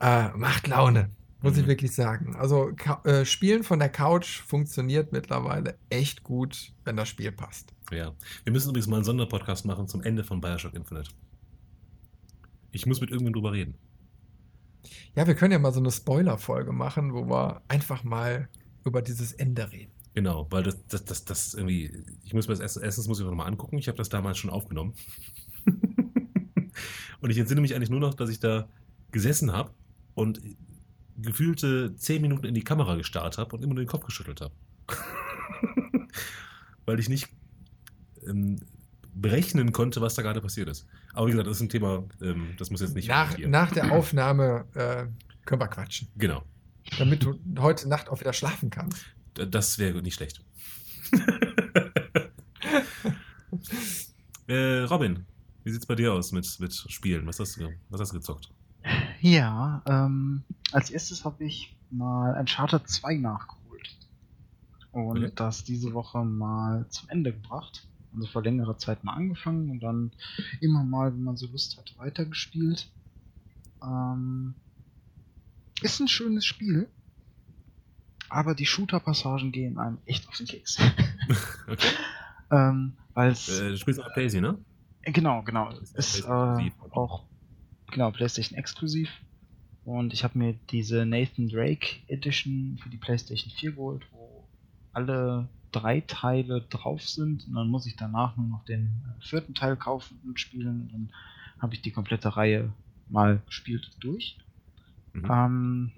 [0.00, 1.10] Äh, macht Laune,
[1.40, 1.68] muss ich Mhm.
[1.68, 2.36] wirklich sagen.
[2.36, 2.70] Also
[3.04, 7.72] äh, Spielen von der Couch funktioniert mittlerweile echt gut, wenn das Spiel passt.
[7.90, 8.12] Ja.
[8.44, 11.10] Wir müssen übrigens mal einen Sonderpodcast machen zum Ende von Bioshock Infinite.
[12.70, 13.74] Ich muss mit irgendjemandem drüber reden.
[15.16, 18.48] Ja, wir können ja mal so eine Spoiler-Folge machen, wo wir einfach mal
[18.84, 19.90] über dieses Ende reden.
[20.14, 21.92] Genau, weil das, das, das, das irgendwie,
[22.24, 23.78] ich muss mir das erst, erstens muss ich mir noch mal angucken.
[23.78, 24.94] Ich habe das damals schon aufgenommen.
[27.20, 28.68] und ich entsinne mich eigentlich nur noch, dass ich da
[29.10, 29.70] gesessen habe
[30.14, 30.40] und
[31.16, 34.54] gefühlte zehn Minuten in die Kamera gestarrt habe und immer nur den Kopf geschüttelt habe.
[36.86, 37.28] weil ich nicht
[38.26, 38.60] ähm,
[39.14, 40.86] berechnen konnte, was da gerade passiert ist.
[41.12, 43.92] Aber wie gesagt, das ist ein Thema, ähm, das muss jetzt nicht Nach, nach der
[43.92, 45.06] Aufnahme äh,
[45.44, 46.44] können wir quatschen, Genau,
[46.98, 49.04] damit du heute Nacht auch wieder schlafen kannst.
[49.34, 50.42] Das wäre nicht schlecht.
[54.46, 55.26] äh, Robin,
[55.68, 57.26] wie sieht's bei dir aus mit, mit Spielen?
[57.26, 58.48] Was hast du, was hast du gezockt?
[59.20, 60.42] Ja, ähm,
[60.72, 63.98] als erstes habe ich mal Uncharted 2 nachgeholt.
[64.92, 65.32] Und Okay.
[65.34, 67.86] das diese Woche mal zum Ende gebracht.
[68.14, 70.10] Also vor längerer Zeit mal angefangen und dann
[70.62, 72.90] immer mal, wenn man so Lust hat, weitergespielt.
[73.82, 74.54] Ähm,
[75.82, 76.88] ist ein schönes Spiel.
[78.30, 80.78] Aber die Shooter-Passagen gehen einem echt auf den Keks.
[81.68, 81.88] Okay.
[82.50, 84.58] ähm, es Äh, du spielst auf Daisy, ne?
[85.02, 85.70] Genau, genau.
[85.70, 87.24] Das ist Ist äh, auch
[87.90, 89.10] genau PlayStation exklusiv.
[89.84, 94.46] Und ich habe mir diese Nathan Drake Edition für die PlayStation 4 geholt, wo
[94.92, 97.46] alle drei Teile drauf sind.
[97.46, 100.82] Und dann muss ich danach nur noch den äh, vierten Teil kaufen und spielen.
[100.82, 101.12] Und dann
[101.58, 102.72] habe ich die komplette Reihe
[103.08, 104.38] mal gespielt und durch.
[105.14, 105.30] Mhm.
[105.30, 105.92] Ähm,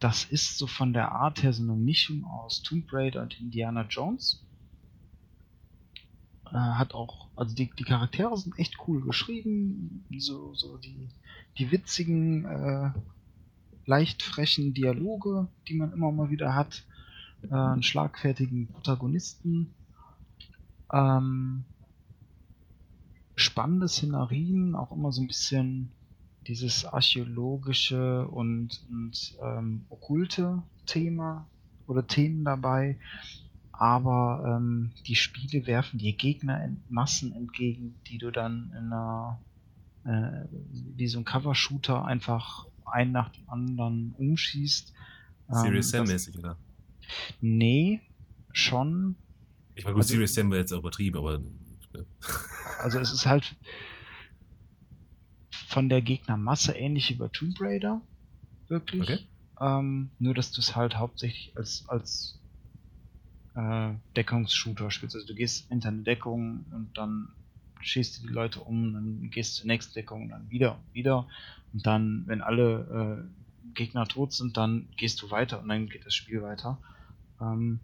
[0.00, 3.82] das ist so von der Art her so eine Mischung aus Tomb Raider und Indiana
[3.88, 4.42] Jones.
[6.52, 11.08] Äh, hat auch, also die, die Charaktere sind echt cool geschrieben, so, so die,
[11.58, 12.90] die witzigen, äh,
[13.86, 16.84] leicht frechen Dialoge, die man immer mal wieder hat,
[17.42, 19.74] äh, einen schlagfertigen Protagonisten,
[20.92, 21.64] ähm,
[23.36, 25.92] spannende Szenarien, auch immer so ein bisschen
[26.46, 31.46] dieses archäologische und, und ähm, okkulte Thema
[31.86, 32.98] oder Themen dabei.
[33.80, 39.40] Aber ähm, die Spiele werfen dir Gegner in Massen entgegen, die du dann in einer
[40.04, 40.44] äh,
[40.96, 44.92] wie so ein Cover-Shooter einfach einen nach dem anderen umschießt.
[45.48, 46.58] Ähm, Serious Sam das- mäßig, oder?
[47.40, 48.02] Nee,
[48.52, 49.16] schon.
[49.74, 51.36] Ich meine, gut, Also- Serious Sam wäre jetzt auch übertrieben, aber.
[51.94, 52.04] äh,
[52.80, 53.56] Also es ist halt
[55.68, 58.02] von der Gegnermasse ähnlich wie bei Tomb Raider.
[58.68, 59.02] Wirklich.
[59.02, 59.18] Okay.
[59.60, 62.39] Ähm, nur dass du es halt hauptsächlich als, als
[63.54, 65.14] äh, Deckungsshooter spielst.
[65.16, 67.28] Also du gehst hinter eine Deckung und dann
[67.80, 70.94] schießt du die Leute um, dann gehst du zur nächsten Deckung und dann wieder und
[70.94, 71.26] wieder.
[71.72, 76.04] Und dann, wenn alle äh, Gegner tot sind, dann gehst du weiter und dann geht
[76.04, 76.78] das Spiel weiter.
[77.40, 77.80] Ähm,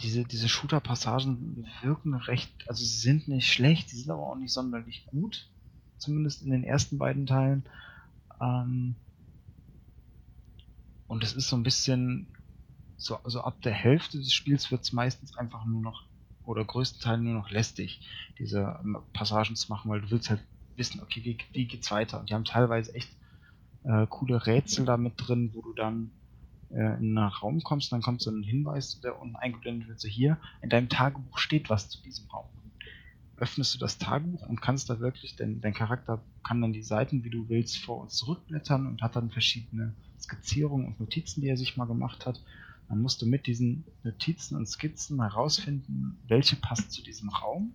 [0.00, 4.52] diese, diese Shooter-Passagen wirken recht, also sie sind nicht schlecht, sie sind aber auch nicht
[4.52, 5.48] sonderlich gut.
[5.98, 7.64] Zumindest in den ersten beiden Teilen.
[8.40, 8.96] Ähm,
[11.06, 12.26] und es ist so ein bisschen,
[13.04, 16.04] so also ab der Hälfte des Spiels wird es meistens einfach nur noch,
[16.42, 18.00] oder größtenteils nur noch lästig,
[18.38, 20.40] diese ähm, Passagen zu machen, weil du willst halt
[20.76, 22.18] wissen, okay, wie, wie geht's weiter?
[22.18, 23.10] Und die haben teilweise echt
[23.84, 26.12] äh, coole Rätsel da mit drin, wo du dann
[26.70, 30.08] äh, in einen Raum kommst, dann kommt so ein Hinweis, der unten eingeblendet wird, so
[30.08, 32.48] hier, in deinem Tagebuch steht was zu diesem Raum.
[33.36, 37.24] Öffnest du das Tagebuch und kannst da wirklich, denn dein Charakter kann dann die Seiten,
[37.24, 41.56] wie du willst, vor und zurückblättern und hat dann verschiedene Skizzierungen und Notizen, die er
[41.56, 42.40] sich mal gemacht hat.
[42.88, 47.72] Dann musst du mit diesen Notizen und Skizzen herausfinden, welche passt zu diesem Raum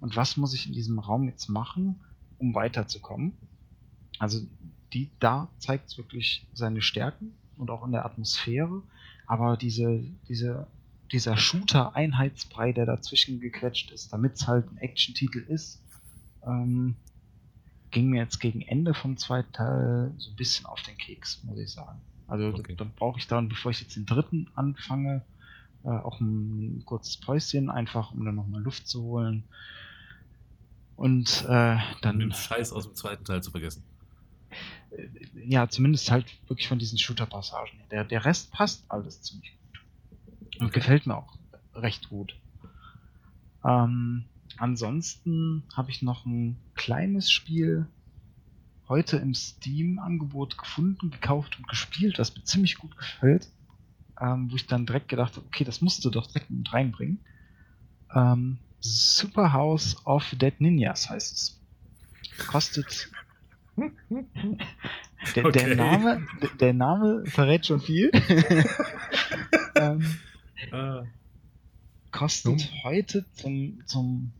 [0.00, 2.00] und was muss ich in diesem Raum jetzt machen,
[2.38, 3.32] um weiterzukommen.
[4.18, 4.40] Also
[4.92, 8.82] die, da zeigt es wirklich seine Stärken und auch in der Atmosphäre.
[9.26, 10.66] Aber diese, diese,
[11.10, 15.82] dieser Shooter-Einheitsbrei, der dazwischen gequetscht ist, damit es halt ein Action-Titel ist,
[16.46, 16.96] ähm,
[17.90, 21.58] ging mir jetzt gegen Ende vom zweiten Teil so ein bisschen auf den Keks, muss
[21.58, 22.00] ich sagen.
[22.26, 22.74] Also Okay.
[22.76, 25.26] da, da brauche ich dann, bevor ich jetzt den dritten anfange,
[25.84, 29.48] äh, auch ein kurzes Päuschen, einfach um dann nochmal Luft zu holen.
[30.96, 33.84] Und äh, Dann den dann Scheiß aus dem zweiten Teil zu vergessen.
[34.90, 37.86] äh, ja, zumindest halt wirklich von diesen Shooter-Passagen.
[37.90, 39.78] Der, der Rest passt alles ziemlich gut.
[40.60, 40.72] Und Okay.
[40.72, 41.38] gefällt mir auch
[41.74, 42.40] recht gut.
[43.64, 47.93] Ähm, ansonsten habe ich noch ein kleines Spiel
[48.88, 53.48] heute im Steam-Angebot gefunden, gekauft und gespielt, das mir ziemlich gut gefällt.
[54.20, 57.18] Ähm, wo ich dann direkt gedacht habe, okay, das musst du doch direkt mit reinbringen.
[58.14, 61.60] Ähm, Super House of Dead Ninjas heißt es.
[62.46, 63.08] Kostet
[63.76, 65.52] der, Okay.
[65.52, 68.10] der, Name, der, der Name verrät schon viel.
[69.76, 70.06] ähm,
[70.70, 71.04] Ah,
[72.12, 72.82] kostet Dumm.
[72.84, 74.32] heute zum, zum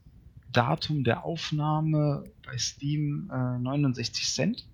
[0.54, 4.66] Datum der Aufnahme bei Steam äh, 69 Cent.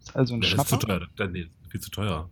[0.00, 1.08] Ist also ein das ist zu Schnapper.
[1.16, 1.28] teuer.
[1.28, 2.28] Nee, viel zu teuer.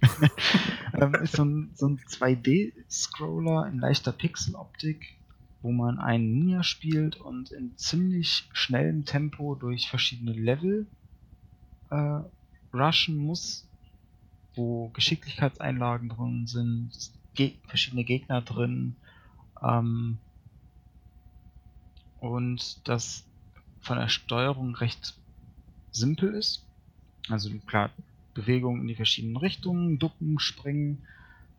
[0.94, 5.16] ähm, ist so ein, so ein 2D-Scroller in leichter Pixeloptik,
[5.60, 10.86] wo man einen Ninja spielt und in ziemlich schnellem Tempo durch verschiedene Level
[11.90, 12.20] äh,
[12.72, 13.66] rushen muss,
[14.54, 16.90] wo Geschicklichkeitseinlagen drin sind,
[17.34, 18.94] Ge verschiedene Gegner drin
[19.60, 20.18] ähm,
[22.24, 23.28] und das
[23.80, 25.20] von der Steuerung recht
[25.92, 26.68] simpel ist.
[27.28, 27.90] Also klar,
[28.34, 31.06] Bewegung in die verschiedenen Richtungen, ducken, springen,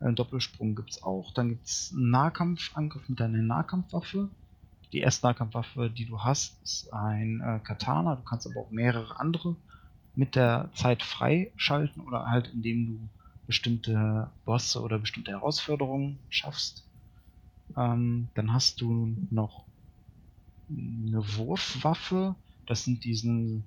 [0.02, 1.34] Äh, Doppelsprung gibt es auch.
[1.34, 4.32] Dann gibt es einen Nahkampfangriff mit deiner Nahkampfwaffe.
[4.94, 8.16] Die erste Nahkampfwaffe, die du hast, ist ein äh, Katana.
[8.16, 9.58] Du kannst aber auch mehrere andere
[10.16, 13.10] mit der Zeit freischalten oder halt indem du
[13.48, 16.90] bestimmte Bosse oder bestimmte Herausforderungen schaffst.
[17.78, 19.68] Ähm, dann hast du noch
[20.70, 22.36] eine Wurfwaffe.
[22.66, 23.64] Das sind diesen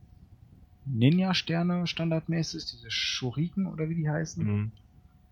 [0.86, 4.44] Ninja-Sterne standardmäßig, diese Shuriken oder wie die heißen.
[4.44, 4.72] Mhm.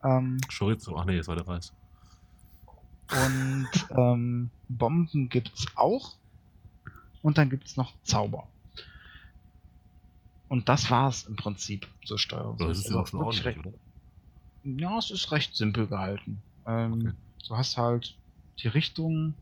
[0.04, 1.72] Ähm, Chorizo, ach nee, das war der Reis.
[3.10, 6.16] und ähm, Bomben gibt's auch.
[7.22, 8.46] Und dann gibt's noch Zauber.
[10.48, 12.56] Und das war's im Prinzip zur Steuerung.
[12.58, 13.72] Das ist ja Also auch schon ordentlich, oder?
[14.64, 16.40] Ja, es ist recht simpel gehalten.
[16.66, 17.12] Ähm, Okay.
[17.48, 18.16] Du hast halt
[18.58, 19.34] die Richtung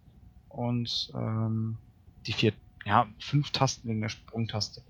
[0.51, 1.79] und ähm,
[2.27, 2.53] die vier,
[2.85, 4.83] ja, fünf Tasten wegen der Sprungtaste.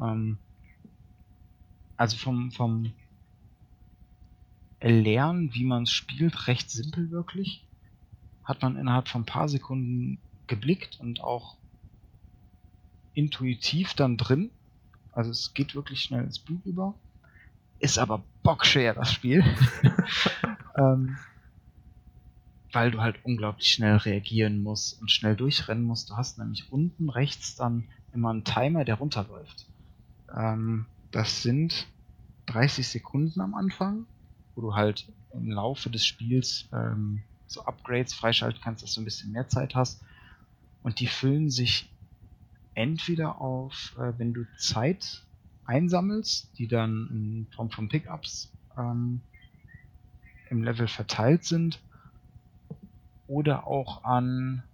[0.00, 0.38] Ähm,
[1.96, 2.92] also vom, vom
[4.80, 7.64] Erlernen, wie man es spielt, recht simpel wirklich.
[8.44, 11.56] Hat man innerhalb von ein paar Sekunden geblickt und auch
[13.14, 14.50] intuitiv dann drin.
[15.12, 16.94] Also es geht wirklich schnell ins Blut über.
[17.78, 19.44] Ist aber bockschwer, das Spiel.
[20.76, 21.16] ähm,
[22.76, 26.10] weil du halt unglaublich schnell reagieren musst und schnell durchrennen musst.
[26.10, 29.66] Du hast nämlich unten rechts dann immer einen Timer, der runterläuft.
[30.36, 31.86] Ähm, das sind
[32.44, 34.04] 30 Sekunden am Anfang,
[34.54, 39.06] wo du halt im Laufe des Spiels ähm, so Upgrades freischalten kannst, dass du ein
[39.06, 40.02] bisschen mehr Zeit hast.
[40.82, 41.90] Und die füllen sich
[42.74, 45.24] entweder auf, äh, wenn du Zeit
[45.64, 49.22] einsammelst, die dann in Form von Pickups ähm,
[50.50, 51.80] im Level verteilt sind,
[53.26, 54.64] oder auch an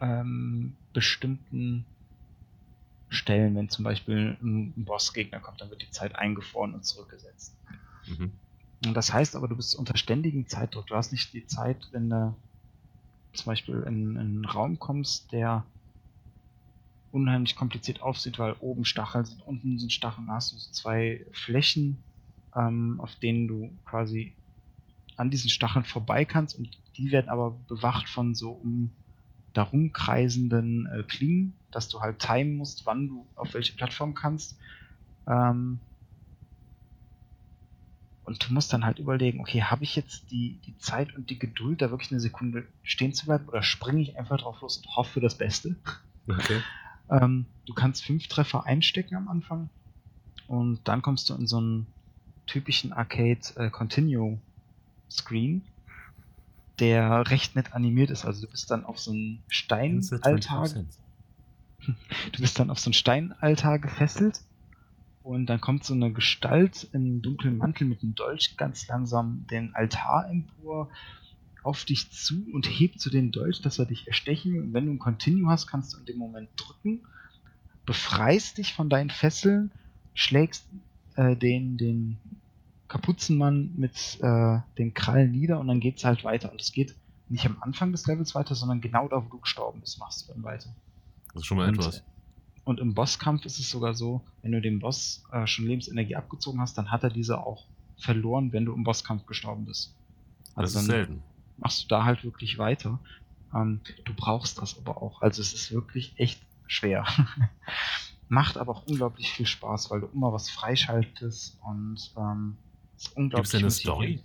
[0.00, 1.86] ähm, bestimmten
[3.08, 7.56] Stellen, wenn zum Beispiel ein Bossgegner kommt, dann wird die Zeit eingefroren und zurückgesetzt.
[8.06, 8.32] Mhm.
[8.86, 10.86] Und das heißt aber, du bist unter ständigem Zeitdruck.
[10.86, 12.34] Du hast nicht die Zeit, wenn du
[13.34, 15.66] zum Beispiel in, in einen Raum kommst, der
[17.10, 21.26] unheimlich kompliziert aussieht, weil oben Stacheln sind, unten sind Stacheln, da hast du so zwei
[21.32, 22.04] Flächen,
[22.54, 24.39] ähm, auf denen du quasi
[25.20, 28.96] an diesen Stacheln vorbei kannst und die werden aber bewacht von so um
[29.52, 34.58] darum kreisenden äh, Klingen, dass du halt timen musst, wann du auf welche Plattform kannst.
[35.26, 35.80] Ähm,
[38.22, 41.38] und du musst dann halt überlegen, okay, habe ich jetzt die, die Zeit und die
[41.38, 44.96] Geduld, da wirklich eine Sekunde stehen zu bleiben oder springe ich einfach drauf los und
[44.96, 45.76] hoffe für das Beste?
[46.28, 46.62] Okay.
[47.12, 49.68] Ähm, du kannst fünf Treffer einstecken am Anfang
[50.46, 51.88] und dann kommst du in so einen
[52.46, 54.40] typischen Arcade äh, Continue
[55.10, 55.62] Screen,
[56.78, 58.24] der recht nett animiert ist.
[58.24, 60.68] Also du bist dann auf so einen Steinaltar,
[62.32, 64.40] du bist dann auf so einen Steinaltar gefesselt
[65.22, 69.74] und dann kommt so eine Gestalt im dunklen Mantel mit einem Dolch ganz langsam den
[69.74, 70.90] Altar empor
[71.62, 74.62] auf dich zu und hebt so den Dolch, dass er dich erstechen will.
[74.62, 77.02] Und wenn du ein Continue hast, kannst du in dem Moment drücken,
[77.84, 79.70] befreist dich von deinen Fesseln,
[80.14, 80.66] schlägst
[81.16, 82.18] äh, den, den
[82.90, 86.50] Kapuzenmann mit äh, den Krallen nieder und dann geht's halt weiter.
[86.52, 86.94] Und es geht
[87.28, 90.32] nicht am Anfang des Levels weiter, sondern genau da, wo du gestorben bist, machst du
[90.32, 90.74] dann weiter.
[91.32, 92.02] Das ist schon mal Und, etwas.
[92.64, 96.60] und im Bosskampf ist es sogar so, wenn du dem Boss äh, schon Lebensenergie abgezogen
[96.60, 99.94] hast, dann hat er diese auch verloren, wenn du im Bosskampf gestorben bist.
[100.48, 101.22] Das Also ist dann selten.
[101.58, 102.98] machst du da halt wirklich weiter.
[103.54, 105.22] Ähm, du brauchst das aber auch.
[105.22, 107.06] Also es ist wirklich echt schwer.
[108.28, 112.69] Macht aber auch unglaublich viel Spaß, weil du immer was freischaltest und ähm, es ist
[113.14, 113.70] Gibt es eine.
[113.70, 114.22] Story?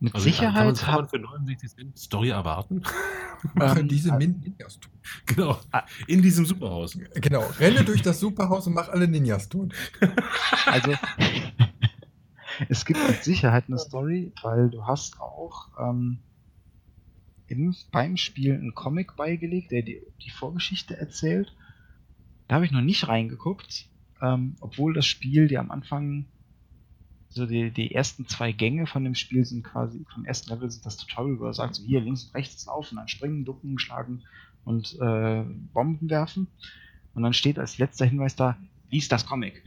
[0.00, 2.82] Mit Also, kann, man, Sicherheit kann man für 69 Cent Story erwarten?
[3.60, 4.92] Ähm, diese Min Ninjas tot.
[5.26, 5.58] genau.
[5.72, 5.84] Ah.
[6.06, 6.96] In diesem Superhaus.
[7.14, 9.74] Genau, renne durch das Superhaus und mach alle Ninjas tot.
[10.66, 10.92] Also,
[12.68, 16.18] es gibt mit Sicherheit eine Story, weil du hast auch ähm,
[17.46, 21.54] im, beim Spiel einen Comic beigelegt, der die, die Vorgeschichte erzählt.
[22.46, 23.87] Da habe ich noch nicht reingeguckt,
[24.20, 26.26] ähm, obwohl das Spiel dir am Anfang
[27.30, 30.84] so die, die ersten zwei Gänge von dem Spiel sind quasi, vom ersten Level sind
[30.86, 34.22] das Tutorial, wo er sagt, so hier links und rechts laufen, dann springen, ducken, schlagen
[34.64, 36.48] und äh, Bomben werfen.
[37.14, 38.56] Und dann steht als letzter Hinweis da,
[38.90, 39.62] lies das Comic.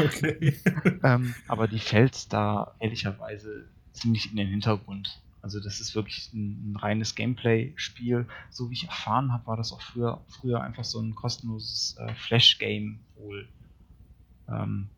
[0.00, 0.56] Okay.
[1.04, 5.20] ähm, aber die fällt da ehrlicherweise ziemlich in den Hintergrund.
[5.40, 8.26] Also das ist wirklich ein, ein reines Gameplay-Spiel.
[8.50, 12.12] So wie ich erfahren habe, war das auch früher, früher einfach so ein kostenloses äh,
[12.14, 13.48] Flash-Game wohl.
[14.48, 14.88] Ähm,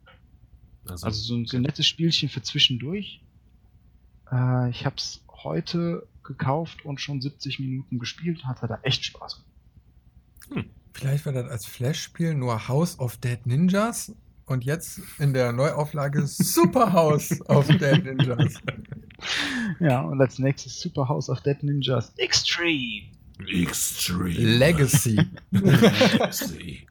[0.88, 3.20] Also, also so ein, so ein nettes Spielchen für zwischendurch.
[4.32, 8.44] Äh, ich habe es heute gekauft und schon 70 Minuten gespielt.
[8.44, 9.44] Hatte da echt Spaß.
[10.92, 14.14] Vielleicht war das als Flash-Spiel nur House of Dead Ninjas
[14.46, 18.54] und jetzt in der Neuauflage Superhouse of Dead Ninjas.
[19.80, 23.10] Ja, und als nächstes Super House of Dead Ninjas Extreme.
[23.47, 24.38] Extreme.
[24.38, 25.20] Legacy.
[25.51, 26.86] Legacy.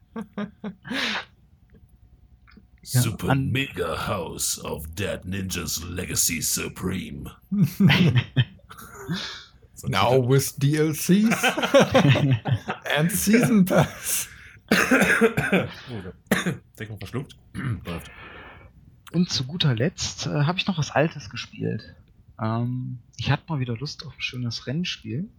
[2.82, 7.30] Ja, Super Mega House of Dead Ninjas Legacy Supreme.
[9.84, 11.42] Now with DLCs
[12.98, 14.28] and Season Pass.
[14.70, 15.66] Oh,
[16.78, 17.36] Deckung verschluckt.
[17.54, 18.10] Läuft.
[19.12, 21.94] Und zu guter Letzt äh, habe ich noch was Altes gespielt.
[22.40, 25.30] Ähm, ich hatte mal wieder Lust auf ein schönes Rennspiel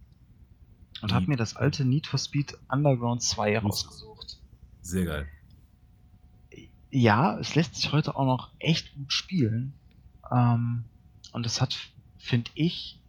[1.02, 4.38] und habe mir das alte Need for Speed Underground 2 rausgesucht.
[4.82, 5.28] Sehr geil.
[6.90, 9.74] Ja, es lässt sich heute auch noch echt gut spielen.
[10.30, 10.84] Ähm,
[11.32, 11.76] und es hat,
[12.18, 13.00] finde ich,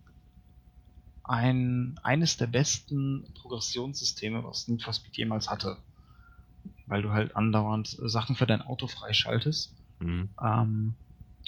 [1.23, 5.77] ein, eines der besten Progressionssysteme, was Need for Speed jemals hatte.
[6.87, 9.75] Weil du halt andauernd äh, Sachen für dein Auto freischaltest.
[9.99, 10.29] Mhm.
[10.41, 10.95] Ähm,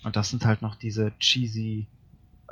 [0.04, 1.88] und das sind halt noch diese cheesy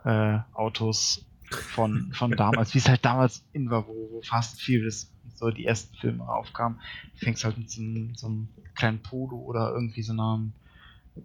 [0.03, 5.11] äh, Autos von, von damals, wie es halt damals in war, wo, wo Fast Furious
[5.35, 6.79] so die ersten Filme aufkamen.
[7.13, 10.41] Du fängst halt mit so einem, so einem kleinen Polo oder irgendwie so einer,
[11.15, 11.19] äh,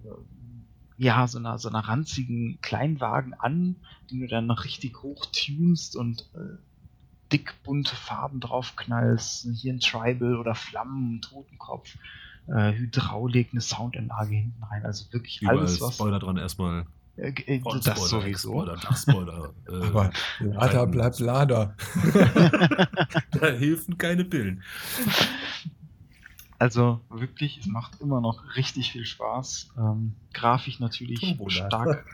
[0.96, 3.76] ja, so einer, so einer ranzigen Kleinwagen an,
[4.10, 6.58] den du dann noch richtig hoch tunst und äh,
[7.32, 9.48] dick bunte Farben draufknallst.
[9.54, 11.96] Hier ein Tribal oder Flammen, ein Totenkopf,
[12.48, 14.84] äh, Hydraulik, eine Soundanlage hinten rein.
[14.84, 15.94] Also wirklich Überall alles, was.
[15.94, 16.86] Spoiler dran erstmal.
[17.18, 18.50] Äh, äh, Front das Spoiler, sowieso.
[18.50, 19.54] Spoiler, Dachspoiler.
[19.68, 21.74] Äh, Aber Lada bleibt Lada.
[23.32, 24.62] da helfen keine Pillen.
[26.58, 29.70] Also wirklich, es macht immer noch richtig viel Spaß.
[29.76, 31.66] Ähm, grafisch natürlich Turbolader.
[31.66, 32.06] stark.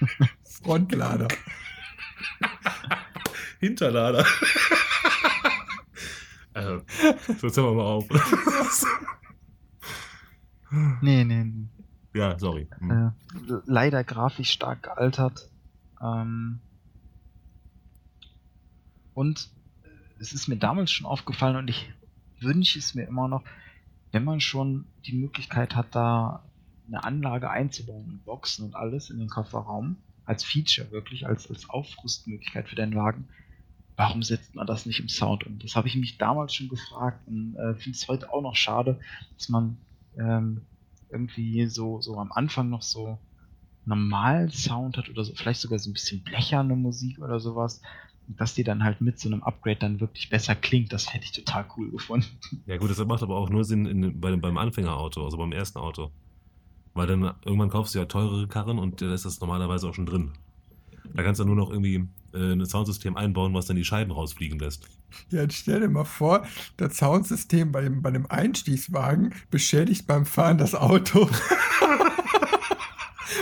[0.62, 1.28] Frontlader.
[3.60, 4.26] Hinterlader.
[6.52, 6.82] also,
[7.38, 8.06] so jetzt hören wir mal auf.
[11.00, 11.68] Nee, nee, nee.
[12.16, 12.68] Ja, sorry.
[12.78, 12.90] Hm.
[12.90, 15.50] Äh, leider grafisch stark gealtert.
[16.02, 16.60] Ähm,
[19.14, 19.50] und
[20.18, 21.92] es ist mir damals schon aufgefallen und ich
[22.40, 23.42] wünsche es mir immer noch,
[24.12, 26.42] wenn man schon die Möglichkeit hat, da
[26.86, 32.68] eine Anlage einzubauen, Boxen und alles in den Kofferraum, als Feature wirklich, als, als Aufrüstmöglichkeit
[32.68, 33.28] für den Wagen,
[33.96, 35.58] warum setzt man das nicht im Sound um?
[35.58, 39.00] Das habe ich mich damals schon gefragt und äh, finde es heute auch noch schade,
[39.36, 39.78] dass man
[40.18, 40.62] ähm,
[41.10, 43.18] irgendwie so, so am Anfang noch so
[43.84, 47.80] normalen Sound hat oder so, vielleicht sogar so ein bisschen blecherne Musik oder sowas.
[48.28, 51.30] Dass die dann halt mit so einem Upgrade dann wirklich besser klingt, das hätte ich
[51.30, 52.26] total cool gefunden.
[52.66, 55.78] Ja gut, das macht aber auch nur Sinn in, bei beim Anfängerauto, also beim ersten
[55.78, 56.10] Auto.
[56.92, 60.06] Weil dann irgendwann kaufst du ja teurere Karren und da ist das normalerweise auch schon
[60.06, 60.32] drin.
[61.16, 64.58] Da kannst du nur noch irgendwie äh, ein Soundsystem einbauen, was dann die Scheiben rausfliegen
[64.58, 64.86] lässt.
[65.30, 70.26] Ja, jetzt stell dir mal vor, das Soundsystem bei dem, bei dem Einstiegswagen beschädigt beim
[70.26, 71.30] Fahren das Auto.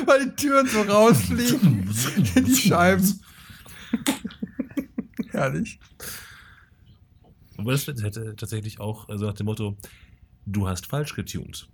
[0.06, 1.90] Weil die Türen so rausfliegen.
[2.46, 3.20] die Scheiben.
[5.30, 5.80] Herrlich.
[7.56, 9.76] Aber das hätte tatsächlich auch, also nach dem Motto,
[10.46, 11.68] du hast falsch getuned.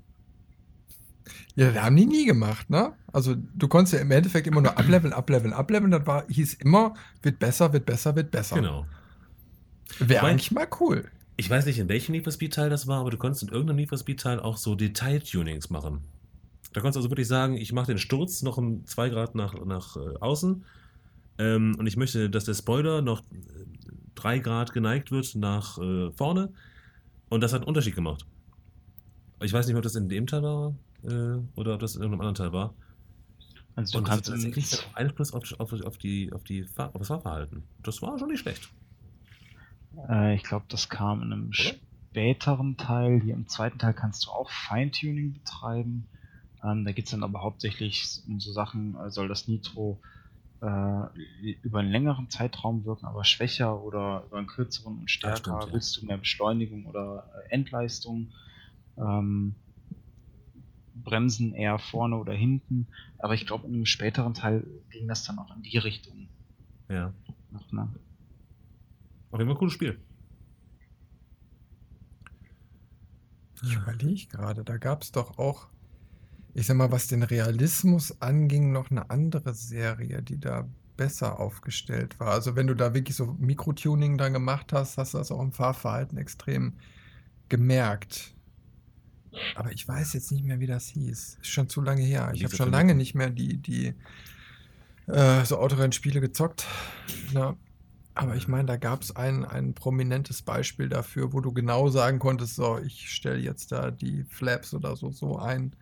[1.57, 2.93] Ja, das haben die nie gemacht, ne?
[3.13, 5.91] Also du konntest ja im Endeffekt immer nur ableveln, ableveln, ableveln.
[5.91, 8.57] Das war, hieß immer, wird besser, wird besser, wird besser.
[8.57, 8.87] Genau.
[9.99, 11.05] Wäre eigentlich mal cool.
[11.37, 13.49] Ich weiß nicht, in welchem Need for Speed Teil das war, aber du konntest in
[13.49, 16.01] irgendeinem Need for Speed Teil auch so Detail-Tunings machen.
[16.73, 19.55] Da konntest du also wirklich sagen, ich mache den Sturz noch um 2 Grad nach,
[19.65, 20.65] nach äh, außen
[21.39, 23.23] ähm, und ich möchte, dass der Spoiler noch
[24.15, 26.53] 3 Grad geneigt wird nach äh, vorne
[27.29, 28.27] und das hat einen Unterschied gemacht.
[29.43, 30.75] Ich weiß nicht, ob das in dem Teil war
[31.05, 32.75] äh, oder ob das in irgendeinem anderen Teil war.
[33.77, 36.67] Also Und das hat kannst tatsächlich dann auch Einfluss auf, auf, auf, die, auf, die
[36.77, 37.63] auf das Fahrverhalten.
[37.83, 38.69] Das war schon nicht schlecht.
[40.09, 43.21] Äh, ich glaube, das kam in einem späteren Teil.
[43.23, 46.07] Hier im zweiten Teil kannst du auch Feintuning betreiben.
[46.63, 50.01] Ähm, da geht es dann aber hauptsächlich um so Sachen, äh, soll das Nitro
[50.61, 55.39] äh, über einen längeren Zeitraum wirken, aber schwächer oder über einen kürzeren und stärker?
[55.39, 55.73] stimmt, ja.
[55.73, 58.33] Willst du mehr Beschleunigung oder äh, Endleistung?
[58.99, 59.55] Ähm,
[61.03, 62.87] Bremsen eher vorne oder hinten.
[63.19, 66.29] Aber ich glaube, in einem späteren Teil ging das dann auch in die Richtung.
[66.89, 67.13] Ja.
[67.51, 67.89] Noch, ne?
[69.31, 69.99] Auf jeden Fall ein cooles Spiel.
[73.63, 75.69] Ich überlege gerade, da gab es doch auch,
[76.55, 80.67] ich sag mal, was den Realismus anging, noch eine andere Serie, die da
[80.97, 82.29] besser aufgestellt war.
[82.29, 85.53] Also wenn du da wirklich so Mikrotuning dran gemacht hast, hast du das auch im
[85.53, 86.75] Fahrverhalten extrem
[87.49, 88.35] gemerkt.
[89.55, 91.39] Aber ich weiß jetzt nicht mehr, wie das hieß.
[91.41, 92.31] Ist schon zu lange her.
[92.35, 93.95] Ich habe schon lange nicht mehr die, die
[95.07, 96.67] äh, so Autorennspiele gezockt.
[97.33, 97.57] Na,
[98.15, 102.19] Aber ich meine, da gab es ein, ein prominentes Beispiel dafür, wo du genau sagen
[102.19, 105.73] konntest, so, ich stelle jetzt da die Flaps oder so, so ein.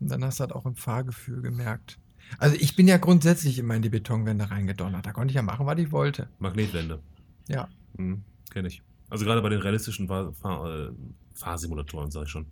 [0.00, 1.98] Und dann hast du halt auch im Fahrgefühl gemerkt.
[2.38, 5.06] Also ich bin ja grundsätzlich immer in die Betonwände reingedonnert.
[5.06, 6.28] Da konnte ich ja machen, was ich wollte.
[6.38, 7.00] Magnetwände.
[7.48, 7.68] Ja.
[7.96, 8.82] Hm, Kenne ich.
[9.10, 10.90] Also gerade bei den realistischen Fahr Fahr äh,
[11.34, 12.46] Fahrsimulatoren, sage ich schon.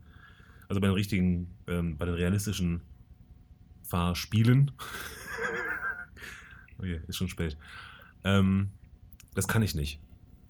[0.72, 2.80] Also bei den richtigen, ähm, bei den realistischen
[3.82, 4.70] Fahrspielen.
[6.78, 7.58] okay, ist schon spät.
[8.24, 8.70] Ähm,
[9.34, 10.00] das kann ich nicht.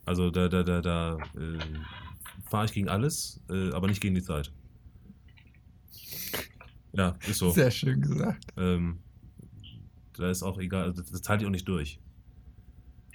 [0.04, 1.58] Also da, da, da, da äh,
[2.48, 4.52] fahre ich gegen alles, äh, aber nicht gegen die Zeit.
[6.92, 7.50] Ja, ist so.
[7.50, 8.46] Sehr schön gesagt.
[8.56, 9.00] Ähm,
[10.12, 11.98] da ist auch egal, also das, halte ich auch nicht durch.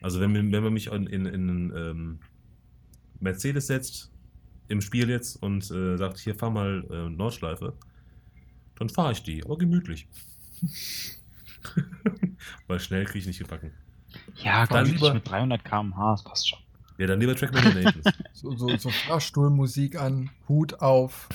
[0.01, 2.19] Also wenn, wenn man mich in, in, in einen ähm,
[3.21, 4.11] Mercedes setzt,
[4.67, 7.73] im Spiel jetzt, und äh, sagt, hier fahr mal äh, Nordschleife,
[8.75, 10.07] dann fahre ich die, aber gemütlich.
[12.67, 13.71] Weil schnell kriege ich nicht gebacken.
[14.35, 16.59] Ja, ganz lieber- mit 300 km/h, das passt schon.
[16.97, 18.05] Ja, dann lieber Trackman Nations.
[18.33, 21.27] So, so, so Fahrstuhlmusik an, Hut auf.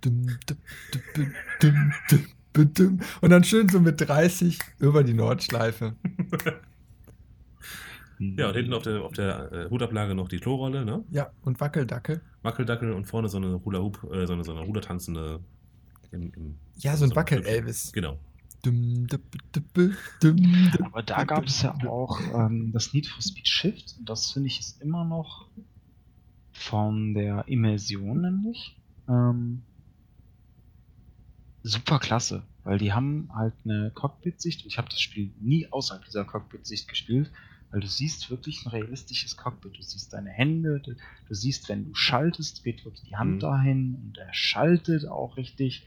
[0.00, 0.28] Dum,
[1.60, 1.92] dum,
[2.74, 3.00] dum.
[3.20, 5.94] Und dann schön so mit 30 über die Nordschleife.
[8.18, 11.04] ja, und hinten auf der, auf der äh, Hutablage noch die Klorolle, ne?
[11.10, 12.20] Ja, und Wackeldackel.
[12.42, 15.40] Wackeldackel und vorne so eine Hula Hoop, äh, so eine, so eine Rudertanzende.
[16.12, 17.92] Im, im, Ja, so ein So, Wackel-Elvis.
[17.92, 18.18] genau.
[18.62, 19.20] Dum, dum,
[19.52, 20.86] dum, dum, dum.
[20.86, 23.96] Aber da gab es ja auch ähm, das Need for Speed Shift.
[23.98, 25.48] Und das finde ich ist immer noch
[26.52, 28.76] von der Immersion nämlich
[29.08, 29.62] ähm,
[31.62, 32.42] super klasse.
[32.62, 34.64] Weil die haben halt eine Cockpit-Sicht.
[34.64, 37.30] Ich habe das Spiel nie außerhalb dieser Cockpit-Sicht gespielt.
[37.74, 39.76] Weil du siehst wirklich ein realistisches Cockpit.
[39.76, 43.40] Du siehst deine Hände, du, du siehst, wenn du schaltest, geht wirklich die Hand Mhm.
[43.40, 45.84] dahin und er schaltet auch richtig.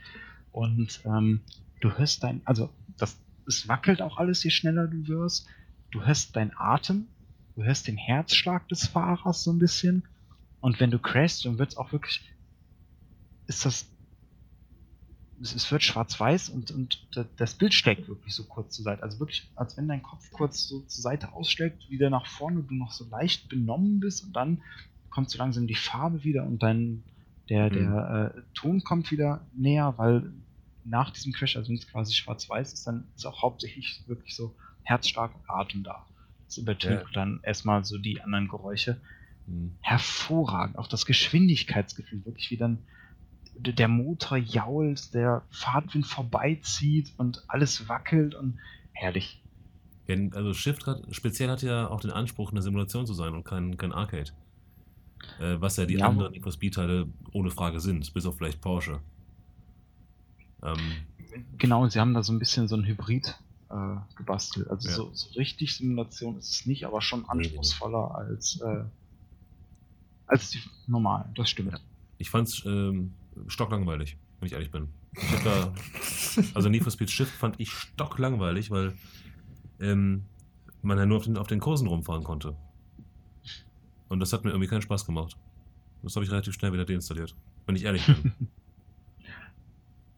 [0.52, 1.44] Und ähm,
[1.80, 5.48] du hörst dein, also das, es wackelt auch alles, je schneller du wirst.
[5.92, 7.08] Du hörst deinen Atem,
[7.56, 10.06] du hörst den Herzschlag des Fahrers so ein bisschen.
[10.60, 12.22] Und wenn du crashst, dann wird es auch wirklich,
[13.46, 13.97] ist das,
[15.42, 19.04] es, es wird schwarz-weiß und, und da- das Bild schlägt wirklich so kurz zur Seite.
[19.04, 22.74] Also wirklich, als wenn dein Kopf kurz so zur Seite ausschlägt, wieder nach vorne, du
[22.76, 24.62] noch so leicht benommen bist und dann
[25.10, 27.04] kommt so langsam die Farbe wieder und dann
[27.50, 27.74] der, Mhm.
[27.74, 30.34] der äh, Ton kommt wieder näher, weil
[30.84, 34.56] nach diesem Crash, also wenn es quasi schwarz-weiß ist, dann ist auch hauptsächlich wirklich so
[34.84, 36.06] herzstark und Atem da.
[36.46, 37.12] Das übertrifft Ja.
[37.14, 39.02] dann erstmal so die anderen Geräusche.
[39.46, 39.78] Hm.
[39.82, 40.78] Hervorragend.
[40.78, 42.86] Auch das Geschwindigkeitsgefühl, wirklich wie dann
[43.60, 48.60] der Motor jault, der Fahrtwind vorbeizieht und alles wackelt und
[48.94, 49.42] herrlich.
[50.08, 53.44] Ja, also Shift hat, speziell hat ja auch den Anspruch, eine Simulation zu sein und
[53.44, 54.32] kein, kein Arcade.
[55.40, 56.08] Äh, was ja die Ja.
[56.08, 59.00] anderen Need for Speed-Teile ohne Frage sind, bis auf vielleicht Porsche.
[60.64, 60.80] Ähm,
[61.58, 63.36] Genau, sie haben da so ein bisschen so ein Hybrid
[63.70, 64.70] äh, gebastelt.
[64.70, 64.96] Also Ja.
[64.96, 68.84] so, so richtig Simulation ist es nicht, aber schon anspruchsvoller als, äh,
[70.26, 71.34] als die normalen.
[71.36, 71.80] Das stimmt.
[72.18, 73.14] ich fand's ähm,
[73.48, 74.90] stocklangweilig, wenn ich ehrlich bin.
[75.14, 75.74] Ich hab da,
[76.54, 78.94] also Need for Speed Shift fand ich stocklangweilig, weil
[79.80, 80.24] ähm,
[80.82, 82.56] man ja nur auf den, auf den Kursen rumfahren konnte.
[84.10, 85.38] Und das hat mir irgendwie keinen Spaß gemacht.
[86.04, 87.36] Das habe ich relativ schnell wieder deinstalliert,
[87.66, 88.32] wenn ich ehrlich bin.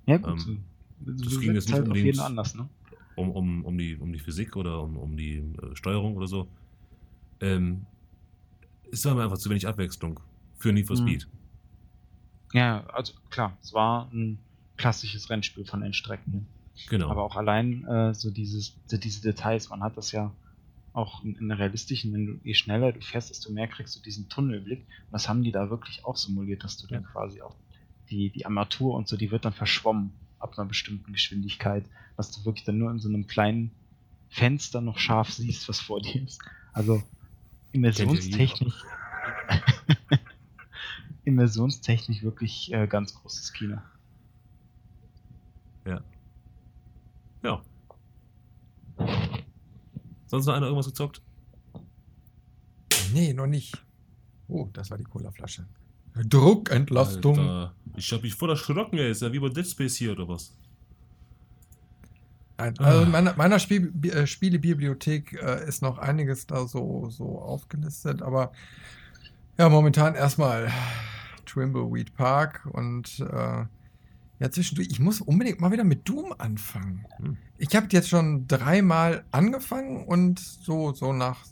[0.06, 0.44] Ja, gut.
[0.48, 0.64] Ähm,
[1.02, 2.68] das so ging jetzt nicht halt unbedingt- jeden anders, ne?
[3.16, 6.48] um, um, um, die, um die Physik oder um, um die äh, Steuerung oder so.
[7.42, 7.86] Ähm,
[8.92, 10.20] es war mir einfach zu wenig Abwechslung
[10.58, 11.20] für Need for Mhm.
[12.54, 14.40] Ja, also klar, es war ein
[14.78, 16.42] klassisches Rennspiel von den Strecken her.
[16.90, 17.10] Genau.
[17.10, 20.34] Aber auch allein äh, so dieses, so diese Details, man hat das ja
[20.94, 24.02] auch in, in der realistischen, wenn du, je schneller du fährst, desto mehr kriegst du
[24.02, 24.80] diesen Tunnelblick.
[24.80, 27.56] Und das haben die da wirklich auch simuliert, dass du dann quasi auch
[28.10, 31.86] die, die Armatur und so, die wird dann verschwommen ab einer bestimmten Geschwindigkeit,
[32.18, 33.72] dass du wirklich dann nur in so einem kleinen
[34.30, 36.42] Fenster noch scharf siehst, was vor dir ist.
[36.74, 37.04] Also
[37.72, 38.84] immersionstechnisch.
[41.30, 43.78] immersionstechnisch wirklich äh, ganz großes Kino.
[45.86, 47.62] Ja.
[50.30, 51.22] Sonst noch einer irgendwas gezockt?
[53.14, 53.76] Nee, noch nicht.
[54.48, 55.66] Oh, das war die Colaflasche.
[56.28, 57.40] Druckentlastung.
[57.40, 59.12] Alter, ich hab mich voll erschrocken, ey.
[59.12, 60.54] Ist ja wie bei Dead Space hier oder was?
[62.58, 67.40] Nein, also in meiner, meiner Spiel, äh, Spielebibliothek äh, ist noch einiges da so, so
[67.40, 68.52] aufgelistet, aber
[69.58, 70.70] ja, momentan erstmal
[71.50, 73.66] Trimbleweed Park und äh,
[74.40, 77.06] ja, zwischendurch, ich muss unbedingt mal wieder mit Doom anfangen.
[77.18, 77.38] Hm.
[77.58, 81.46] Ich habe jetzt schon dreimal angefangen und so, so nach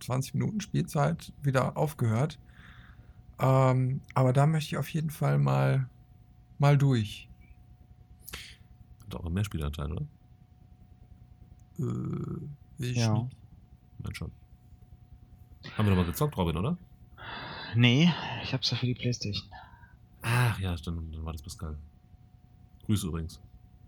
[0.00, 2.38] 20 Minuten Spielzeit wieder aufgehört.
[3.38, 5.88] Ähm, aber da möchte ich auf jeden Fall mal,
[6.58, 7.28] mal durch.
[9.04, 10.06] Hat auch einen Mehrspielanteil, oder?
[11.78, 12.48] Äh,
[12.78, 13.28] ich Ja.
[14.02, 14.30] Nein, schon.
[15.76, 16.78] Haben wir doch mal gezockt, Robin, oder?
[17.74, 19.46] Nee, ich hab's ja für die Playstation.
[20.22, 21.76] Ach ja, dann, dann war das Pascal.
[22.86, 23.40] Grüße übrigens.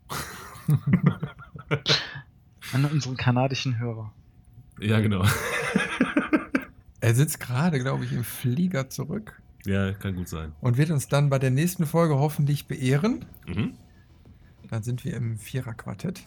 [2.73, 4.13] An unseren kanadischen Hörer.
[4.81, 5.25] Ja, genau.
[7.01, 10.53] Er sitzt gerade, glaube ich, im Flieger zurück Ja, kann gut sein.
[10.61, 13.25] und wird uns dann bei der nächsten Folge hoffentlich beehren.
[13.49, 13.73] Mhm.
[14.71, 16.23] Dann sind wir im Viererquartett.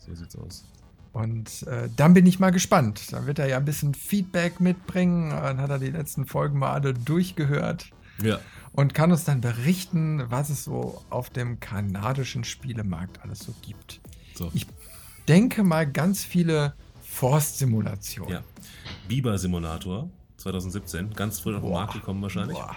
[0.00, 0.66] So sieht's aus.
[1.14, 3.12] Und äh, dann bin ich mal gespannt.
[3.12, 5.30] Dann wird er ja ein bisschen Feedback mitbringen.
[5.30, 7.86] Dann hat er die letzten Folgen mal alle durchgehört
[8.20, 8.40] Ja.
[8.72, 14.00] und kann uns dann berichten, was es so auf dem kanadischen Spielemarkt alles so gibt.
[14.34, 14.50] So.
[14.54, 14.66] Ich
[15.28, 16.74] denke mal ganz viele
[17.04, 18.34] Forstsimulationen.
[18.34, 18.42] Ja.
[19.06, 21.70] Biber Simulator 2017, ganz frisch auf den.
[21.70, 22.58] Markt gekommen wahrscheinlich.
[22.58, 22.74] Boah.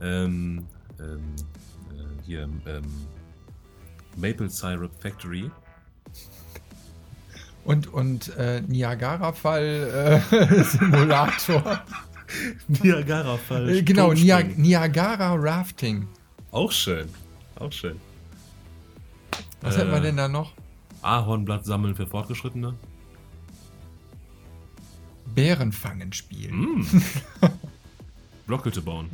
[0.00, 0.64] Ähm,
[1.00, 1.18] ähm,
[1.90, 2.84] äh, hier, ähm,
[4.16, 5.50] Maple Syrup Factory.
[7.64, 11.82] Und, und äh, Niagara-Fall äh, Simulator.
[12.68, 13.68] Niagara-Fall.
[13.68, 14.62] Äh, genau, Nia Turmspringen.
[14.62, 16.06] Niagara Rafting.
[16.50, 17.08] Auch schön.
[17.56, 17.96] Auch schön.
[19.60, 20.52] Was Äh, hätten wir denn da noch?
[21.02, 22.74] Ahornblatt sammeln für Fortgeschrittene.
[25.34, 26.56] Bärenfangen spielen.
[26.80, 26.86] Mm.
[28.46, 29.10] Blockhütte bauen.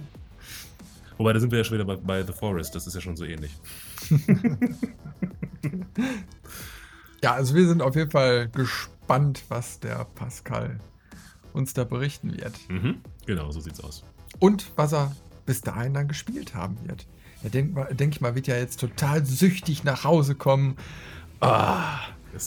[1.19, 2.75] Wobei, da sind wir ja schon wieder bei, bei The Forest.
[2.75, 3.53] Das ist ja schon so ähnlich.
[7.25, 10.79] Ja, also wir sind auf jeden Fall gespannt, was der Pascal
[11.55, 12.53] uns da berichten wird.
[12.69, 13.01] Mhm.
[13.25, 14.05] Genau, so sieht's aus.
[14.41, 17.07] Und was er bis dahin dann gespielt haben wird.
[17.43, 20.77] Er denke ich mal, wird ja jetzt total süchtig nach Hause kommen.
[21.41, 22.01] Ah,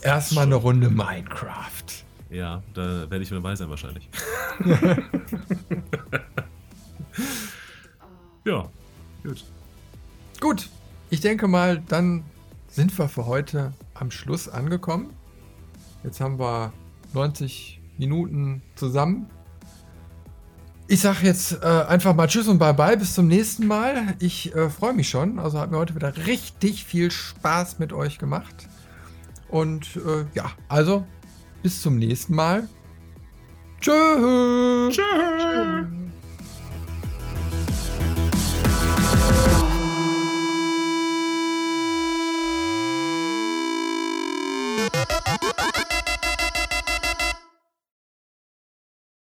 [0.03, 2.05] erstmal eine Runde Minecraft.
[2.29, 4.07] Ja, da werde ich wieder dabei sein wahrscheinlich.
[8.45, 8.69] ja,
[9.23, 9.43] gut.
[10.39, 10.69] Gut,
[11.09, 12.23] ich denke mal, dann
[12.67, 15.13] sind wir für heute am Schluss angekommen.
[16.03, 16.73] Jetzt haben wir
[17.13, 19.27] 90 Minuten zusammen.
[20.89, 24.15] Ich sage jetzt äh, einfach mal Tschüss und Bye-bye, bis zum nächsten Mal.
[24.19, 25.37] Ich äh, freue mich schon.
[25.37, 28.69] Also hat mir heute wieder richtig viel Spaß mit euch gemacht.
[29.49, 31.05] Und äh, ja, also
[31.61, 32.69] bis zum nächsten Mal.
[33.81, 34.95] Tschüss.
[34.95, 36.06] Tschüss.